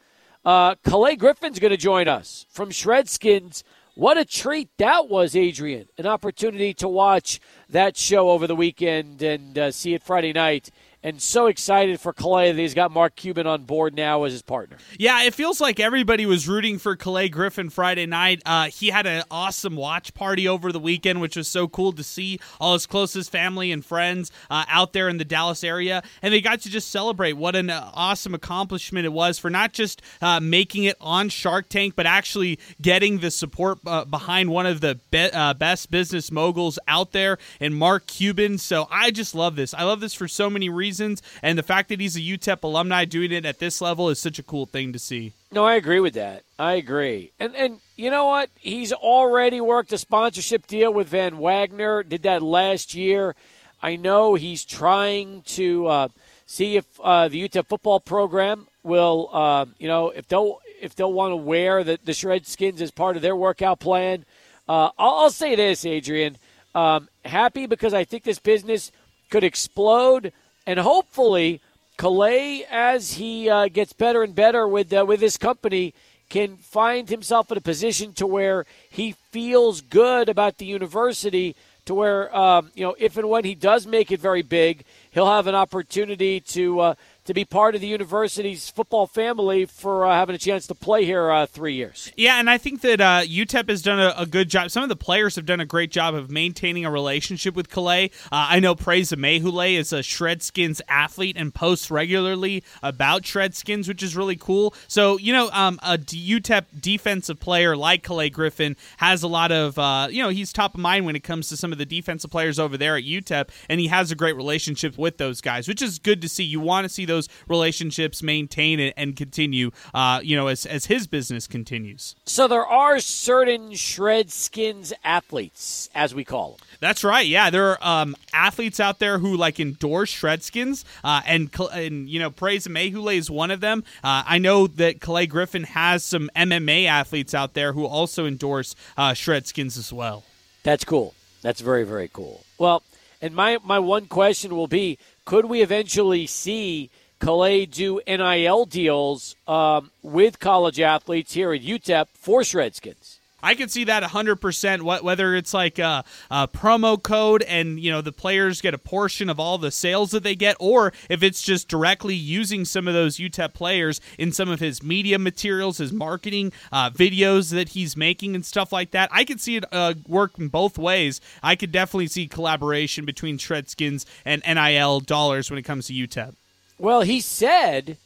uh, 0.45 0.75
Kalaii 0.77 1.19
Griffin's 1.19 1.59
going 1.59 1.71
to 1.71 1.77
join 1.77 2.09
us 2.09 2.47
from 2.51 2.71
Shredskins. 2.71 3.63
What 3.95 4.19
a 4.19 4.25
treat 4.25 4.71
that 4.79 5.09
was, 5.09 5.37
Adrian. 5.37 5.87
An 5.99 6.07
opportunity 6.07 6.75
to 6.75 6.89
watch 6.89 7.41
that 7.69 7.97
show 7.97 8.31
over 8.31 8.47
the 8.47 8.57
weekend 8.57 9.23
and 9.23 9.59
uh, 9.59 9.71
see 9.71 9.95
it 9.95 10.03
Friday 10.03 10.33
night 10.33 10.71
and 11.03 11.21
so 11.21 11.47
excited 11.47 12.01
for 12.01 12.13
Kalaii 12.13 12.55
that 12.55 12.61
he's 12.61 12.75
got 12.75 12.93
Mark 12.93 13.17
Cuban 13.17 13.47
on 13.47 13.65
board 13.65 13.95
now 13.95 14.23
as 14.25 14.33
his 14.33 14.43
partner. 14.43 14.77
Yeah, 14.99 15.25
it 15.25 15.35
feels 15.35 15.61
like 15.61 15.81
everybody 15.81 16.27
was 16.27 16.49
rooting 16.49 16.79
for 16.79 16.97
Kalaii 16.97 17.31
Griffin 17.31 17.71
Friday 17.71 18.07
night. 18.07 18.41
Uh, 18.47 18.67
he 18.67 18.89
had 18.89 19.07
an 19.07 19.25
awesome 19.31 19.75
watch 19.75 20.15
party 20.15 20.47
over 20.47 20.71
the 20.71 20.79
weekend, 20.79 21.21
which 21.21 21.37
was 21.37 21.49
so 21.49 21.67
cool 21.67 21.93
to 21.93 22.05
see 22.05 22.39
all 22.61 22.75
his 22.75 22.87
closest 22.87 23.33
family 23.33 23.73
and 23.73 23.85
friends 23.85 24.31
uh, 24.51 24.65
out 24.69 24.93
there 24.93 25.09
in 25.09 25.19
the 25.19 25.25
Dallas 25.25 25.65
area, 25.65 26.03
and 26.23 26.33
they 26.33 26.41
got 26.41 26.61
to 26.61 26.71
just 26.71 26.91
celebrate 26.91 27.33
what 27.33 27.57
an 27.57 27.71
uh, 27.71 27.91
awesome 27.95 28.35
accomplishment 28.35 29.05
it 29.05 29.13
was 29.13 29.39
for 29.39 29.51
not 29.51 29.73
just 29.73 30.03
uh, 30.21 30.39
making 30.39 30.85
it 30.85 30.97
on 31.01 31.29
Shark 31.29 31.69
Tank, 31.69 31.95
but 31.97 32.07
actually 32.07 32.59
getting 32.81 33.19
the 33.19 33.31
support 33.31 33.79
uh, 33.87 34.05
behind 34.05 34.51
one 34.51 34.67
of 34.67 34.81
the 34.81 35.01
be- 35.11 35.33
uh, 35.33 35.55
best 35.55 35.91
business 35.91 36.31
moguls 36.31 36.79
out 36.87 37.11
there, 37.13 37.39
and 37.59 37.75
Mark 37.75 38.07
Cuban. 38.07 38.59
So 38.59 38.87
I 38.91 39.11
just 39.11 39.35
love 39.35 39.57
this. 39.57 39.75
I 39.75 39.83
love 39.83 40.01
this 40.01 40.15
for 40.15 40.29
so 40.29 40.49
many 40.49 40.69
reasons 40.69 40.92
and 41.01 41.59
the 41.59 41.63
fact 41.63 41.89
that 41.89 42.01
he's 42.01 42.17
a 42.17 42.21
UTEP 42.21 42.63
alumni 42.63 43.05
doing 43.05 43.33
it 43.33 43.45
at 43.45 43.59
this 43.59 43.81
level 43.81 44.09
is 44.09 44.19
such 44.19 44.39
a 44.39 44.43
cool 44.43 44.67
thing 44.67 44.93
to 44.93 44.99
see. 44.99 45.33
No, 45.51 45.65
I 45.65 45.75
agree 45.75 46.01
with 46.01 46.15
that. 46.15 46.45
I 46.59 46.75
agree. 46.75 47.33
And 47.39 47.55
and 47.55 47.81
you 47.97 48.11
know 48.11 48.27
what? 48.27 48.51
He's 48.59 48.93
already 48.93 49.61
worked 49.61 49.93
a 49.93 49.99
sponsorship 49.99 50.67
deal 50.67 50.93
with 50.93 51.09
Van 51.09 51.39
Wagner. 51.39 52.03
Did 52.03 52.23
that 52.23 52.43
last 52.43 52.95
year. 52.95 53.35
I 53.83 53.97
know 53.97 54.35
he's 54.35 54.65
trying 54.65 55.43
to 55.43 55.87
uh, 55.89 56.09
see 56.47 56.77
if 56.77 56.87
uh, 57.03 57.29
the 57.29 57.49
UTEP 57.49 57.67
football 57.67 57.99
program 57.99 58.69
will, 58.85 59.29
uh, 59.33 59.67
you 59.79 59.89
know, 59.89 60.11
if 60.11 60.29
they'll 60.29 60.61
if 60.81 60.95
they'll 60.95 61.13
want 61.13 61.33
to 61.33 61.37
wear 61.37 61.85
the, 61.85 61.99
the 62.05 62.13
Shredskins 62.13 62.81
as 62.81 62.91
part 62.91 63.17
of 63.17 63.23
their 63.23 63.37
workout 63.37 63.81
plan. 63.81 64.25
Uh, 64.69 64.91
I'll, 64.99 65.15
I'll, 65.15 65.31
say 65.31 65.55
this, 65.55 65.85
Adrian. 65.85 66.37
Um, 66.75 67.09
happy 67.25 67.67
because 67.67 67.95
I 67.95 68.05
think 68.05 68.25
this 68.25 68.39
business 68.39 68.91
could 69.31 69.45
explode 69.45 70.33
and 70.67 70.79
hopefully 70.79 71.61
Kalaii, 71.99 72.65
as 72.71 73.15
he 73.15 73.49
uh, 73.49 73.69
gets 73.69 73.93
better 73.93 74.23
and 74.23 74.35
better 74.35 74.67
with 74.67 74.93
uh, 74.93 75.05
with 75.07 75.21
his 75.21 75.37
company, 75.37 75.95
can 76.29 76.57
find 76.57 77.09
himself 77.09 77.51
in 77.53 77.59
a 77.59 77.61
position 77.61 78.13
to 78.15 78.27
where 78.27 78.65
he 78.91 79.13
feels 79.31 79.81
good 79.81 80.29
about 80.29 80.59
the 80.59 80.65
university 80.65 81.55
to 81.85 81.95
where 81.95 82.35
um, 82.37 82.71
you 82.75 82.85
know 82.85 82.95
if 82.99 83.17
and 83.17 83.29
when 83.29 83.45
he 83.45 83.55
does 83.55 83.87
make 83.87 84.11
it 84.11 84.21
very 84.21 84.43
big, 84.43 84.85
he'll 85.11 85.31
have 85.31 85.47
an 85.47 85.55
opportunity 85.55 86.41
to 86.41 86.81
uh, 86.81 86.95
to 87.25 87.35
be 87.35 87.45
part 87.45 87.75
of 87.75 87.81
the 87.81 87.87
university's 87.87 88.69
football 88.69 89.07
family 89.07 89.65
for 89.65 90.05
uh, 90.05 90.13
having 90.13 90.35
a 90.35 90.39
chance 90.39 90.67
to 90.67 90.75
play 90.75 91.05
here 91.05 91.31
uh, 91.31 91.47
three 91.47 91.75
years. 91.75 92.13
Yeah, 92.17 92.41
and 92.41 92.51
I 92.51 92.59
think 92.59 92.81
that 92.81 93.01
uh, 93.01 93.23
UTEP 93.23 93.69
has 93.69 93.83
done 93.83 94.01
a, 94.01 94.13
a, 94.17 94.27
good 94.27 94.49
job. 94.49 94.71
Some 94.71 94.83
of 94.83 94.89
the 94.89 94.97
players 94.97 95.37
have 95.37 95.47
done 95.47 95.61
a 95.61 95.67
great 95.67 95.91
job 95.93 96.15
of 96.15 96.31
maintaining 96.31 96.85
a 96.85 96.91
relationship 96.91 97.55
with 97.55 97.71
Kalaii. 97.71 98.11
Uh, 98.25 98.51
I 98.51 98.61
know 98.61 98.75
Praise 98.75 99.13
Amaewhule 99.13 99.77
is 99.77 99.93
a 99.93 100.01
Shredskins 100.01 100.81
athlete 100.89 101.37
and 101.39 101.55
posts 101.55 101.91
regularly 101.91 102.65
about 102.83 103.23
Shredskins, 103.23 103.87
which 103.87 104.03
is 104.03 104.17
really 104.17 104.37
cool. 104.37 104.75
So, 104.89 105.17
you 105.19 105.33
know, 105.33 105.49
um, 105.53 105.79
a 105.83 105.99
UTEP 105.99 106.65
defensive 106.81 107.39
player 107.39 107.77
like 107.77 108.03
Kalaii 108.03 108.33
Griffin 108.33 108.77
has 108.97 109.23
a 109.23 109.29
lot 109.29 109.53
of, 109.53 109.79
uh, 109.79 110.09
you 110.11 110.23
know, 110.23 110.31
he's 110.31 110.53
top 110.53 110.75
of 110.75 110.81
mind 110.81 111.07
when 111.07 111.15
it 111.15 111.23
comes 111.23 111.49
to 111.51 111.57
some 111.57 111.71
of 111.71 111.79
the 111.79 111.87
defensive 111.87 112.31
players 112.31 112.59
over 112.59 112.77
there 112.77 112.97
at 112.97 113.05
UTEP, 113.05 113.49
and 113.69 113.81
he 113.81 113.87
has 113.87 114.11
a 114.11 114.17
great 114.17 114.35
relationship 114.35 114.99
with 114.99 115.19
those 115.19 115.41
guys, 115.41 115.69
which 115.69 115.83
is 115.83 115.99
good 115.99 116.21
to 116.23 116.29
see. 116.29 116.43
You 116.43 116.61
want 116.61 116.85
to 116.85 116.89
see 116.89 117.05
those 117.13 117.29
relationships 117.49 118.23
maintain 118.23 118.81
and, 118.81 118.95
and 118.97 119.17
continue, 119.17 119.71
uh, 119.95 120.21
you 120.23 120.37
know, 120.37 120.49
as, 120.49 120.67
as 120.67 120.87
his 120.87 121.07
business 121.07 121.47
continues. 121.47 122.17
So 122.25 122.49
there 122.49 122.67
are 122.67 123.01
certain 123.01 123.73
Shredskins 123.73 124.93
athletes, 125.05 125.91
as 125.95 126.15
we 126.15 126.25
call 126.25 126.53
them. 126.53 126.67
That's 126.81 127.05
right. 127.05 127.27
Yeah, 127.27 127.51
there 127.51 127.81
are 127.81 128.03
um, 128.03 128.17
athletes 128.33 128.81
out 128.81 128.99
there 128.99 129.19
who 129.19 129.37
like 129.37 129.61
endorse 129.61 130.13
Shredskins, 130.13 130.85
uh, 131.05 131.23
and 131.27 131.51
and 131.73 132.09
you 132.09 132.19
know, 132.19 132.31
Praise 132.31 132.67
Amaewhule 132.67 133.15
is 133.15 133.31
one 133.31 133.51
of 133.51 133.61
them. 133.61 133.85
Uh, 134.03 134.25
I 134.27 134.39
know 134.39 134.67
that 134.67 134.99
Kalaii 134.99 135.29
Griffin 135.29 135.65
has 135.65 136.03
some 136.03 136.31
MMA 136.35 136.87
athletes 136.87 137.35
out 137.35 137.55
there 137.55 137.73
who 137.73 137.87
also 137.87 138.27
endorse 138.27 138.75
uh, 138.97 139.13
Shredskins 139.13 139.79
as 139.79 139.93
well. 139.93 140.25
That's 140.65 140.85
cool. 140.85 141.15
That's 141.43 141.61
very 141.61 141.85
very 141.85 142.09
cool. 142.09 142.45
Well, 142.59 142.83
and 143.21 143.35
my 143.35 143.59
my 143.65 143.79
one 143.79 144.07
question 144.07 144.57
will 144.57 144.67
be: 144.67 144.99
Could 145.25 145.45
we 145.45 145.63
eventually 145.63 146.27
see 146.27 146.91
Kalaii 147.23 147.71
do 147.71 148.01
NIL 148.05 148.65
deals 148.65 149.37
um, 149.47 149.93
with 150.03 150.41
college 150.41 150.81
athletes 150.81 151.35
here 151.35 151.53
at 151.53 151.63
UTEP 151.63 152.07
for 152.15 152.41
Shredskins. 152.41 153.19
I 153.45 153.55
could 153.55 153.71
see 153.71 153.85
that 153.85 154.03
100%. 154.03 155.03
Whether 155.03 155.37
it's 155.37 155.55
like 155.55 155.79
a, 155.79 156.05
a, 156.33 156.49
promo 156.49 157.01
code 157.01 157.43
and, 157.43 157.79
you 157.79 157.93
know, 157.93 158.01
the 158.01 158.11
players 158.11 158.61
get 158.61 158.75
a 158.75 158.79
portion 158.79 159.29
of 159.29 159.39
all 159.39 159.57
the 159.57 159.71
sales 159.71 160.11
that 160.11 160.25
they 160.25 160.35
get, 160.35 160.57
or 160.59 160.93
if 161.09 161.23
it's 161.23 161.43
just 161.43 161.69
directly 161.69 162.17
using 162.17 162.65
some 162.65 162.89
of 162.89 162.95
those 162.95 163.19
UTEP 163.19 163.55
players 163.55 164.01
in 164.19 164.33
some 164.33 164.49
of 164.49 164.59
his 164.59 164.83
media 164.83 165.17
materials, 165.17 165.79
his 165.79 165.93
marketing 165.93 166.53
uh, 166.73 166.91
videos 166.91 167.53
that 167.53 167.71
he's 167.71 167.97
making 167.97 168.35
and 168.35 168.45
stuff 168.45 168.73
like 168.73 168.91
that. 168.91 169.09
I 169.13 169.25
could 169.25 169.41
see 169.41 169.55
it 169.57 169.65
uh, 169.71 169.95
work 170.09 170.41
in 170.41 170.49
both 170.49 170.77
ways. 170.77 171.21
I 171.41 171.55
could 171.55 171.71
definitely 171.71 172.09
see 172.09 172.27
collaboration 172.27 173.05
between 173.05 173.39
Shredskins 173.39 174.07
and 174.25 174.43
NIL 174.45 174.99
dollars 175.01 175.51
when 175.51 175.59
it 175.59 175.63
comes 175.63 175.87
to 175.87 175.93
UTEP. 175.93 176.35
Well, 176.83 177.03
he 177.03 177.21
said 177.21 177.97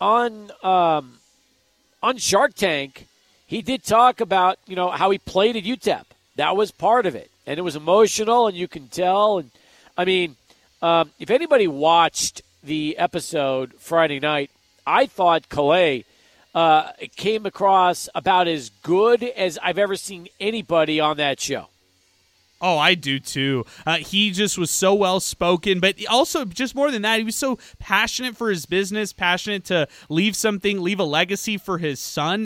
on 0.00 0.52
um, 0.62 1.18
on 2.00 2.16
Shark 2.16 2.54
Tank, 2.54 3.08
he 3.44 3.60
did 3.60 3.82
talk 3.82 4.20
about 4.20 4.56
you 4.68 4.76
know 4.76 4.90
how 4.90 5.10
he 5.10 5.18
played 5.18 5.56
at 5.56 5.64
UTEP. 5.64 6.04
That 6.36 6.56
was 6.56 6.70
part 6.70 7.06
of 7.06 7.16
it, 7.16 7.28
and 7.44 7.58
it 7.58 7.62
was 7.62 7.74
emotional, 7.74 8.46
and 8.46 8.56
you 8.56 8.68
can 8.68 8.86
tell. 8.86 9.38
And 9.38 9.50
I 9.98 10.04
mean, 10.04 10.36
um, 10.80 11.10
if 11.18 11.28
anybody 11.28 11.66
watched 11.66 12.42
the 12.62 12.96
episode 12.98 13.72
Friday 13.80 14.20
night, 14.20 14.52
I 14.86 15.06
thought 15.06 15.48
Kalaii 15.48 16.04
uh, 16.54 16.92
came 17.16 17.46
across 17.46 18.08
about 18.14 18.46
as 18.46 18.70
good 18.84 19.24
as 19.24 19.58
I've 19.60 19.78
ever 19.78 19.96
seen 19.96 20.28
anybody 20.38 21.00
on 21.00 21.16
that 21.16 21.40
show. 21.40 21.66
Oh, 22.60 22.78
I 22.78 22.94
do 22.94 23.18
too. 23.18 23.66
Uh, 23.84 23.96
he 23.96 24.30
just 24.30 24.56
was 24.56 24.70
so 24.70 24.94
well 24.94 25.20
spoken, 25.20 25.80
but 25.80 25.96
also 26.08 26.44
just 26.44 26.74
more 26.74 26.90
than 26.90 27.02
that, 27.02 27.18
he 27.18 27.24
was 27.24 27.36
so 27.36 27.58
passionate 27.78 28.36
for 28.36 28.48
his 28.48 28.64
business, 28.64 29.12
passionate 29.12 29.64
to 29.66 29.86
leave 30.08 30.34
something, 30.34 30.80
leave 30.80 30.98
a 30.98 31.04
legacy 31.04 31.58
for 31.58 31.78
his 31.78 32.00
son. 32.00 32.32